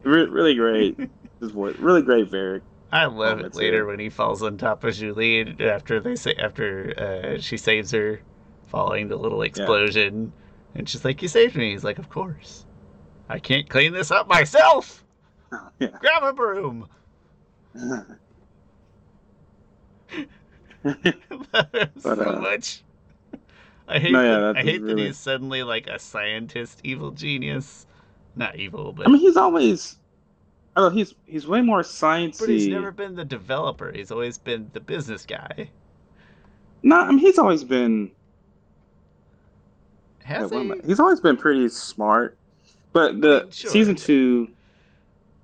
Re- 0.03 0.25
really 0.25 0.55
great. 0.55 0.97
His 1.39 1.51
voice, 1.51 1.75
really 1.77 2.01
great 2.01 2.29
Varrick. 2.29 2.63
I 2.91 3.05
love 3.05 3.41
Oh, 3.41 3.45
it 3.45 3.55
later 3.55 3.83
it. 3.83 3.87
when 3.87 3.99
he 3.99 4.09
falls 4.09 4.41
on 4.41 4.57
top 4.57 4.83
of 4.83 4.93
Zhu 4.93 5.15
Li 5.15 5.55
after 5.59 5.99
they 5.99 6.15
say 6.15 6.33
after 6.35 7.35
uh, 7.37 7.41
she 7.41 7.57
saves 7.57 7.91
her, 7.91 8.21
following 8.67 9.07
the 9.09 9.17
little 9.17 9.41
explosion, 9.41 10.31
and 10.73 10.87
she's 10.87 11.03
like, 11.03 11.21
"You 11.21 11.27
saved 11.27 11.55
me." 11.55 11.71
He's 11.71 11.83
like, 11.83 11.99
"Of 11.99 12.09
course, 12.09 12.65
I 13.27 13.39
can't 13.39 13.69
clean 13.69 13.93
this 13.93 14.11
up 14.11 14.27
myself. 14.27 15.03
Yeah. 15.79 15.87
Grab 16.01 16.23
a 16.23 16.33
broom." 16.33 16.89
Love 20.83 21.71
him 21.73 21.89
so 21.99 22.11
uh, 22.11 22.39
much. 22.39 22.83
I 23.87 23.99
hate 23.99 24.11
No, 24.11 24.21
yeah, 24.21 24.39
that, 24.39 24.57
I 24.57 24.63
hate 24.63 24.85
that 24.85 24.97
he's 24.97 25.17
suddenly 25.17 25.63
like 25.63 25.87
a 25.87 25.99
scientist, 25.99 26.81
evil 26.83 27.11
genius. 27.11 27.85
Not 28.35 28.57
evil, 28.57 28.93
but 28.93 29.07
I 29.07 29.09
mean, 29.09 29.21
he's 29.21 29.37
always. 29.37 29.97
I 30.77 30.81
know. 30.81 30.89
He's 30.89 31.15
he's 31.25 31.47
way 31.47 31.61
more 31.61 31.81
sciencey. 31.81 32.39
but 32.39 32.49
he's 32.49 32.67
never 32.67 32.91
been 32.91 33.15
the 33.15 33.25
developer. 33.25 33.91
He's 33.91 34.11
always 34.11 34.37
been 34.37 34.69
the 34.73 34.79
business 34.79 35.25
guy. 35.25 35.69
No, 36.83 36.97
I 36.97 37.09
mean 37.09 37.17
he's 37.19 37.39
always 37.39 37.63
been. 37.63 38.11
Has 40.23 40.51
Yeah, 40.51 40.61
he? 40.63 40.71
I- 40.71 40.75
He's 40.85 40.99
always 40.99 41.19
been 41.19 41.37
pretty 41.37 41.67
smart, 41.69 42.37
but 42.93 43.21
the 43.21 43.41
mean, 43.43 43.51
sure. 43.51 43.71
season 43.71 43.95
two, 43.95 44.49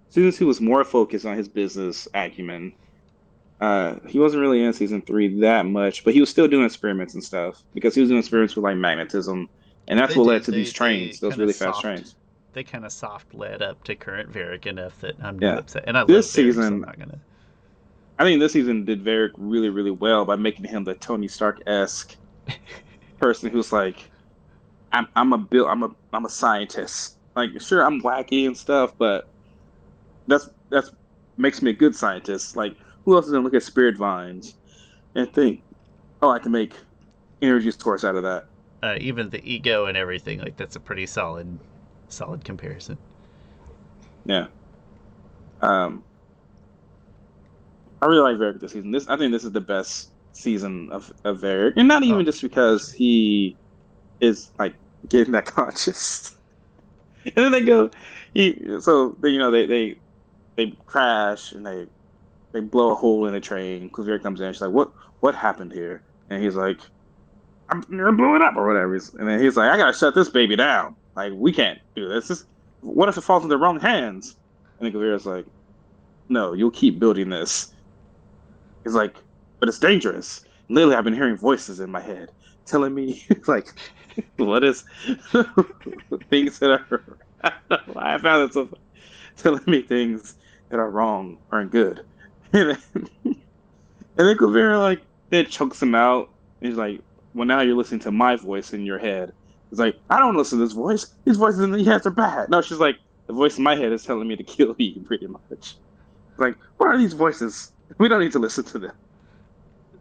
season 0.09 0.31
two 0.31 0.45
was 0.47 0.59
more 0.61 0.83
focused 0.83 1.25
on 1.25 1.37
his 1.37 1.47
business 1.47 2.07
acumen. 2.13 2.73
Uh, 3.61 3.95
he 4.07 4.19
wasn't 4.19 4.41
really 4.41 4.61
in 4.63 4.73
season 4.73 5.01
three 5.01 5.39
that 5.39 5.65
much, 5.65 6.03
but 6.03 6.13
he 6.13 6.19
was 6.19 6.29
still 6.29 6.47
doing 6.49 6.65
experiments 6.65 7.13
and 7.13 7.23
stuff 7.23 7.63
because 7.73 7.95
he 7.95 8.01
was 8.01 8.09
doing 8.09 8.19
experiments 8.19 8.55
with 8.55 8.63
like 8.63 8.75
magnetism, 8.75 9.47
and 9.87 9.97
that's 9.97 10.13
They 10.13 10.19
what 10.19 10.25
did. 10.25 10.29
led 10.31 10.43
to 10.43 10.51
They- 10.51 10.57
these 10.57 10.73
trains, 10.73 11.19
those 11.21 11.37
really 11.37 11.53
fast 11.53 11.75
soft- 11.75 11.81
trains. 11.81 12.15
They 12.53 12.63
kind 12.63 12.85
of 12.85 12.91
soft 12.91 13.33
led 13.33 13.61
up 13.61 13.83
to 13.85 13.95
current 13.95 14.29
Varrick 14.29 14.65
enough 14.65 14.99
that 15.01 15.15
I'm 15.21 15.39
Yeah. 15.39 15.49
not 15.49 15.59
upset. 15.59 15.83
And 15.87 15.97
I 15.97 16.03
This 16.07 16.27
love 16.27 16.31
Varrick, 16.31 16.61
so 16.63 16.75
I'm 16.75 16.81
not 16.81 16.97
gonna. 16.99 17.19
I 18.19 18.23
think 18.23 18.39
this 18.39 18.53
season 18.53 18.85
did 18.85 19.03
Varrick 19.03 19.33
really, 19.37 19.69
really 19.69 19.91
well 19.91 20.25
by 20.25 20.35
making 20.35 20.65
him 20.65 20.83
the 20.83 20.95
Tony 20.95 21.27
Stark 21.27 21.61
esque 21.67 22.15
person 23.19 23.49
who's 23.49 23.71
like, 23.71 24.09
I'm, 24.91 25.07
I'm 25.15 25.33
a 25.33 25.37
bill, 25.37 25.67
I'm 25.67 25.83
a, 25.83 25.89
I'm 26.13 26.25
a 26.25 26.29
scientist. 26.29 27.17
Like, 27.35 27.61
sure, 27.61 27.83
I'm 27.85 28.01
wacky 28.01 28.47
and 28.47 28.57
stuff, 28.57 28.93
but 28.99 29.25
that's 30.27 30.49
that's 30.69 30.91
makes 31.37 31.61
me 31.61 31.71
a 31.71 31.73
good 31.75 31.95
scientist. 31.95 32.55
Like, 32.55 32.75
who 33.05 33.15
else 33.15 33.25
is 33.25 33.31
gonna 33.31 33.43
look 33.43 33.53
at 33.53 33.63
spirit 33.63 33.97
vines 33.97 34.55
and 35.15 35.31
think, 35.33 35.63
oh, 36.21 36.29
I 36.29 36.39
can 36.39 36.51
make 36.51 36.75
energy 37.41 37.71
source 37.71 38.03
out 38.03 38.15
of 38.15 38.23
that? 38.23 38.45
Uh, 38.81 38.97
even 38.99 39.29
the 39.29 39.43
ego 39.49 39.85
and 39.85 39.97
everything, 39.97 40.39
like 40.39 40.57
that's 40.57 40.75
a 40.75 40.79
pretty 40.79 41.05
solid, 41.05 41.59
solid 42.13 42.43
comparison. 42.45 42.97
Yeah. 44.25 44.47
Um, 45.61 46.05
I 48.01 48.05
really 48.07 48.21
like 48.21 48.37
Varrick 48.37 48.59
this 48.59 48.73
season. 48.73 48.91
This 48.91 49.07
I 49.07 49.17
think 49.17 49.31
this 49.31 49.43
is 49.45 49.51
the 49.51 49.61
best 49.61 50.11
season 50.33 50.89
of 50.91 51.11
of 51.23 51.41
Varrick, 51.41 51.75
and 51.77 51.87
not 51.87 52.03
even 52.03 52.25
Oh, 52.25 52.25
just 52.25 52.41
because 52.41 52.91
he 52.91 53.59
is 54.21 54.51
like 54.59 54.75
getting 55.09 55.33
that 55.33 55.45
conscious. 55.55 56.37
and 57.25 57.33
then 57.35 57.51
they 57.51 57.61
go, 57.61 57.89
he 58.33 58.59
so 58.81 59.17
they, 59.21 59.29
you 59.29 59.39
know 59.39 59.51
they 59.51 59.65
they 59.65 60.01
they 60.57 60.73
crash 60.85 61.53
and 61.53 61.65
they 61.65 61.87
they 62.53 62.61
blow 62.61 62.91
a 62.91 62.95
hole 62.95 63.27
in 63.27 63.35
a 63.35 63.41
train. 63.41 63.89
Kuvira 63.91 64.21
comes 64.21 64.41
in. 64.41 64.53
She's 64.53 64.61
like, 64.61 64.71
"What 64.71 64.91
what 65.21 65.35
happened 65.35 65.73
here?" 65.73 66.03
And 66.29 66.43
he's 66.43 66.55
like, 66.55 66.79
"I'm 67.69 67.83
it 67.89 68.41
up 68.41 68.55
or 68.57 68.67
whatever." 68.67 68.95
And 68.95 69.27
then 69.27 69.41
he's 69.41 69.57
like, 69.57 69.71
"I 69.71 69.77
gotta 69.77 69.93
shut 69.97 70.15
this 70.15 70.29
baby 70.29 70.55
down. 70.55 70.95
Like 71.15 71.33
we 71.35 71.51
can't 71.51 71.79
do 71.95 72.07
this. 72.09 72.27
this 72.27 72.45
what 72.81 73.09
if 73.09 73.17
it 73.17 73.21
falls 73.21 73.43
in 73.43 73.49
the 73.49 73.57
wrong 73.57 73.79
hands?" 73.79 74.35
And 74.79 74.85
then 74.85 74.99
Kuvira's 74.99 75.25
like, 75.25 75.45
"No, 76.29 76.53
you'll 76.53 76.71
keep 76.71 76.99
building 76.99 77.29
this." 77.29 77.73
He's 78.83 78.93
like, 78.93 79.15
"But 79.59 79.69
it's 79.69 79.79
dangerous." 79.79 80.45
Lately, 80.69 80.95
I've 80.95 81.03
been 81.03 81.13
hearing 81.13 81.37
voices 81.37 81.79
in 81.79 81.91
my 81.91 82.01
head 82.01 82.29
telling 82.65 82.93
me 82.93 83.25
like, 83.47 83.73
"What 84.37 84.63
is 84.63 84.83
things 86.29 86.59
that 86.59 86.71
are 86.71 87.03
I 87.95 88.17
found 88.17 88.49
it 88.49 88.53
so 88.53 88.69
telling 89.37 89.63
me 89.67 89.81
things 89.81 90.35
that 90.69 90.79
are 90.79 90.89
wrong 90.89 91.37
aren't 91.51 91.71
good. 91.71 92.05
And 92.53 92.77
then, 93.23 93.37
and 94.17 94.39
then 94.39 94.77
like 94.77 95.01
then 95.29 95.45
chokes 95.47 95.81
him 95.81 95.95
out. 95.95 96.29
He's 96.61 96.75
like, 96.75 97.01
Well 97.33 97.47
now 97.47 97.61
you're 97.61 97.75
listening 97.75 98.01
to 98.01 98.11
my 98.11 98.35
voice 98.35 98.73
in 98.73 98.85
your 98.85 98.99
head. 98.99 99.33
It's 99.73 99.79
like, 99.79 99.99
I 100.07 100.19
don't 100.19 100.37
listen 100.37 100.59
to 100.59 100.65
this 100.65 100.73
voice. 100.73 101.07
These 101.25 101.37
voices 101.37 101.61
in 101.61 101.71
the 101.71 101.83
heads 101.83 102.05
are 102.05 102.11
bad. 102.11 102.47
No, 102.47 102.61
she's 102.61 102.77
like, 102.77 102.95
the 103.25 103.33
voice 103.33 103.57
in 103.57 103.63
my 103.63 103.75
head 103.75 103.91
is 103.91 104.03
telling 104.03 104.27
me 104.27 104.35
to 104.35 104.43
kill 104.55 104.75
you, 104.77 105.01
pretty 105.01 105.25
much. 105.25 105.41
It's 105.49 105.77
like, 106.37 106.55
what 106.77 106.89
are 106.89 106.97
these 106.99 107.13
voices? 107.13 107.71
We 107.97 108.07
don't 108.07 108.19
need 108.19 108.33
to 108.33 108.39
listen 108.39 108.65
to 108.65 108.77
them. 108.77 108.91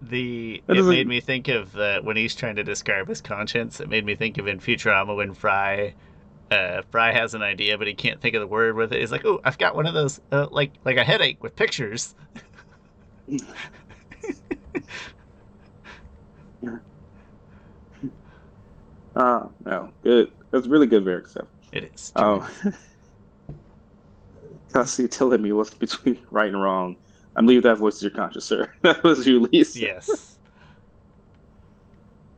The 0.03 0.63
it 0.69 0.85
made 0.85 1.07
me 1.07 1.21
think 1.21 1.49
of 1.49 1.75
uh, 1.75 2.03
when 2.03 2.19
he's 2.19 2.35
trying 2.35 2.57
to 2.57 2.63
describe 2.63 3.09
his 3.09 3.23
conscience. 3.23 3.81
It 3.81 3.89
made 3.89 4.05
me 4.05 4.15
think 4.15 4.37
of 4.37 4.47
in 4.47 4.61
Futurama 4.61 5.17
when 5.17 5.33
Fry, 5.33 5.95
uh, 6.51 6.83
Fry 6.91 7.11
has 7.11 7.33
an 7.33 7.41
idea 7.41 7.79
but 7.79 7.87
he 7.87 7.95
can't 7.95 8.21
think 8.21 8.35
of 8.35 8.43
the 8.43 8.47
word 8.47 8.77
with 8.77 8.93
it. 8.93 9.01
He's 9.01 9.13
like, 9.13 9.25
"Oh, 9.25 9.41
I've 9.43 9.57
got 9.57 9.75
one 9.75 9.87
of 9.87 9.95
those, 9.95 10.21
uh, 10.33 10.49
like 10.51 10.73
like 10.85 10.99
a 10.99 11.05
headache 11.05 11.43
with 11.43 11.57
pictures." 11.57 12.15
Uh 19.15 19.47
no. 19.65 19.91
Good. 20.03 20.33
That's 20.51 20.67
really 20.67 20.87
good 20.87 21.05
Varrick 21.05 21.29
stuff. 21.29 21.47
It 21.73 21.91
is. 21.95 22.13
Oh. 22.17 22.49
Constantly 24.73 25.09
telling 25.09 25.43
me 25.43 25.53
what's 25.53 25.75
between 25.75 26.19
right 26.31 26.49
and 26.49 26.61
wrong. 26.61 26.97
I'm 27.37 27.47
leaving 27.47 27.63
that 27.63 27.79
voice 27.79 27.99
to 27.99 28.05
your 28.05 28.11
conscience, 28.11 28.45
sir. 28.45 28.73
that 28.83 29.03
was 29.03 29.27
you, 29.27 29.41
Lisa. 29.41 29.81
yes. 29.81 30.37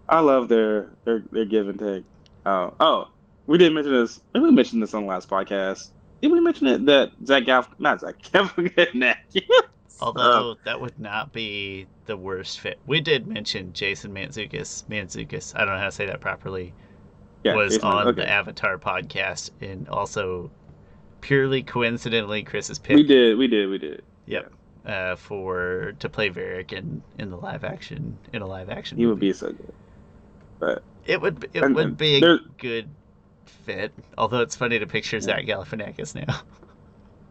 I 0.08 0.20
love 0.20 0.48
their 0.48 0.90
their 1.04 1.22
their 1.32 1.44
give 1.44 1.68
and 1.68 1.78
take. 1.78 2.04
Oh, 2.46 2.74
oh, 2.78 3.08
we 3.46 3.58
didn't 3.58 3.74
mention 3.74 3.92
this. 3.92 4.20
Maybe 4.32 4.44
we 4.44 4.52
mentioned 4.52 4.82
this 4.82 4.94
on 4.94 5.02
the 5.02 5.08
last 5.08 5.28
podcast. 5.28 5.90
Did 6.20 6.30
we 6.30 6.40
mention 6.40 6.66
it 6.66 6.86
that 6.86 7.10
Zach 7.24 7.44
Gaff, 7.44 7.68
not 7.78 8.00
Zach 8.00 8.20
Galifianakis? 8.22 9.46
Although 10.00 10.56
that 10.64 10.80
would 10.80 10.98
not 10.98 11.32
be 11.32 11.86
the 12.06 12.16
worst 12.16 12.60
fit. 12.60 12.78
We 12.86 13.00
did 13.00 13.26
mention 13.26 13.72
Jason 13.72 14.12
Mantzoukas. 14.12 14.84
Mantzoukas. 14.88 15.54
I 15.56 15.60
don't 15.64 15.74
know 15.74 15.78
how 15.80 15.86
to 15.86 15.92
say 15.92 16.06
that 16.06 16.20
properly. 16.20 16.72
yeah, 17.44 17.54
was 17.54 17.74
Jason- 17.74 17.88
on 17.88 18.08
okay. 18.08 18.22
the 18.22 18.28
Avatar 18.30 18.78
podcast, 18.78 19.50
and 19.60 19.88
also 19.88 20.50
purely 21.20 21.62
coincidentally, 21.62 22.42
Chris's 22.42 22.78
pick. 22.78 22.96
We 22.96 23.02
did, 23.02 23.38
we 23.38 23.46
did, 23.48 23.68
we 23.70 23.78
did. 23.78 24.02
Yep. 24.26 24.52
Uh, 24.86 25.16
for 25.16 25.94
to 25.98 26.08
play 26.10 26.28
Varrick 26.28 26.72
in 26.74 27.02
in 27.18 27.30
the 27.30 27.36
live 27.38 27.64
action 27.64 28.18
in 28.34 28.42
a 28.42 28.46
live 28.46 28.68
action. 28.68 28.98
He 28.98 29.06
would 29.06 29.18
be 29.18 29.32
so 29.32 29.46
good. 29.48 29.72
But 30.58 30.82
It 31.06 31.20
would 31.22 31.48
it 31.54 31.62
and- 31.62 31.74
would 31.74 31.96
be 31.96 32.22
a 32.22 32.38
good 32.58 32.88
fit. 33.46 33.92
Although 34.18 34.40
it's 34.40 34.56
funny 34.56 34.78
to 34.78 34.86
picture 34.86 35.18
Zach 35.20 35.46
Galifianakis 35.46 36.14
now. 36.14 36.40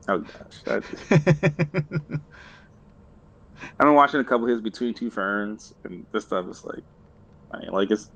oh 0.07 0.19
gosh, 0.19 0.82
I've 3.80 3.86
been 3.86 3.93
watching 3.95 4.20
a 4.20 4.24
couple 4.24 4.45
of 4.45 4.49
his 4.51 4.61
Between 4.61 4.93
Two 4.93 5.09
Ferns, 5.09 5.74
and 5.84 6.05
this 6.11 6.26
stuff 6.26 6.47
is 6.47 6.64
like, 6.64 6.84
I 7.51 7.59
mean, 7.59 7.70
like 7.72 7.91
it's, 7.91 8.09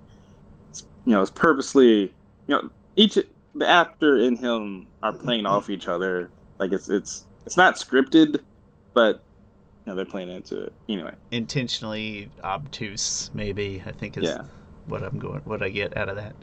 it's, 0.70 0.84
you 1.06 1.14
know, 1.14 1.22
it's 1.22 1.32
purposely, 1.32 2.02
you 2.02 2.56
know, 2.56 2.70
each 2.95 3.18
the 3.56 3.68
actor 3.68 4.18
and 4.18 4.38
him 4.38 4.88
are 5.04 5.14
playing 5.14 5.45
off 5.45 5.70
each 5.70 5.88
other. 5.88 6.32
Like 6.60 6.72
it's 6.72 6.89
it's 6.89 7.26
it's 7.45 7.58
not 7.58 7.76
scripted, 7.76 8.39
but 8.93 9.24
you 9.86 9.91
know 9.91 9.95
they're 9.95 10.06
playing 10.06 10.30
into 10.30 10.64
it 10.64 10.74
anyway. 10.89 11.14
Intentionally 11.32 12.30
obtuse, 12.43 13.32
maybe. 13.34 13.82
I 13.86 13.91
think 13.91 14.18
is 14.18 14.26
Yeah. 14.26 14.43
what 14.86 15.04
I'm 15.04 15.20
going. 15.20 15.41
What 15.45 15.62
I 15.62 15.70
get 15.70 15.95
out 15.98 16.10
of 16.10 16.16
that. 16.18 16.36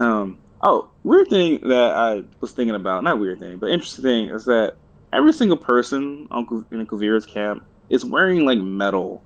Um. 0.00 0.38
Oh, 0.62 0.90
weird 1.02 1.28
thing 1.28 1.60
that 1.68 1.92
I 1.94 2.22
was 2.40 2.52
thinking 2.52 2.74
about, 2.74 3.04
not 3.04 3.18
weird 3.18 3.38
thing, 3.38 3.58
but 3.58 3.70
interesting 3.70 4.02
thing 4.02 4.28
is 4.30 4.46
that 4.46 4.76
every 5.14 5.32
single 5.32 5.56
person 5.56 6.26
on 6.30 6.66
in 6.72 6.86
Kuvira's 6.86 7.24
camp 7.24 7.64
is 7.88 8.04
wearing 8.04 8.44
like 8.44 8.58
metal 8.58 9.22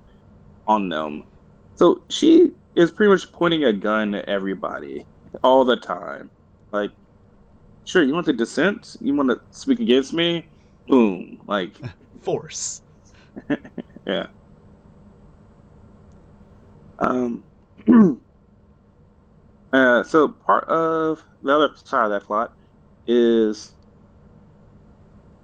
on 0.67 0.89
them. 0.89 1.23
So 1.75 2.03
she 2.09 2.51
is 2.75 2.91
pretty 2.91 3.11
much 3.11 3.31
pointing 3.31 3.63
a 3.63 3.73
gun 3.73 4.13
at 4.13 4.25
everybody 4.29 5.05
all 5.43 5.65
the 5.65 5.77
time. 5.77 6.29
Like, 6.71 6.91
sure, 7.85 8.03
you 8.03 8.13
want 8.13 8.27
to 8.27 8.33
dissent? 8.33 8.95
You 9.01 9.15
want 9.15 9.29
to 9.29 9.41
speak 9.51 9.79
against 9.79 10.13
me? 10.13 10.47
Boom. 10.87 11.41
Like, 11.47 11.75
Force. 12.21 12.81
yeah. 14.05 14.27
Um. 16.99 17.43
uh, 19.73 20.03
so 20.03 20.27
part 20.27 20.65
of 20.65 21.23
the 21.41 21.55
other 21.55 21.69
side 21.85 22.05
of 22.05 22.11
that 22.11 22.23
plot 22.25 22.53
is 23.07 23.71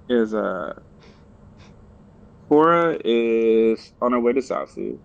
is 0.10 0.34
uh 0.34 0.74
Korra 2.52 3.00
is 3.04 3.94
on 4.02 4.12
her 4.14 4.20
way 4.20 4.34
to 4.34 4.40
Zaofu, 4.42 5.00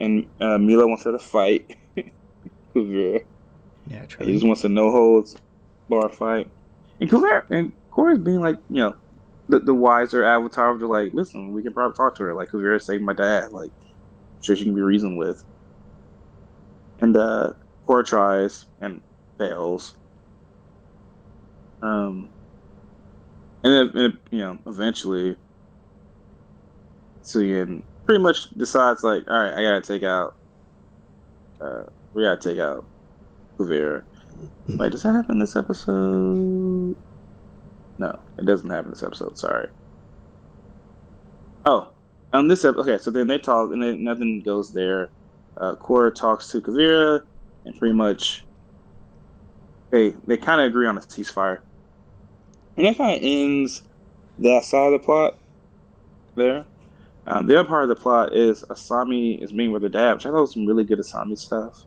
and 0.00 0.28
uh, 0.40 0.58
Mila 0.58 0.86
wants 0.88 1.04
her 1.04 1.12
to 1.12 1.18
fight 1.18 1.76
Kuvira. 2.76 3.20
He 4.20 4.32
Naturally. 4.32 4.32
just 4.32 4.46
wants 4.46 4.64
a 4.64 4.68
no 4.68 4.90
holds 4.90 5.36
bar 5.88 6.08
fight, 6.10 6.50
and 7.00 7.10
Kuvira 7.10 7.44
and 7.50 7.72
Korra's 7.92 8.20
being 8.20 8.40
like, 8.40 8.56
you 8.68 8.76
know, 8.82 8.96
the, 9.48 9.60
the 9.60 9.74
wiser 9.74 10.24
avatar 10.24 10.70
of 10.70 10.80
the 10.80 10.86
like, 10.86 11.12
listen, 11.14 11.52
we 11.52 11.62
can 11.62 11.72
probably 11.74 11.94
talk 11.96 12.16
to 12.16 12.24
her. 12.24 12.34
Like 12.34 12.50
Kuvira 12.50 12.82
saved 12.82 13.02
my 13.04 13.14
dad. 13.14 13.52
Like, 13.52 13.70
I'm 13.70 14.42
sure 14.42 14.56
she 14.56 14.64
can 14.64 14.74
be 14.74 14.82
reasoned 14.82 15.18
with. 15.18 15.42
And 17.00 17.16
uh, 17.16 17.54
Korra 17.88 18.06
tries 18.06 18.66
and 18.80 19.02
fails. 19.38 19.96
Um, 21.82 22.30
and 23.66 23.90
then, 23.94 24.02
and, 24.04 24.18
you 24.30 24.38
know, 24.38 24.58
eventually, 24.66 25.36
Suyin 27.24 27.82
pretty 28.04 28.22
much 28.22 28.50
decides 28.50 29.02
like, 29.02 29.28
all 29.28 29.42
right, 29.42 29.54
I 29.54 29.62
gotta 29.62 29.80
take 29.80 30.04
out. 30.04 30.36
Uh, 31.60 31.82
we 32.14 32.22
gotta 32.22 32.40
take 32.40 32.60
out 32.60 32.84
Kuvira. 33.58 34.04
Wait, 34.68 34.92
does 34.92 35.02
that 35.02 35.14
happen 35.14 35.40
this 35.40 35.56
episode? 35.56 36.94
No, 37.98 38.18
it 38.38 38.46
doesn't 38.46 38.70
happen 38.70 38.90
this 38.90 39.02
episode. 39.02 39.36
Sorry. 39.36 39.68
Oh, 41.64 41.88
on 42.32 42.46
this 42.46 42.64
episode, 42.64 42.82
okay. 42.82 43.02
So 43.02 43.10
then 43.10 43.26
they 43.26 43.38
talk, 43.38 43.72
and 43.72 43.82
then 43.82 44.04
nothing 44.04 44.42
goes 44.42 44.72
there. 44.72 45.08
Uh, 45.56 45.74
Korra 45.74 46.14
talks 46.14 46.48
to 46.52 46.60
Kuvira, 46.60 47.22
and 47.64 47.76
pretty 47.78 47.94
much 47.94 48.44
they 49.90 50.10
they 50.26 50.36
kind 50.36 50.60
of 50.60 50.68
agree 50.68 50.86
on 50.86 50.96
a 50.98 51.00
ceasefire, 51.00 51.58
and 52.76 52.86
that 52.86 52.96
kind 52.96 53.16
of 53.16 53.22
ends 53.22 53.82
that 54.38 54.64
side 54.64 54.92
of 54.92 55.00
the 55.00 55.04
plot. 55.04 55.38
There, 56.34 56.66
um, 57.26 57.46
the 57.46 57.58
other 57.58 57.68
part 57.68 57.84
of 57.84 57.88
the 57.88 57.96
plot 57.96 58.34
is 58.34 58.62
Asami 58.64 59.42
is 59.42 59.52
meeting 59.52 59.72
with 59.72 59.82
her 59.82 59.88
dad, 59.88 60.14
which 60.14 60.26
I 60.26 60.30
thought 60.30 60.42
was 60.42 60.52
some 60.52 60.66
really 60.66 60.84
good 60.84 60.98
Asami 60.98 61.38
stuff. 61.38 61.84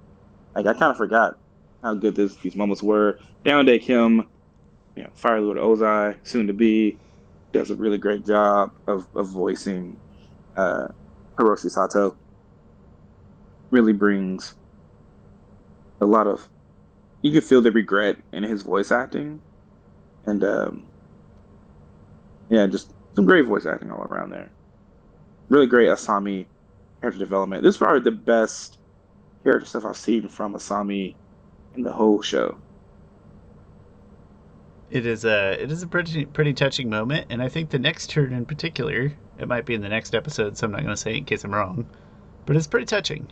Like 0.55 0.65
I 0.65 0.73
kind 0.73 0.91
of 0.91 0.97
forgot 0.97 1.37
how 1.83 1.93
good 1.93 2.15
this, 2.15 2.35
these 2.37 2.55
moments 2.55 2.81
were. 2.81 3.19
Daniel 3.45 3.63
Dae 3.63 3.79
Kim, 3.79 4.27
you 4.95 5.03
know, 5.03 5.09
Fire 5.13 5.39
Lord 5.39 5.57
Ozai, 5.57 6.17
soon 6.23 6.47
to 6.47 6.53
be, 6.53 6.97
does 7.51 7.71
a 7.71 7.75
really 7.75 7.97
great 7.97 8.25
job 8.25 8.71
of, 8.87 9.07
of 9.15 9.27
voicing 9.27 9.95
uh, 10.57 10.87
Hiroshi 11.35 11.69
Sato. 11.69 12.17
Really 13.71 13.93
brings 13.93 14.55
a 16.01 16.05
lot 16.05 16.27
of, 16.27 16.49
you 17.21 17.31
can 17.31 17.41
feel 17.41 17.61
the 17.61 17.71
regret 17.71 18.17
in 18.33 18.43
his 18.43 18.63
voice 18.63 18.91
acting. 18.91 19.41
And 20.25 20.43
um, 20.43 20.85
yeah, 22.49 22.67
just 22.67 22.93
some 23.15 23.25
great 23.25 23.45
voice 23.45 23.65
acting 23.65 23.91
all 23.91 24.03
around 24.03 24.31
there. 24.31 24.49
Really 25.49 25.67
great 25.67 25.89
Asami 25.89 26.45
character 27.01 27.19
development. 27.19 27.63
This 27.63 27.75
is 27.75 27.77
probably 27.77 28.01
the 28.01 28.11
best 28.11 28.77
character 29.43 29.65
stuff 29.65 29.85
I've 29.85 29.97
seen 29.97 30.27
from 30.27 30.53
Asami 30.53 31.15
in 31.75 31.83
the 31.83 31.91
whole 31.91 32.21
show. 32.21 32.57
It 34.91 35.05
is 35.05 35.23
a 35.23 35.61
it 35.61 35.71
is 35.71 35.83
a 35.83 35.87
pretty 35.87 36.25
pretty 36.25 36.53
touching 36.53 36.89
moment, 36.89 37.27
and 37.29 37.43
I 37.43 37.49
think 37.49 37.69
the 37.69 37.79
next 37.79 38.09
turn 38.09 38.33
in 38.33 38.45
particular, 38.45 39.13
it 39.37 39.47
might 39.47 39.65
be 39.65 39.75
in 39.75 39.81
the 39.81 39.89
next 39.89 40.15
episode, 40.15 40.57
so 40.57 40.65
I'm 40.65 40.71
not 40.71 40.81
going 40.81 40.93
to 40.93 40.97
say 40.97 41.15
in 41.15 41.25
case 41.25 41.43
I'm 41.43 41.53
wrong, 41.53 41.87
but 42.45 42.55
it's 42.55 42.65
pretty 42.65 42.87
touching. 42.87 43.27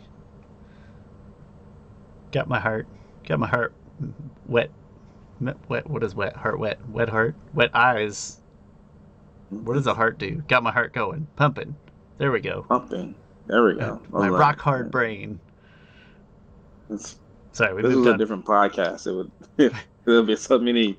Got 2.30 2.48
my 2.48 2.60
heart, 2.60 2.86
got 3.26 3.40
my 3.40 3.48
heart 3.48 3.72
wet, 4.46 4.70
wet. 5.40 5.88
What 5.88 6.02
is 6.02 6.14
wet? 6.14 6.36
Heart 6.36 6.58
wet, 6.58 6.78
wet 6.88 7.08
heart, 7.08 7.34
wet 7.54 7.70
eyes. 7.74 8.38
What 9.50 9.74
does 9.74 9.86
a 9.86 9.94
heart 9.94 10.18
do? 10.18 10.42
Got 10.48 10.62
my 10.62 10.72
heart 10.72 10.92
going, 10.92 11.26
pumping. 11.36 11.74
There 12.18 12.30
we 12.32 12.40
go. 12.40 12.64
Pumping. 12.68 13.14
There 13.46 13.64
we 13.64 13.72
Uh, 13.80 13.94
go. 13.96 14.02
my 14.10 14.26
I 14.26 14.28
rock 14.28 14.60
hard 14.60 14.90
brain. 14.90 15.40
It's- 16.90 17.18
Sorry, 17.52 17.74
we 17.74 17.82
this 17.82 17.94
moved 17.94 18.08
a 18.08 18.12
on. 18.12 18.18
different 18.18 18.44
podcast. 18.44 19.06
It 19.06 19.12
would 19.12 19.30
there 19.56 19.70
would 20.06 20.26
be 20.26 20.36
so 20.36 20.58
many 20.58 20.98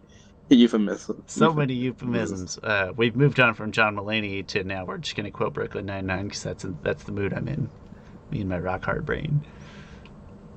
euphemisms. 0.49 1.23
So 1.27 1.53
many 1.53 1.73
euphemisms. 1.73 2.57
Uh, 2.61 2.91
we've 2.97 3.15
moved 3.15 3.39
on 3.39 3.53
from 3.53 3.71
John 3.71 3.95
Mulaney 3.95 4.45
to 4.47 4.63
now 4.63 4.83
we're 4.83 4.97
just 4.97 5.15
going 5.15 5.25
to 5.25 5.31
quote 5.31 5.53
Brooklyn 5.53 5.85
Nine 5.85 6.07
Nine 6.07 6.25
because 6.27 6.43
that's 6.43 6.65
that's 6.81 7.03
the 7.03 7.11
mood 7.11 7.33
I'm 7.33 7.47
in. 7.47 7.69
Me 8.31 8.41
and 8.41 8.49
my 8.49 8.59
rock 8.59 8.83
hard 8.83 9.05
brain. 9.05 9.45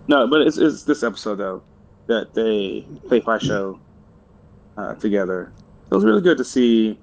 No, 0.09 0.26
but 0.26 0.41
it's, 0.43 0.57
it's 0.59 0.83
this 0.83 1.03
episode 1.03 1.37
though 1.37 1.62
that 2.07 2.35
they 2.35 2.87
play 3.09 3.21
by 3.21 3.39
show 3.39 3.79
uh, 4.77 4.95
together. 4.95 5.53
It 5.91 5.95
was 5.95 6.05
really 6.05 6.23
good 6.23 6.39
to 6.39 6.45
see 6.45 6.99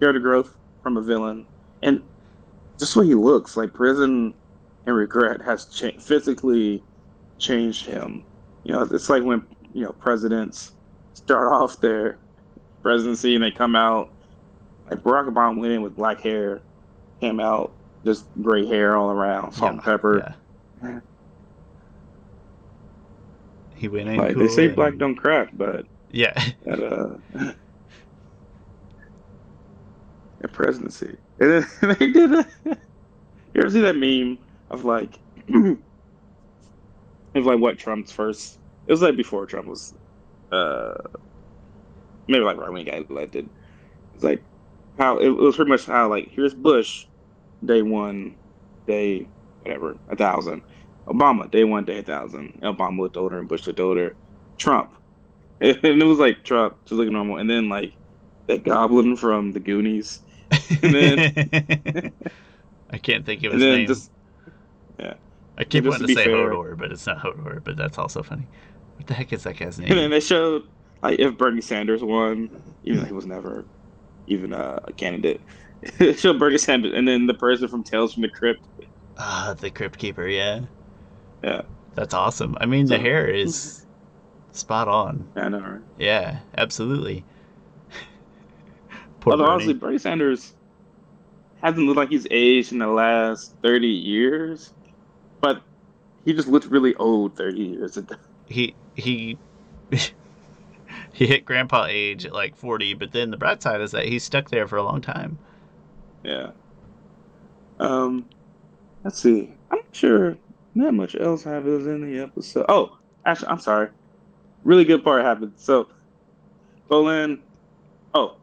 character 0.00 0.20
growth 0.20 0.54
from 0.82 0.96
a 0.96 1.02
villain, 1.02 1.46
and 1.82 2.02
just 2.78 2.96
what 2.96 3.06
he 3.06 3.14
looks. 3.14 3.56
Like 3.56 3.72
prison 3.72 4.34
and 4.86 4.96
regret 4.96 5.40
has 5.42 5.66
cha- 5.66 5.98
physically 5.98 6.82
changed 7.38 7.86
him. 7.86 8.24
You 8.64 8.72
know, 8.72 8.82
it's 8.82 9.08
like 9.08 9.22
when 9.22 9.46
you 9.72 9.84
know 9.84 9.92
presidents 9.92 10.72
start 11.14 11.52
off 11.52 11.80
their 11.80 12.18
presidency 12.82 13.34
and 13.34 13.44
they 13.44 13.50
come 13.50 13.76
out. 13.76 14.12
Like 14.90 15.00
Barack 15.00 15.28
Obama 15.28 15.58
went 15.58 15.72
in 15.72 15.82
with 15.82 15.96
black 15.96 16.20
hair, 16.20 16.62
came 17.20 17.40
out 17.40 17.72
just 18.04 18.24
gray 18.40 18.66
hair 18.66 18.96
all 18.96 19.10
around, 19.10 19.52
salt 19.52 19.72
and 19.72 19.82
pepper. 19.82 20.34
Yeah. 20.82 21.00
He 23.78 23.88
went 23.88 24.08
in. 24.08 24.16
Like 24.16 24.34
cool 24.34 24.42
they 24.46 24.48
say, 24.52 24.66
and- 24.66 24.76
black 24.76 24.96
don't 24.98 25.16
crack, 25.16 25.50
but 25.52 25.86
Yeah. 26.10 26.32
at 26.66 26.82
uh 26.82 27.16
at 30.42 30.52
presidency. 30.52 31.16
And 31.40 31.50
then 31.50 31.66
they 31.98 32.10
did 32.12 32.32
a 32.32 32.46
you 32.64 33.62
ever 33.62 33.70
see 33.70 33.80
that 33.80 33.96
meme 33.96 34.38
of 34.70 34.84
like 34.84 35.18
of 35.54 35.78
like 37.34 37.58
what 37.58 37.78
Trump's 37.78 38.12
first 38.12 38.58
it 38.86 38.92
was 38.92 39.02
like 39.02 39.16
before 39.16 39.46
Trump 39.46 39.66
was 39.68 39.94
uh 40.52 40.94
maybe 42.26 42.44
like 42.44 42.56
right 42.56 42.70
when 42.70 42.78
he 42.84 42.90
got 42.90 43.08
elected. 43.10 43.48
It's 44.14 44.24
like 44.24 44.42
how 44.98 45.18
it 45.18 45.28
was 45.28 45.56
pretty 45.56 45.70
much 45.70 45.86
how 45.86 46.08
like 46.08 46.28
here's 46.32 46.54
Bush 46.54 47.06
day 47.64 47.82
one, 47.82 48.36
day 48.86 49.28
whatever, 49.62 49.96
a 50.08 50.16
thousand. 50.16 50.62
Obama, 51.08 51.50
day 51.50 51.64
one, 51.64 51.84
day 51.84 52.02
thousand. 52.02 52.60
Obama 52.62 52.98
looked 53.00 53.16
older 53.16 53.38
and 53.38 53.48
Bush 53.48 53.66
looked 53.66 53.80
older. 53.80 54.14
Trump. 54.56 54.92
And 55.60 55.84
it 55.84 56.04
was 56.04 56.18
like 56.18 56.44
Trump 56.44 56.76
just 56.84 56.92
looking 56.92 57.12
normal. 57.14 57.38
And 57.38 57.50
then 57.50 57.68
like 57.68 57.92
that 58.46 58.62
goblin 58.64 59.16
from 59.16 59.52
the 59.52 59.60
Goonies. 59.60 60.20
And 60.82 60.94
then- 60.94 62.12
I 62.90 62.98
can't 62.98 63.26
think 63.26 63.42
of 63.44 63.52
his 63.52 63.62
name. 63.62 63.86
just 63.86 64.10
I 65.58 65.64
keep 65.64 65.84
wanting 65.84 66.06
to 66.06 66.14
to 66.14 66.14
say 66.14 66.24
fair- 66.24 66.52
Hodor, 66.52 66.78
but 66.78 66.92
it's 66.92 67.04
not 67.06 67.18
Hodor. 67.18 67.62
But 67.62 67.76
that's 67.76 67.98
also 67.98 68.22
funny. 68.22 68.46
What 68.96 69.08
the 69.08 69.14
heck 69.14 69.32
is 69.32 69.42
that 69.42 69.56
guy's 69.56 69.78
name? 69.78 69.90
and 69.90 69.98
then 69.98 70.10
they 70.10 70.20
showed 70.20 70.62
like 71.02 71.18
if 71.18 71.36
Bernie 71.36 71.60
Sanders 71.60 72.02
won, 72.02 72.48
even 72.84 73.00
though 73.00 73.06
he 73.06 73.12
was 73.12 73.26
never 73.26 73.64
even 74.28 74.52
uh, 74.52 74.78
a 74.84 74.92
candidate. 74.92 75.40
it 75.82 76.18
showed 76.18 76.38
Bernie 76.38 76.58
Sanders 76.58 76.92
and 76.94 77.06
then 77.08 77.26
the 77.26 77.34
person 77.34 77.66
from 77.66 77.82
Tales 77.82 78.14
from 78.14 78.22
the 78.22 78.28
Crypt. 78.28 78.62
Ah, 79.16 79.54
the 79.58 79.70
Crypt 79.70 79.98
Keeper. 79.98 80.28
Yeah. 80.28 80.60
Yeah. 81.42 81.62
That's 81.94 82.14
awesome. 82.14 82.56
I 82.60 82.66
mean, 82.66 82.86
the 82.86 82.98
hair 82.98 83.26
is 83.26 83.84
spot 84.52 84.88
on. 84.88 85.28
I 85.36 85.48
know, 85.48 85.60
right? 85.60 85.80
Yeah, 85.98 86.38
absolutely. 86.56 87.24
Although 89.26 89.44
Bernie. 89.44 89.52
honestly, 89.52 89.74
Bernie 89.74 89.98
Sanders 89.98 90.54
hasn't 91.62 91.86
looked 91.86 91.96
like 91.96 92.08
he's 92.08 92.26
aged 92.30 92.72
in 92.72 92.78
the 92.78 92.86
last 92.86 93.54
thirty 93.62 93.88
years, 93.88 94.72
but 95.40 95.62
he 96.24 96.32
just 96.32 96.48
looked 96.48 96.66
really 96.66 96.94
old 96.96 97.36
thirty 97.36 97.64
years 97.64 97.96
ago. 97.96 98.14
he 98.46 98.74
he 98.94 99.38
he 101.12 101.26
hit 101.26 101.44
grandpa 101.44 101.86
age 101.88 102.26
at 102.26 102.32
like 102.32 102.54
40 102.54 102.94
but 102.94 103.12
then 103.12 103.30
the 103.30 103.36
bright 103.36 103.62
side 103.62 103.80
is 103.80 103.90
that 103.92 104.04
he's 104.04 104.22
stuck 104.22 104.50
there 104.50 104.68
for 104.68 104.76
a 104.76 104.82
long 104.82 105.00
time 105.00 105.38
Yeah. 106.22 106.50
Um, 107.80 108.28
let's 109.04 109.18
see. 109.18 109.52
I'm 109.70 109.78
not 109.78 109.84
sure 109.92 110.36
not 110.78 110.94
much 110.94 111.16
else 111.16 111.42
happens 111.42 111.86
in 111.86 112.10
the 112.10 112.22
episode. 112.22 112.66
Oh, 112.68 112.96
actually, 113.26 113.48
I'm 113.48 113.58
sorry. 113.58 113.88
Really 114.64 114.84
good 114.84 115.02
part 115.02 115.24
happened. 115.24 115.52
So, 115.56 115.88
Bolin. 116.88 117.40
Oh, 118.14 118.36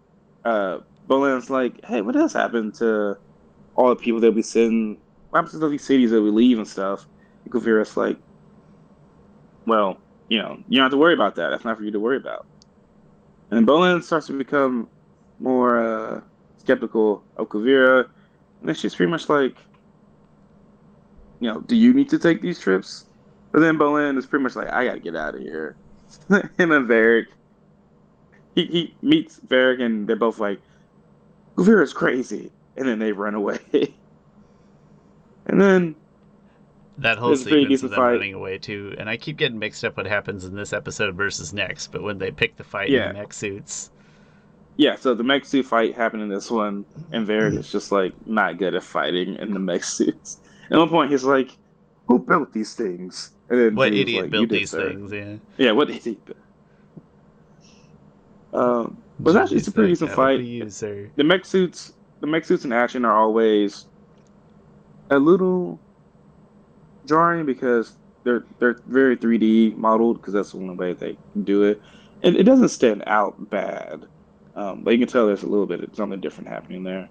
uh, 0.43 0.79
like, 1.07 1.83
hey, 1.85 2.01
what 2.01 2.15
else 2.15 2.33
happened 2.33 2.73
to 2.75 3.17
all 3.75 3.89
the 3.89 3.95
people 3.95 4.19
that 4.19 4.33
we 4.33 4.41
send? 4.41 4.97
What 5.29 5.39
happens 5.39 5.57
to 5.57 5.63
all 5.63 5.69
these 5.69 5.83
cities 5.83 6.11
that 6.11 6.21
we 6.21 6.29
leave 6.29 6.57
and 6.57 6.67
stuff? 6.67 7.07
And 7.43 7.53
Kuvira's 7.53 7.95
like, 7.95 8.17
well, 9.65 9.97
you 10.29 10.39
know, 10.39 10.61
you 10.67 10.77
don't 10.77 10.85
have 10.85 10.91
to 10.91 10.97
worry 10.97 11.13
about 11.13 11.35
that. 11.35 11.49
That's 11.49 11.63
not 11.63 11.77
for 11.77 11.83
you 11.83 11.91
to 11.91 11.99
worry 11.99 12.17
about. 12.17 12.45
And 13.51 13.65
Bolin 13.65 14.03
starts 14.03 14.27
to 14.27 14.33
become 14.33 14.89
more 15.39 15.79
uh, 15.79 16.21
skeptical 16.57 17.23
of 17.37 17.47
Kuvira. 17.49 18.09
And 18.59 18.69
then 18.69 18.75
she's 18.75 18.95
pretty 18.95 19.11
much 19.11 19.29
like, 19.29 19.55
you 21.39 21.51
know, 21.51 21.61
do 21.61 21.75
you 21.75 21.93
need 21.93 22.09
to 22.09 22.19
take 22.19 22.41
these 22.41 22.59
trips? 22.59 23.05
But 23.51 23.59
then 23.59 23.77
Bolin 23.77 24.17
is 24.17 24.25
pretty 24.25 24.43
much 24.43 24.55
like, 24.55 24.69
I 24.69 24.85
gotta 24.85 24.99
get 24.99 25.15
out 25.15 25.35
of 25.35 25.41
here. 25.41 25.75
Him 26.29 26.49
and 26.57 26.71
then 26.71 26.87
Varrick, 26.87 27.27
he, 28.53 28.65
he 28.65 28.95
meets 29.01 29.37
Varrick 29.37 29.79
and 29.79 30.07
they're 30.07 30.15
both 30.15 30.39
like, 30.39 30.59
Kuvira's 31.55 31.93
crazy. 31.93 32.51
And 32.77 32.87
then 32.87 32.99
they 32.99 33.11
run 33.13 33.35
away. 33.35 33.59
and 35.45 35.61
then, 35.61 35.95
that 36.97 37.17
whole 37.17 37.35
sequence 37.35 37.83
of 37.83 37.89
them 37.89 37.97
fight. 37.97 38.11
running 38.13 38.33
away 38.33 38.57
too 38.57 38.95
and 38.97 39.09
i 39.09 39.17
keep 39.17 39.35
getting 39.35 39.59
mixed 39.59 39.83
up 39.83 39.97
what 39.97 40.05
happens 40.05 40.45
in 40.45 40.55
this 40.55 40.71
episode 40.71 41.13
versus 41.13 41.51
next 41.51 41.87
but 41.91 42.01
when 42.01 42.17
they 42.17 42.31
pick 42.31 42.55
the 42.55 42.63
fight 42.63 42.89
Yeah. 42.89 43.09
in 43.09 43.15
the 43.15 43.19
mech 43.19 43.33
suits 43.33 43.91
yeah, 44.77 44.95
so 44.95 45.13
the 45.13 45.23
mech 45.23 45.45
suit 45.45 45.65
fight 45.65 45.95
happened 45.95 46.23
in 46.23 46.29
this 46.29 46.51
one, 46.51 46.85
and 47.11 47.25
Varrick 47.25 47.51
mm-hmm. 47.51 47.59
is 47.59 47.71
just 47.71 47.91
like 47.91 48.13
not 48.27 48.57
good 48.57 48.75
at 48.75 48.83
fighting 48.83 49.35
in 49.35 49.53
the 49.53 49.59
mech 49.59 49.83
suits. 49.83 50.39
At 50.71 50.77
one 50.77 50.89
point, 50.89 51.11
he's 51.11 51.23
like, 51.23 51.51
Who 52.07 52.19
built 52.19 52.53
these 52.53 52.73
things? 52.73 53.31
And 53.49 53.59
then 53.59 53.75
what 53.75 53.93
idiot 53.93 54.23
like, 54.23 54.31
built 54.31 54.49
these 54.49 54.71
sir." 54.71 54.89
things 54.89 55.11
yeah 55.11 55.35
Yeah, 55.57 55.71
what 55.71 55.89
idiot? 55.89 56.19
Um, 58.53 58.97
but 59.19 59.35
actually, 59.35 59.57
it's 59.57 59.67
a 59.67 59.71
pretty 59.71 59.91
decent 59.91 60.11
fight. 60.11 60.39
you, 60.39 60.69
the 61.15 61.23
mech 61.23 61.45
suits 61.45 61.93
the 62.21 62.27
mech 62.27 62.45
suits 62.45 62.65
in 62.65 62.71
action 62.71 63.05
are 63.05 63.13
always 63.13 63.85
a 65.09 65.19
little 65.19 65.79
jarring 67.05 67.45
because 67.45 67.93
they're 68.23 68.45
they're 68.59 68.81
very 68.87 69.15
3D 69.17 69.75
modeled 69.75 70.19
because 70.19 70.33
that's 70.33 70.51
the 70.53 70.57
only 70.57 70.75
way 70.75 70.93
they 70.93 71.17
can 71.33 71.43
do 71.43 71.63
it, 71.63 71.81
and 72.23 72.35
it 72.35 72.43
doesn't 72.43 72.69
stand 72.69 73.03
out 73.07 73.49
bad, 73.49 74.05
um, 74.55 74.83
but 74.83 74.91
you 74.91 74.99
can 74.99 75.07
tell 75.07 75.27
there's 75.27 75.43
a 75.43 75.47
little 75.47 75.67
bit 75.67 75.83
of 75.83 75.95
something 75.95 76.19
different 76.19 76.49
happening 76.49 76.83
there. 76.83 77.07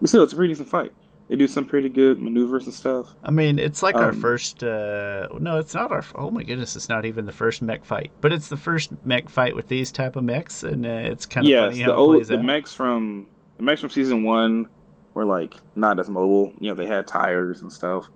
But 0.00 0.08
still, 0.08 0.22
it's 0.22 0.32
a 0.32 0.36
pretty 0.36 0.52
decent 0.52 0.68
fight. 0.68 0.92
They 1.28 1.36
do 1.36 1.46
some 1.48 1.64
pretty 1.64 1.88
good 1.88 2.20
maneuvers 2.20 2.66
and 2.66 2.74
stuff. 2.74 3.14
I 3.22 3.30
mean, 3.30 3.58
it's 3.58 3.82
like 3.82 4.00
our 4.00 4.10
Um, 4.10 4.20
first. 4.20 4.62
Uh, 4.62 5.28
no, 5.40 5.58
it's 5.58 5.74
not 5.74 5.90
our. 5.92 6.04
Oh 6.14 6.30
my 6.30 6.42
goodness, 6.42 6.76
it's 6.76 6.88
not 6.88 7.04
even 7.06 7.24
the 7.26 7.32
first 7.32 7.62
mech 7.62 7.84
fight, 7.84 8.10
but 8.20 8.32
it's 8.32 8.48
the 8.48 8.56
first 8.56 8.92
mech 9.04 9.28
fight 9.30 9.56
with 9.56 9.68
these 9.68 9.90
type 9.92 10.16
of 10.16 10.24
mechs, 10.24 10.62
and 10.62 10.84
uh, 10.84 10.88
it's 10.90 11.24
kind 11.26 11.46
of 11.46 11.50
yes, 11.50 11.72
funny 11.72 11.84
the 11.84 11.94
old 11.94 12.24
the 12.24 12.38
out. 12.38 12.44
mechs 12.44 12.74
from 12.74 13.26
the 13.56 13.62
mechs 13.62 13.80
from 13.80 13.90
season 13.90 14.24
one 14.24 14.68
were 15.14 15.24
like 15.24 15.54
not 15.76 15.98
as 15.98 16.08
mobile. 16.10 16.52
You 16.60 16.70
know, 16.70 16.74
they 16.74 16.86
had 16.86 17.06
tires 17.06 17.62
and 17.62 17.72
stuff. 17.72 18.10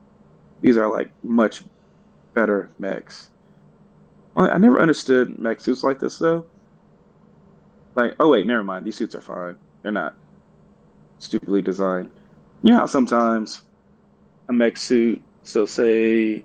These 0.61 0.77
are 0.77 0.91
like 0.91 1.11
much 1.23 1.63
better 2.35 2.71
mechs. 2.79 3.31
I 4.37 4.49
I 4.51 4.59
never 4.59 4.81
understood 4.81 5.39
mech 5.39 5.61
suits 5.61 5.83
like 5.83 5.99
this 6.01 6.19
though. 6.19 6.47
Like, 7.95 8.15
oh 8.21 8.29
wait, 8.31 8.47
never 8.47 8.63
mind. 8.65 8.85
These 8.87 8.97
suits 8.97 9.15
are 9.15 9.21
fine. 9.21 9.57
They're 9.83 9.93
not 9.93 10.15
stupidly 11.19 11.63
designed. 11.63 12.11
You 12.67 12.73
know 12.73 12.79
how 12.79 12.87
sometimes 12.87 13.63
a 14.49 14.53
mech 14.53 14.77
suit, 14.77 15.23
so 15.45 15.67
say, 15.67 16.45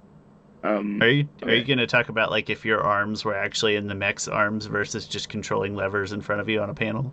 um, 0.63 1.01
Are 1.01 1.07
you 1.07 1.27
are 1.41 1.51
you 1.55 1.63
gonna 1.65 1.87
talk 1.87 2.09
about 2.09 2.29
like 2.29 2.47
if 2.51 2.63
your 2.63 2.79
arms 2.79 3.25
were 3.25 3.33
actually 3.35 3.75
in 3.75 3.87
the 3.87 3.95
mech's 3.95 4.27
arms 4.27 4.67
versus 4.67 5.07
just 5.07 5.29
controlling 5.29 5.73
levers 5.75 6.11
in 6.11 6.21
front 6.21 6.39
of 6.39 6.47
you 6.47 6.61
on 6.61 6.69
a 6.69 6.75
panel? 6.75 7.11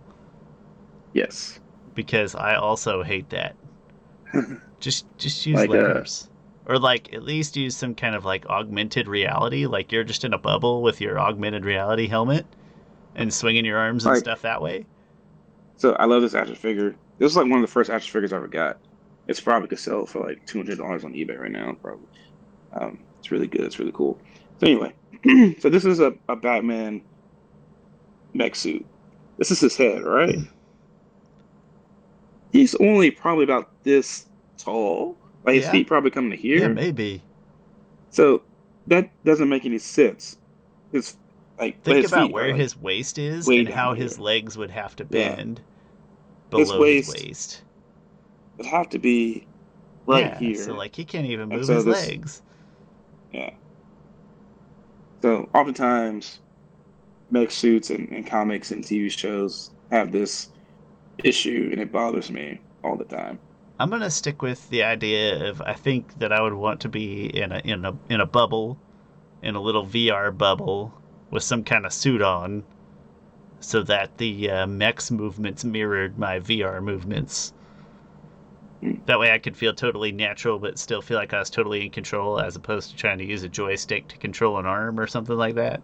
yes, 1.13 1.59
Because 1.95 2.35
I 2.35 2.53
also 2.53 3.01
hate 3.01 3.31
that. 3.31 3.55
Just 4.79 5.05
just 5.17 5.43
use 5.47 5.57
Like, 5.57 5.71
uh, 5.71 5.73
levers. 5.73 6.29
Or 6.67 6.77
like 6.77 7.11
at 7.11 7.23
least 7.23 7.57
use 7.57 7.75
some 7.75 7.95
kind 7.95 8.13
of 8.13 8.25
like 8.25 8.45
augmented 8.45 9.07
reality, 9.07 9.65
like 9.65 9.91
you're 9.91 10.03
just 10.03 10.23
in 10.23 10.33
a 10.33 10.37
bubble 10.37 10.83
with 10.83 11.01
your 11.01 11.19
augmented 11.19 11.65
reality 11.65 12.07
helmet 12.07 12.45
and 13.15 13.33
swinging 13.33 13.65
your 13.65 13.79
arms 13.79 14.05
and 14.05 14.13
Like- 14.13 14.19
stuff 14.23 14.43
that 14.43 14.61
way. 14.61 14.85
So 15.77 15.93
I 15.93 16.05
love 16.05 16.21
this 16.21 16.35
action 16.35 16.53
figure. 16.55 16.95
This 17.17 17.31
is 17.31 17.35
like 17.37 17.47
one 17.47 17.55
of 17.55 17.61
the 17.61 17.67
first 17.73 17.89
action 17.89 18.13
figures 18.13 18.31
I 18.31 18.35
ever 18.37 18.47
got. 18.47 18.77
It's 19.29 19.39
probably 19.39 19.67
could 19.67 19.77
sell 19.79 20.07
for 20.07 20.25
like 20.25 20.43
two 20.47 20.57
hundred 20.57 20.79
dollars 20.79 21.05
on 21.05 21.13
eBay 21.13 21.39
right 21.39 21.51
now. 21.51 21.77
Probably. 21.81 22.07
Um, 22.73 22.99
it's 23.19 23.29
really 23.31 23.47
good. 23.47 23.61
It's 23.61 23.77
really 23.77 23.91
cool. 23.93 24.19
So 24.59 24.65
anyway, 24.67 24.93
so 25.59 25.69
this 25.69 25.85
is 25.85 25.99
a, 25.99 26.13
a 26.27 26.35
Batman 26.35 27.01
mech 28.33 28.55
suit. 28.55 28.85
This 29.37 29.51
is 29.51 29.59
his 29.59 29.77
head, 29.77 30.03
right? 30.03 30.35
He's 32.51 32.73
only 32.75 33.11
probably 33.11 33.43
about 33.43 33.69
this 33.83 34.25
tall. 34.57 35.15
Like 35.45 35.55
his 35.55 35.65
Yeah. 35.65 35.71
feet 35.73 35.87
probably 35.87 36.09
come 36.09 36.31
to 36.31 36.35
here. 36.35 36.61
Yeah, 36.61 36.67
maybe. 36.69 37.21
So 38.09 38.41
that 38.87 39.11
doesn't 39.23 39.47
make 39.47 39.63
any 39.65 39.77
sense. 39.77 40.37
His 40.91 41.15
like 41.59 41.83
Think 41.83 41.97
his 41.97 42.11
about 42.11 42.27
feet 42.27 42.33
where 42.33 42.47
like, 42.47 42.59
his 42.59 42.75
waist 42.75 43.19
is 43.19 43.47
and 43.47 43.69
how 43.69 43.93
his 43.93 44.17
legs 44.17 44.57
would 44.57 44.71
have 44.71 44.95
to 44.95 45.05
bend 45.05 45.61
His 46.51 46.69
below 46.69 46.81
his 46.83 47.07
waist 47.07 47.13
waist. 47.13 47.61
Would 48.59 48.67
have 48.67 48.89
to 48.89 48.99
be 48.99 49.47
right 50.05 50.25
yeah, 50.25 50.37
here. 50.39 50.55
So 50.55 50.73
like 50.73 50.95
he 50.95 51.05
can't 51.05 51.25
even 51.25 51.49
move 51.49 51.65
so 51.65 51.75
his 51.75 51.85
this- 51.85 52.07
legs. 52.07 52.41
Yeah. 53.31 53.51
So 55.21 55.49
oftentimes, 55.53 56.39
mech 57.31 57.51
suits 57.51 57.89
and, 57.89 58.09
and 58.09 58.25
comics 58.25 58.71
and 58.71 58.83
TV 58.83 59.11
shows 59.11 59.71
have 59.91 60.11
this 60.11 60.49
issue, 61.23 61.69
and 61.71 61.81
it 61.81 61.91
bothers 61.91 62.31
me 62.31 62.59
all 62.83 62.95
the 62.95 63.05
time. 63.05 63.39
I'm 63.79 63.89
gonna 63.89 64.09
stick 64.09 64.41
with 64.41 64.69
the 64.69 64.83
idea 64.83 65.49
of 65.49 65.61
I 65.61 65.73
think 65.73 66.19
that 66.19 66.33
I 66.33 66.41
would 66.41 66.53
want 66.53 66.81
to 66.81 66.89
be 66.89 67.25
in 67.25 67.51
a 67.51 67.59
in 67.59 67.85
a 67.85 67.95
in 68.09 68.19
a 68.19 68.25
bubble, 68.25 68.77
in 69.41 69.55
a 69.55 69.61
little 69.61 69.85
VR 69.85 70.37
bubble 70.37 70.93
with 71.31 71.43
some 71.43 71.63
kind 71.63 71.85
of 71.85 71.93
suit 71.93 72.21
on, 72.21 72.63
so 73.61 73.83
that 73.83 74.17
the 74.17 74.49
uh, 74.49 74.67
mech's 74.67 75.11
movements 75.11 75.63
mirrored 75.63 76.17
my 76.17 76.39
VR 76.39 76.83
movements. 76.83 77.53
That 79.05 79.19
way 79.19 79.31
I 79.33 79.39
could 79.39 79.57
feel 79.57 79.73
totally 79.73 80.11
natural, 80.11 80.57
but 80.57 80.79
still 80.79 81.01
feel 81.01 81.17
like 81.17 81.33
I 81.33 81.39
was 81.39 81.49
totally 81.49 81.83
in 81.85 81.91
control, 81.91 82.39
as 82.39 82.55
opposed 82.55 82.91
to 82.91 82.95
trying 82.95 83.17
to 83.17 83.25
use 83.25 83.43
a 83.43 83.49
joystick 83.49 84.07
to 84.09 84.17
control 84.17 84.57
an 84.57 84.65
arm 84.65 84.99
or 84.99 85.07
something 85.07 85.35
like 85.35 85.55
that. 85.55 85.81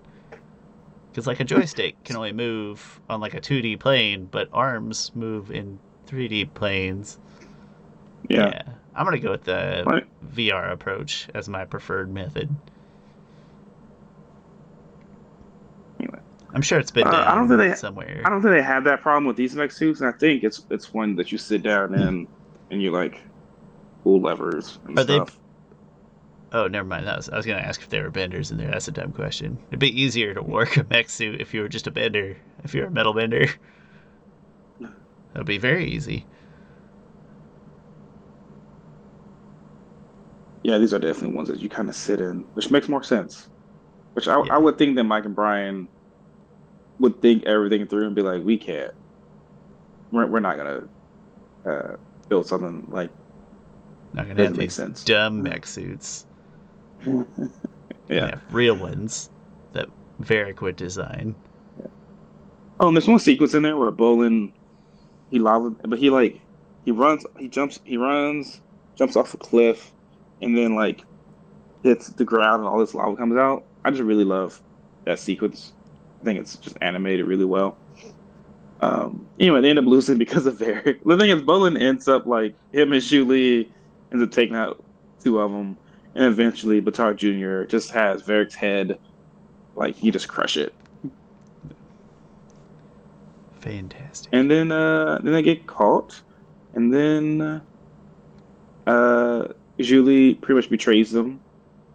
Because 1.11 1.27
like 1.27 1.39
a 1.41 1.43
joystick 1.43 2.01
can 2.05 2.15
only 2.15 2.31
move 2.31 3.01
on 3.09 3.19
like 3.19 3.33
a 3.33 3.41
2D 3.41 3.79
plane, 3.79 4.27
but 4.31 4.47
arms 4.53 5.11
move 5.13 5.51
in 5.51 5.77
3D 6.07 6.53
planes. 6.53 7.19
Yeah. 8.29 8.61
I'm 8.95 9.03
gonna 9.05 9.19
go 9.19 9.31
with 9.31 9.43
the 9.43 9.83
Right. 9.85 10.05
VR 10.33 10.71
approach 10.71 11.27
as 11.33 11.49
my 11.49 11.65
preferred 11.65 12.13
method. 12.13 12.49
Anyway. 15.99 16.19
I'm 16.53 16.61
sure 16.61 16.79
it's 16.79 16.91
been 16.91 17.07
Uh, 17.07 17.11
done 17.11 17.27
I 17.27 17.35
don't 17.35 17.47
think 17.49 17.59
they- 17.59 17.73
somewhere. 17.73 18.21
I 18.23 18.29
don't 18.29 18.41
think 18.41 18.53
they 18.53 18.61
have 18.61 18.85
that 18.85 19.01
problem 19.01 19.25
with 19.25 19.35
these 19.35 19.53
mech 19.53 19.71
suits, 19.71 19.99
and 19.99 20.07
I 20.09 20.13
think 20.17 20.43
it's 20.45 20.65
it's 20.69 20.93
one 20.93 21.15
that 21.17 21.31
you 21.33 21.37
sit 21.37 21.61
down 21.63 21.93
in 21.93 22.27
and 22.71 22.81
you 22.81 22.91
like 22.91 23.21
pull 24.03 24.21
levers 24.21 24.79
and 24.85 24.97
Are 24.99 25.03
they- 25.03 25.21
Oh, 26.51 26.67
never 26.67 26.87
mind. 26.87 27.05
That 27.05 27.17
was, 27.17 27.27
I 27.29 27.35
was 27.35 27.45
gonna 27.45 27.59
ask 27.59 27.81
if 27.81 27.89
there 27.89 28.03
were 28.03 28.11
benders 28.11 28.49
in 28.51 28.57
there. 28.57 28.71
That's 28.71 28.87
a 28.87 28.91
dumb 28.91 29.11
question. 29.11 29.57
It'd 29.69 29.79
be 29.79 30.01
easier 30.01 30.33
to 30.33 30.41
work 30.41 30.77
a 30.77 30.85
mech 30.89 31.09
suit 31.09 31.41
if 31.41 31.53
you 31.53 31.61
were 31.61 31.67
just 31.67 31.87
a 31.87 31.91
bender. 31.91 32.37
If 32.63 32.73
you're 32.73 32.87
a 32.87 32.91
metal 32.91 33.13
bender, 33.13 33.47
that'd 34.79 35.45
be 35.45 35.57
very 35.57 35.85
easy. 35.91 36.25
Yeah, 40.63 40.77
these 40.77 40.93
are 40.93 40.99
definitely 40.99 41.35
ones 41.35 41.49
that 41.49 41.59
you 41.59 41.69
kind 41.69 41.89
of 41.89 41.95
sit 41.95 42.19
in, 42.19 42.39
which 42.53 42.71
makes 42.71 42.89
more 42.89 43.03
sense. 43.03 43.49
Which 44.13 44.27
I, 44.27 44.41
Yeah. 44.43 44.55
I 44.55 44.57
would 44.57 44.77
think 44.77 44.95
that 44.95 45.03
Mike 45.03 45.25
and 45.25 45.35
Brian 45.35 45.87
would 46.99 47.21
think 47.21 47.43
everything 47.45 47.85
through 47.87 48.07
and 48.07 48.15
be 48.15 48.21
like, 48.21 48.43
we 48.43 48.57
can't. 48.57 48.93
We're, 50.11 50.25
we're 50.27 50.39
not 50.39 50.57
gonna 50.57 50.87
uh, 51.65 51.95
build 52.29 52.47
something 52.47 52.87
like 52.89 53.09
Not 54.13 54.27
gonna 54.27 54.43
have 54.43 54.51
make 54.57 54.59
these 54.59 54.73
sense. 54.73 55.03
dumb 55.03 55.43
mech 55.43 55.65
suits. 55.65 56.25
yeah. 57.05 57.23
Yeah, 58.09 58.39
real 58.51 58.75
ones 58.75 59.29
that 59.73 59.89
Varrick 60.19 60.61
would 60.61 60.75
design. 60.75 61.35
Oh, 62.79 62.87
and 62.87 62.97
there's 62.97 63.07
one 63.07 63.19
sequence 63.19 63.53
in 63.53 63.63
there 63.63 63.77
where 63.77 63.91
Bolin, 63.91 64.51
he 65.31 65.39
lava, 65.39 65.71
but 65.71 65.97
he 65.99 66.09
like, 66.09 66.41
he 66.83 66.91
runs, 66.91 67.25
he 67.39 67.47
jumps, 67.47 67.79
he 67.83 67.97
runs, 67.97 68.61
jumps 68.95 69.15
off 69.15 69.33
a 69.33 69.37
cliff, 69.37 69.91
and 70.41 70.57
then 70.57 70.75
like 70.75 71.01
hits 71.83 72.09
the 72.09 72.25
ground 72.25 72.61
and 72.61 72.67
all 72.67 72.79
this 72.79 72.93
lava 72.93 73.15
comes 73.15 73.37
out. 73.37 73.63
I 73.83 73.91
just 73.91 74.03
really 74.03 74.23
love 74.25 74.61
that 75.05 75.19
sequence. 75.19 75.73
I 76.21 76.25
think 76.25 76.39
it's 76.39 76.57
just 76.57 76.77
animated 76.81 77.25
really 77.27 77.45
well. 77.45 77.77
Um, 78.81 79.25
anyway, 79.39 79.61
they 79.61 79.69
end 79.69 79.79
up 79.79 79.85
losing 79.85 80.17
because 80.25 80.45
of 80.45 80.57
Varrick. 80.59 81.03
The 81.03 81.17
thing 81.17 81.29
is, 81.29 81.41
Bolin 81.41 81.79
ends 81.81 82.07
up 82.07 82.25
like 82.25 82.55
him 82.71 82.91
and 82.93 83.01
Zhu 83.01 83.25
Li 83.27 83.71
ends 84.11 84.23
up 84.23 84.31
taking 84.31 84.55
out 84.55 84.83
two 85.23 85.39
of 85.39 85.51
them, 85.51 85.77
and 86.13 86.25
eventually 86.25 86.81
Baatar 86.81 87.15
Jr. 87.15 87.69
just 87.69 87.91
has 87.91 88.21
Varrick's 88.21 88.55
head, 88.55 88.99
like 89.75 89.95
he 89.95 90.11
just 90.11 90.27
crush 90.27 90.57
it. 90.57 90.73
Fantastic. 93.59 94.29
and 94.31 94.49
then 94.51 94.71
uh 94.71 95.17
then 95.23 95.33
they 95.33 95.41
get 95.41 95.65
caught 95.65 96.21
and 96.75 96.93
then 96.93 97.61
uh 98.85 99.47
Zhu 99.79 100.05
Li 100.05 100.35
pretty 100.35 100.55
much 100.55 100.69
betrays 100.69 101.11
them 101.11 101.39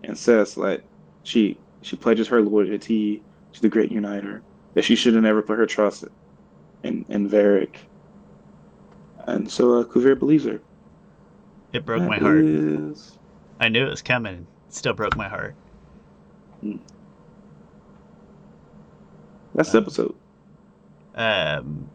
and 0.03 0.19
says 0.19 0.57
like 0.57 0.83
she 1.23 1.57
she 1.83 1.95
pledges 1.95 2.27
her 2.27 2.43
loyalty 2.43 3.23
to 3.53 3.63
the 3.63 3.69
great 3.69 3.93
uniter 3.93 4.43
that 4.75 4.83
she 4.83 4.97
should 4.97 5.15
have 5.15 5.23
never 5.23 5.43
put 5.43 5.59
her 5.59 5.67
trust 5.67 6.05
in 6.83 7.05
in 7.09 7.29
Varrick 7.29 7.79
and 9.27 9.51
so 9.51 9.81
uh 9.81 9.85
Kuvir 9.85 10.19
believes 10.19 10.45
her 10.45 10.61
It 11.73 11.85
broke 11.85 12.01
That 12.03 12.09
my 12.09 12.19
heart. 12.19 12.45
is- 12.45 13.19
I 13.61 13.69
knew 13.69 13.87
it 13.87 13.91
was 13.91 14.03
coming. 14.03 14.47
It 14.69 14.75
still 14.75 14.95
broke 14.95 15.17
my 15.17 15.29
heart. 15.29 15.55
that's 19.55 19.73
the 19.73 19.79
episode 19.79 20.15
Um, 21.15 21.91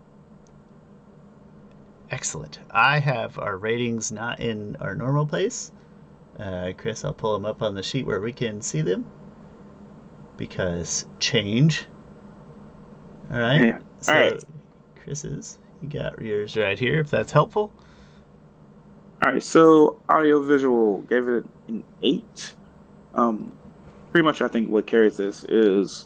excellent. 2.11 2.59
I 2.69 2.99
have 2.99 3.39
our 3.39 3.57
ratings 3.57 4.11
not 4.11 4.39
in 4.39 4.75
our 4.79 4.93
normal 4.95 5.25
place. 5.25 5.71
Uh, 6.37 6.73
Chris, 6.77 7.03
I'll 7.05 7.13
pull 7.13 7.33
them 7.33 7.45
up 7.45 7.61
on 7.61 7.73
the 7.75 7.81
sheet 7.83 8.05
where 8.05 8.19
we 8.21 8.33
can 8.33 8.61
see 8.61 8.81
them. 8.81 9.05
Because 10.37 11.05
change. 11.19 11.85
All 13.31 13.39
right. 13.39 13.61
Yeah. 13.61 13.79
So, 14.01 14.13
All 14.13 14.19
right. 14.19 14.43
Chris's, 15.05 15.59
you 15.81 15.87
got 15.87 16.21
yours 16.21 16.57
right 16.57 16.77
here, 16.77 16.99
if 16.99 17.09
that's 17.09 17.31
helpful. 17.31 17.71
All 19.23 19.31
right, 19.31 19.41
so 19.41 20.01
audiovisual 20.09 21.01
gave 21.03 21.27
it 21.27 21.45
an 21.69 21.83
eight. 22.03 22.53
Um, 23.13 23.51
pretty 24.11 24.25
much, 24.25 24.41
I 24.41 24.47
think 24.49 24.69
what 24.69 24.87
carries 24.87 25.15
this 25.15 25.45
is 25.45 26.05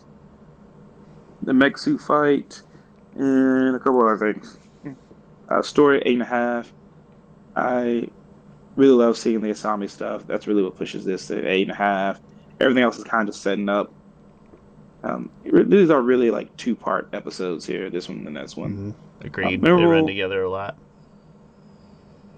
the 1.41 1.53
mech 1.53 1.77
suit 1.77 2.01
fight 2.01 2.61
and 3.15 3.75
a 3.75 3.79
couple 3.79 4.05
other 4.05 4.33
things. 4.33 4.57
Uh, 5.49 5.61
story 5.63 6.01
eight 6.05 6.13
and 6.13 6.21
a 6.21 6.25
half. 6.25 6.71
I 7.55 8.07
really 8.75 8.93
love 8.93 9.17
seeing 9.17 9.41
the 9.41 9.49
Asami 9.49 9.89
stuff. 9.89 10.27
That's 10.27 10.45
really 10.45 10.61
what 10.61 10.77
pushes 10.77 11.05
this 11.05 11.27
to 11.27 11.47
eight 11.47 11.63
and 11.63 11.71
a 11.71 11.75
half. 11.75 12.21
Everything 12.59 12.83
else 12.83 12.97
is 12.97 13.03
kind 13.03 13.27
of 13.27 13.35
setting 13.35 13.69
up. 13.69 13.91
Um, 15.03 15.29
these 15.45 15.89
are 15.89 16.01
really 16.01 16.29
like 16.29 16.55
two 16.57 16.75
part 16.75 17.09
episodes 17.13 17.65
here. 17.65 17.89
This 17.89 18.09
one 18.09 18.17
and 18.19 18.27
the 18.27 18.31
next 18.31 18.57
one. 18.57 18.95
Mhm. 19.21 19.25
Agreed. 19.25 19.63
Uh, 19.63 19.77
they 19.77 19.83
run 19.85 20.05
together 20.07 20.43
a 20.43 20.49
lot. 20.49 20.77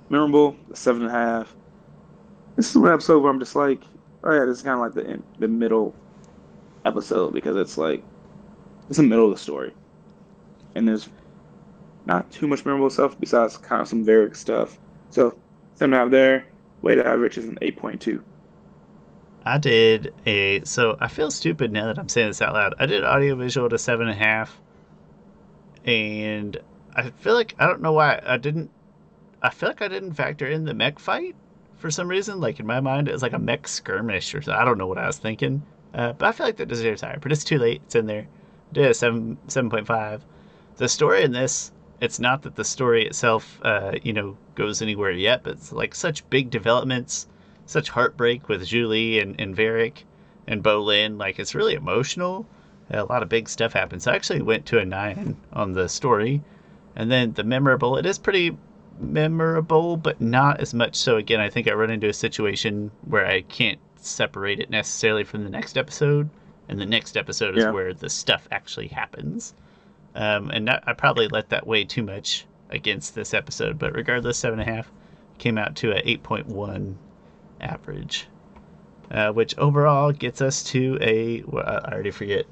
memorable, 0.09 0.55
seven 0.73 1.03
and 1.03 1.11
a 1.11 1.13
half. 1.13 1.55
This 2.55 2.69
is 2.69 2.77
one 2.77 2.91
episode 2.91 3.23
where 3.23 3.31
I'm 3.31 3.39
just 3.39 3.55
like, 3.55 3.81
oh 4.23 4.33
yeah, 4.33 4.45
this 4.45 4.57
is 4.57 4.63
kind 4.63 4.75
of 4.75 4.79
like 4.81 4.93
the 4.93 5.09
in- 5.09 5.23
the 5.39 5.47
middle 5.47 5.95
episode 6.85 7.33
because 7.33 7.55
it's 7.55 7.77
like 7.77 8.03
it's 8.89 8.97
the 8.97 9.03
middle 9.03 9.25
of 9.25 9.31
the 9.31 9.37
story, 9.39 9.73
and 10.75 10.87
there's 10.87 11.07
not 12.05 12.29
too 12.31 12.47
much 12.47 12.65
memorable 12.65 12.89
stuff 12.89 13.15
besides 13.19 13.57
kind 13.57 13.81
of 13.81 13.87
some 13.87 14.03
Varrick 14.03 14.35
stuff. 14.35 14.77
So 15.11 15.37
seven 15.75 15.93
and 15.93 15.95
a 15.95 15.97
half 15.97 16.11
there. 16.11 16.45
Weighted 16.81 17.05
average 17.05 17.37
is 17.37 17.45
an 17.45 17.57
eight 17.61 17.77
point 17.77 18.01
two. 18.01 18.21
I 19.45 19.57
did 19.57 20.13
a 20.25 20.63
so 20.65 20.97
I 20.99 21.07
feel 21.07 21.31
stupid 21.31 21.71
now 21.71 21.87
that 21.87 21.97
I'm 21.97 22.09
saying 22.09 22.29
this 22.29 22.41
out 22.41 22.53
loud. 22.53 22.75
I 22.79 22.85
did 22.85 23.03
audiovisual 23.03 23.69
to 23.69 23.77
seven 23.77 24.07
and 24.07 24.19
a 24.19 24.23
half, 24.23 24.59
and 25.83 26.57
I 26.95 27.09
feel 27.09 27.33
like 27.33 27.55
I 27.57 27.65
don't 27.65 27.81
know 27.81 27.93
why 27.93 28.21
I 28.25 28.37
didn't. 28.37 28.69
I 29.41 29.49
feel 29.49 29.69
like 29.69 29.81
I 29.81 29.87
didn't 29.87 30.13
factor 30.13 30.45
in 30.45 30.65
the 30.65 30.73
mech 30.73 30.99
fight 30.99 31.35
for 31.77 31.89
some 31.89 32.07
reason. 32.07 32.39
Like 32.39 32.59
in 32.59 32.67
my 32.67 32.79
mind, 32.79 33.07
it 33.07 33.13
was 33.13 33.23
like 33.23 33.33
a 33.33 33.39
mech 33.39 33.67
skirmish 33.67 34.35
or 34.35 34.41
something. 34.41 34.61
I 34.61 34.65
don't 34.65 34.77
know 34.77 34.87
what 34.87 34.99
I 34.99 35.07
was 35.07 35.17
thinking, 35.17 35.63
uh, 35.93 36.13
but 36.13 36.27
I 36.27 36.31
feel 36.33 36.45
like 36.45 36.57
that 36.57 36.67
deserves 36.67 37.01
higher. 37.01 37.19
But 37.19 37.31
it's 37.31 37.43
too 37.43 37.57
late. 37.57 37.81
It's 37.85 37.95
in 37.95 38.05
there. 38.05 38.27
Did 38.73 38.85
a 38.85 38.93
seven 38.93 39.37
seven 39.47 39.69
point 39.69 39.87
five. 39.87 40.23
The 40.77 40.87
story 40.87 41.23
in 41.23 41.31
this, 41.31 41.71
it's 41.99 42.19
not 42.19 42.43
that 42.43 42.55
the 42.55 42.63
story 42.63 43.05
itself, 43.07 43.59
uh, 43.63 43.93
you 44.03 44.13
know, 44.13 44.37
goes 44.55 44.81
anywhere 44.81 45.11
yet, 45.11 45.43
but 45.43 45.53
it's 45.53 45.71
like 45.71 45.95
such 45.95 46.27
big 46.29 46.49
developments 46.51 47.27
such 47.71 47.89
heartbreak 47.89 48.47
with 48.49 48.61
Zhu 48.67 48.87
Li 48.87 49.19
and, 49.19 49.39
and 49.39 49.55
Varrick 49.55 50.05
and 50.47 50.61
Bolin. 50.63 51.17
Like 51.17 51.39
it's 51.39 51.55
really 51.55 51.73
emotional. 51.73 52.45
A 52.89 53.05
lot 53.05 53.23
of 53.23 53.29
big 53.29 53.47
stuff 53.47 53.71
happens. 53.73 54.05
I 54.05 54.15
actually 54.15 54.41
went 54.41 54.65
to 54.67 54.79
a 54.79 54.85
nine 54.85 55.37
on 55.53 55.71
the 55.73 55.87
story, 55.87 56.41
and 56.95 57.09
then 57.09 57.31
the 57.33 57.43
memorable. 57.43 57.95
It 57.97 58.05
is 58.05 58.19
pretty 58.19 58.57
memorable, 58.99 59.97
but 59.97 60.19
not 60.21 60.59
as 60.59 60.73
much. 60.73 60.95
So 60.95 61.15
again, 61.17 61.39
I 61.39 61.49
think 61.49 61.67
I 61.69 61.73
run 61.73 61.89
into 61.89 62.09
a 62.09 62.13
situation 62.13 62.91
where 63.07 63.25
I 63.25 63.41
can't 63.41 63.79
separate 63.95 64.59
it 64.59 64.69
necessarily 64.69 65.23
from 65.23 65.43
the 65.43 65.49
next 65.49 65.77
episode, 65.77 66.29
and 66.67 66.79
the 66.81 66.85
next 66.85 67.15
episode 67.15 67.57
is 67.57 67.63
Yeah. 67.63 67.71
where 67.71 67.93
the 67.93 68.09
stuff 68.09 68.47
actually 68.51 68.87
happens. 68.87 69.53
Um, 70.13 70.49
and 70.51 70.67
that, 70.67 70.83
I 70.85 70.91
probably 70.93 71.29
let 71.29 71.49
that 71.49 71.65
weigh 71.65 71.85
too 71.85 72.03
much 72.03 72.45
against 72.69 73.15
this 73.15 73.33
episode. 73.33 73.79
But 73.79 73.93
regardless, 73.93 74.37
seven 74.37 74.59
and 74.59 74.69
a 74.69 74.73
half 74.73 74.91
came 75.37 75.57
out 75.57 75.75
to 75.77 75.91
a 75.93 76.01
eight 76.03 76.23
point 76.23 76.47
one 76.47 76.97
average, 77.61 78.27
uh, 79.09 79.31
which 79.31 79.57
overall 79.57 80.11
gets 80.11 80.41
us 80.41 80.63
to 80.63 80.97
a. 81.01 81.43
Well, 81.45 81.63
I 81.65 81.91
already 81.93 82.11
forget. 82.11 82.45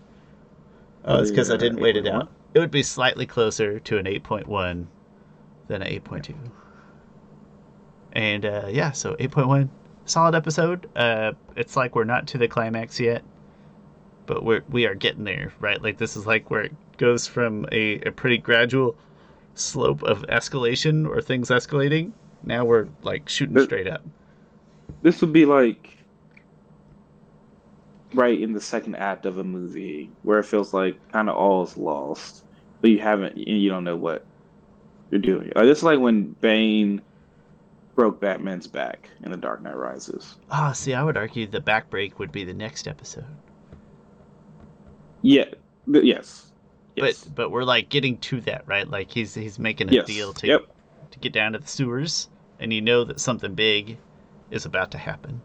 Oh, 1.05 1.19
it's 1.21 1.29
because 1.31 1.49
I 1.51 1.57
didn't 1.57 1.81
wait 1.81 1.97
it 1.97 2.07
out. 2.07 2.29
It 2.53 2.59
would 2.59 2.71
be 2.71 2.83
slightly 2.83 3.25
closer 3.25 3.79
to 3.79 3.97
an 3.97 4.05
8.1 4.05 4.85
than 5.67 5.81
an 5.81 6.01
8.2. 6.01 6.35
And 8.13 8.45
uh, 8.45 8.65
yeah, 8.69 8.91
so 8.91 9.13
8.1, 9.15 9.69
solid 10.05 10.35
episode. 10.35 10.89
Uh, 10.95 11.33
it's 11.55 11.75
like 11.75 11.95
we're 11.95 12.03
not 12.05 12.27
to 12.29 12.37
the 12.37 12.47
climax 12.47 12.99
yet, 12.99 13.23
but 14.25 14.43
we're 14.43 14.63
we 14.69 14.85
are 14.87 14.95
getting 14.95 15.23
there, 15.23 15.53
right? 15.59 15.81
Like 15.81 15.97
this 15.97 16.17
is 16.17 16.25
like 16.25 16.49
where 16.49 16.61
it 16.63 16.73
goes 16.97 17.27
from 17.27 17.65
a, 17.71 17.99
a 18.01 18.11
pretty 18.11 18.37
gradual 18.37 18.95
slope 19.53 20.03
of 20.03 20.23
escalation 20.23 21.07
or 21.07 21.21
things 21.21 21.49
escalating. 21.49 22.11
Now 22.43 22.65
we're 22.65 22.87
like 23.03 23.29
shooting 23.29 23.53
But- 23.55 23.65
straight 23.65 23.87
up. 23.87 24.01
This 25.01 25.21
would 25.21 25.33
be 25.33 25.45
like 25.45 25.97
right 28.13 28.39
in 28.41 28.53
the 28.53 28.61
second 28.61 28.95
act 28.95 29.25
of 29.25 29.37
a 29.37 29.43
movie 29.43 30.09
where 30.23 30.39
it 30.39 30.45
feels 30.45 30.73
like 30.73 30.97
kind 31.11 31.29
of 31.29 31.35
all 31.35 31.63
is 31.63 31.77
lost, 31.77 32.43
but 32.81 32.89
you 32.89 32.99
haven't, 32.99 33.37
you 33.37 33.69
don't 33.69 33.83
know 33.83 33.95
what 33.95 34.25
you're 35.11 35.21
doing. 35.21 35.51
Like 35.55 35.65
this 35.65 35.79
is 35.79 35.83
like 35.83 35.99
when 35.99 36.35
Bane 36.41 37.01
broke 37.95 38.19
Batman's 38.19 38.67
back 38.67 39.09
in 39.23 39.31
The 39.31 39.37
Dark 39.37 39.61
Knight 39.61 39.75
Rises. 39.75 40.37
Ah, 40.49 40.71
see, 40.71 40.93
I 40.93 41.03
would 41.03 41.17
argue 41.17 41.45
the 41.47 41.59
back 41.59 41.89
break 41.89 42.17
would 42.19 42.31
be 42.31 42.43
the 42.43 42.53
next 42.53 42.87
episode. 42.87 43.25
Yeah, 45.21 45.45
but 45.85 46.05
yes, 46.05 46.51
yes, 46.95 47.23
But 47.25 47.35
but 47.35 47.49
we're 47.51 47.63
like 47.63 47.89
getting 47.89 48.17
to 48.19 48.39
that, 48.41 48.65
right? 48.67 48.89
Like 48.89 49.11
he's 49.11 49.33
he's 49.33 49.59
making 49.59 49.89
a 49.89 49.93
yes. 49.93 50.05
deal 50.07 50.33
to 50.33 50.47
Yep. 50.47 50.61
to 51.11 51.19
get 51.19 51.33
down 51.33 51.51
to 51.53 51.59
the 51.59 51.67
sewers, 51.67 52.29
and 52.59 52.71
you 52.71 52.81
know 52.81 53.03
that 53.03 53.19
something 53.19 53.53
big 53.53 53.97
is 54.51 54.65
about 54.65 54.91
to 54.91 54.97
happen. 54.97 55.41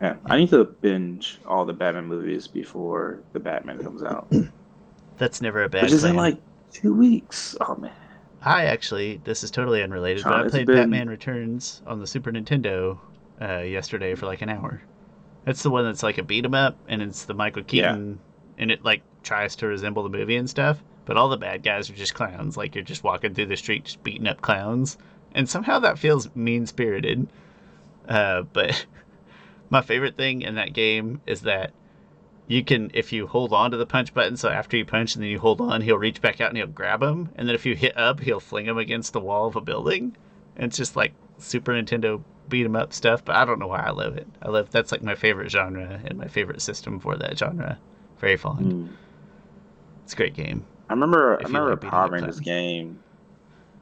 Yeah, 0.00 0.16
I 0.26 0.38
need 0.38 0.50
to 0.50 0.64
binge 0.64 1.38
all 1.46 1.64
the 1.64 1.72
Batman 1.72 2.06
movies 2.06 2.46
before 2.46 3.20
the 3.32 3.40
Batman 3.40 3.82
comes 3.82 4.02
out, 4.02 4.32
That's 5.18 5.40
never 5.42 5.64
a 5.64 5.68
bad 5.68 5.82
which 5.82 5.92
is 5.92 6.04
in 6.04 6.14
like 6.14 6.38
two 6.72 6.94
weeks. 6.94 7.56
Oh 7.60 7.74
man, 7.74 7.90
I 8.42 8.66
actually, 8.66 9.20
this 9.24 9.42
is 9.42 9.50
totally 9.50 9.82
unrelated, 9.82 10.22
but 10.22 10.32
I 10.34 10.48
played 10.48 10.66
been- 10.66 10.76
Batman 10.76 11.08
Returns 11.08 11.82
on 11.86 11.98
the 11.98 12.06
Super 12.06 12.30
Nintendo 12.30 12.98
uh, 13.42 13.58
yesterday 13.58 14.14
for 14.14 14.26
like 14.26 14.42
an 14.42 14.48
hour. 14.48 14.80
That's 15.44 15.62
the 15.64 15.70
one 15.70 15.84
that's 15.84 16.02
like 16.04 16.18
a 16.18 16.22
beat 16.22 16.44
'em 16.44 16.54
up, 16.54 16.76
and 16.88 17.02
it's 17.02 17.24
the 17.24 17.34
Michael 17.34 17.62
Yeah. 17.68 17.90
Keaton, 17.92 18.20
and 18.58 18.70
it 18.70 18.84
like 18.84 19.02
tries 19.24 19.56
to 19.56 19.66
resemble 19.66 20.04
the 20.04 20.08
movie 20.16 20.36
and 20.36 20.48
stuff. 20.48 20.80
But 21.06 21.16
all 21.16 21.28
the 21.28 21.36
bad 21.38 21.62
guys 21.64 21.88
are 21.90 21.94
just 21.94 22.14
clowns. 22.14 22.56
Like 22.56 22.74
you're 22.76 22.84
just 22.84 23.02
walking 23.02 23.34
through 23.34 23.46
the 23.46 23.56
street, 23.56 23.84
just 23.86 24.04
beating 24.04 24.28
up 24.28 24.42
clowns, 24.42 24.96
and 25.34 25.48
somehow 25.48 25.80
that 25.80 25.98
feels 25.98 26.28
mean 26.36 26.66
spirited. 26.66 27.26
Uh, 28.08 28.42
but 28.52 28.86
my 29.70 29.80
favorite 29.82 30.16
thing 30.16 30.42
in 30.42 30.54
that 30.56 30.72
game 30.72 31.20
is 31.26 31.42
that 31.42 31.72
you 32.46 32.64
can 32.64 32.90
if 32.94 33.12
you 33.12 33.26
hold 33.26 33.52
on 33.52 33.70
to 33.70 33.76
the 33.76 33.84
punch 33.84 34.14
button 34.14 34.34
so 34.36 34.48
after 34.48 34.76
you 34.78 34.84
punch 34.86 35.14
and 35.14 35.22
then 35.22 35.30
you 35.30 35.38
hold 35.38 35.60
on 35.60 35.82
he'll 35.82 35.98
reach 35.98 36.22
back 36.22 36.40
out 36.40 36.48
and 36.48 36.56
he'll 36.56 36.66
grab 36.66 37.02
him 37.02 37.28
and 37.36 37.46
then 37.46 37.54
if 37.54 37.66
you 37.66 37.74
hit 37.76 37.94
up 37.98 38.20
he'll 38.20 38.40
fling 38.40 38.64
him 38.64 38.78
against 38.78 39.12
the 39.12 39.20
wall 39.20 39.46
of 39.46 39.54
a 39.56 39.60
building 39.60 40.16
and 40.56 40.64
it's 40.64 40.78
just 40.78 40.96
like 40.96 41.12
super 41.36 41.72
nintendo 41.72 42.22
beat 42.48 42.64
'em 42.64 42.74
up 42.74 42.94
stuff 42.94 43.22
but 43.22 43.36
i 43.36 43.44
don't 43.44 43.58
know 43.58 43.66
why 43.66 43.80
i 43.80 43.90
love 43.90 44.16
it 44.16 44.26
i 44.40 44.48
love 44.48 44.70
that's 44.70 44.90
like 44.90 45.02
my 45.02 45.14
favorite 45.14 45.50
genre 45.50 46.00
and 46.06 46.16
my 46.16 46.26
favorite 46.26 46.62
system 46.62 46.98
for 46.98 47.14
that 47.16 47.36
genre 47.38 47.78
very 48.18 48.38
fond 48.38 48.72
Mm. 48.72 48.88
it's 50.04 50.14
a 50.14 50.16
great 50.16 50.32
game 50.34 50.64
I 50.88 50.94
remember. 50.94 51.38
I 51.38 51.42
remember 51.42 51.72
like 51.72 51.82
Power 51.82 52.08
Rangers 52.08 52.40
game. 52.40 53.00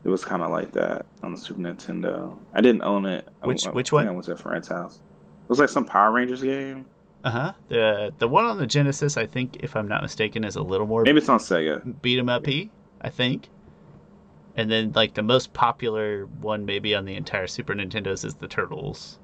It 0.07 0.11
was 0.11 0.25
kind 0.25 0.41
of 0.41 0.53
like 0.53 0.71
that 0.73 1.05
on 1.25 1.33
the 1.33 1.37
Super 1.37 1.61
Nintendo. 1.61 2.39
I 2.55 2.61
didn't 2.61 2.83
own 2.83 3.07
it. 3.07 3.27
Which- 3.43 3.65
went- 3.65 3.75
which 3.75 3.89
I 3.89 3.91
think 3.91 3.93
one? 3.93 4.09
I 4.09 4.11
went 4.13 4.25
to 4.27 4.33
a 4.35 4.37
friend's 4.37 4.69
house. 4.69 4.95
It 5.43 5.49
was 5.49 5.59
like 5.59 5.69
some 5.69 5.85
Power 5.85 6.13
Rangers 6.13 6.43
game. 6.43 6.87
uh-huh 7.25 7.53
the 7.69 8.13
the 8.19 8.29
one 8.29 8.45
on 8.45 8.57
the 8.59 8.67
genesis 8.69 9.17
i 9.17 9.27
think 9.27 9.57
if 9.59 9.75
i'm 9.75 9.89
not 9.89 10.01
mistaken 10.03 10.45
is 10.45 10.55
a 10.55 10.63
little 10.63 10.87
more 10.87 11.03
Maybe 11.03 11.19
it's 11.19 11.29
on 11.29 11.41
Sega. 11.41 12.01
beat 12.01 12.19
'em 12.21 12.29
up 12.29 12.47
y 12.47 12.71
I 13.01 13.11
think. 13.11 13.49
And 14.57 14.71
then 14.71 14.93
like 14.95 15.15
the 15.15 15.23
most 15.25 15.53
popular 15.53 16.27
one 16.41 16.65
maybe 16.67 16.95
on 16.95 17.05
the 17.05 17.15
entire 17.17 17.47
Super 17.49 17.75
Nintendos 17.75 18.25
is 18.25 18.35
the 18.37 18.47
Turtles. 18.49 19.19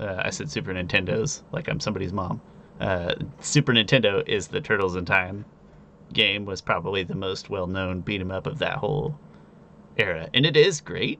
Uh, 0.00 0.22
I 0.24 0.30
said 0.30 0.50
Super 0.50 0.72
Nintendos 0.72 1.42
like 1.52 1.68
I'm 1.68 1.80
somebody's 1.80 2.12
mom. 2.14 2.40
Uh, 2.80 3.14
Super 3.40 3.72
Nintendo 3.74 4.26
is 4.26 4.48
the 4.48 4.60
Turtles 4.62 4.96
in 4.96 5.04
Time 5.04 5.44
game 6.14 6.44
was 6.46 6.60
probably 6.62 7.02
the 7.02 7.14
most 7.14 7.50
well 7.50 7.66
known 7.66 8.00
beat 8.00 8.20
'em 8.22 8.30
up 8.30 8.46
of 8.46 8.58
that 8.60 8.76
whole 8.78 9.18
era, 9.98 10.28
and 10.32 10.46
it 10.46 10.56
is 10.56 10.80
great. 10.80 11.18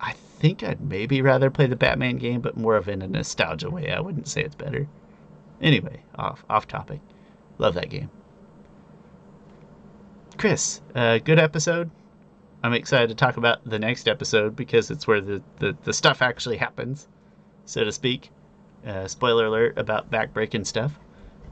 I 0.00 0.12
think 0.12 0.62
I'd 0.62 0.80
maybe 0.80 1.20
rather 1.22 1.50
play 1.50 1.66
the 1.66 1.76
Batman 1.76 2.18
game, 2.18 2.40
but 2.40 2.56
more 2.56 2.76
of 2.76 2.88
in 2.88 3.02
a 3.02 3.08
nostalgia 3.08 3.70
way. 3.70 3.90
I 3.90 4.00
wouldn't 4.00 4.28
say 4.28 4.42
it's 4.42 4.54
better. 4.54 4.88
Anyway, 5.60 6.02
off 6.16 6.44
off 6.48 6.68
topic. 6.68 7.00
Love 7.58 7.74
that 7.74 7.90
game. 7.90 8.10
Chris, 10.36 10.80
uh, 10.94 11.18
good 11.18 11.40
episode. 11.40 11.90
I'm 12.62 12.72
excited 12.72 13.08
to 13.08 13.14
talk 13.14 13.36
about 13.36 13.64
the 13.64 13.78
next 13.78 14.08
episode 14.08 14.54
because 14.54 14.90
it's 14.90 15.06
where 15.06 15.20
the, 15.20 15.42
the, 15.58 15.76
the 15.82 15.92
stuff 15.92 16.22
actually 16.22 16.56
happens, 16.56 17.08
so 17.64 17.84
to 17.84 17.92
speak. 17.92 18.30
Uh, 18.86 19.08
spoiler 19.08 19.46
alert 19.46 19.76
about 19.78 20.10
backbreaking 20.10 20.66
stuff. 20.66 20.98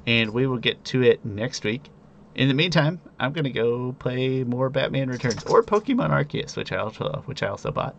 And 0.06 0.30
we 0.30 0.46
will 0.46 0.58
get 0.58 0.84
to 0.86 1.02
it 1.02 1.24
next 1.24 1.64
week. 1.64 1.90
In 2.36 2.48
the 2.48 2.54
meantime, 2.54 3.00
I'm 3.18 3.32
gonna 3.32 3.50
go 3.50 3.94
play 3.98 4.44
more 4.44 4.68
Batman 4.68 5.08
Returns 5.08 5.42
or 5.44 5.62
Pokemon 5.62 6.10
Arceus, 6.10 6.54
which 6.54 6.70
I 6.70 6.76
also 6.76 7.22
which 7.24 7.42
I 7.42 7.48
also 7.48 7.72
bought. 7.72 7.98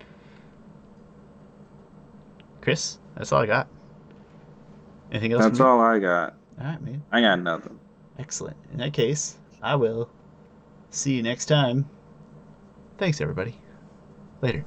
Chris, 2.62 3.00
that's 3.16 3.32
all 3.32 3.42
I 3.42 3.48
got. 3.48 3.68
Anything 5.12 5.34
else? 5.34 5.44
That's 5.44 5.60
all 5.60 5.82
I 5.82 5.98
got. 5.98 6.36
All 6.60 6.68
right, 6.68 6.82
man. 6.82 7.04
I 7.12 7.22
got 7.22 7.40
nothing. 7.40 7.80
Excellent. 8.20 8.58
In 8.72 8.78
that 8.78 8.94
case, 8.94 9.38
I 9.62 9.76
will 9.76 10.10
see 10.92 11.16
you 11.16 11.24
next 11.24 11.46
time. 11.46 11.90
Thanks, 13.00 13.22
everybody. 13.22 13.56
Later. 14.42 14.66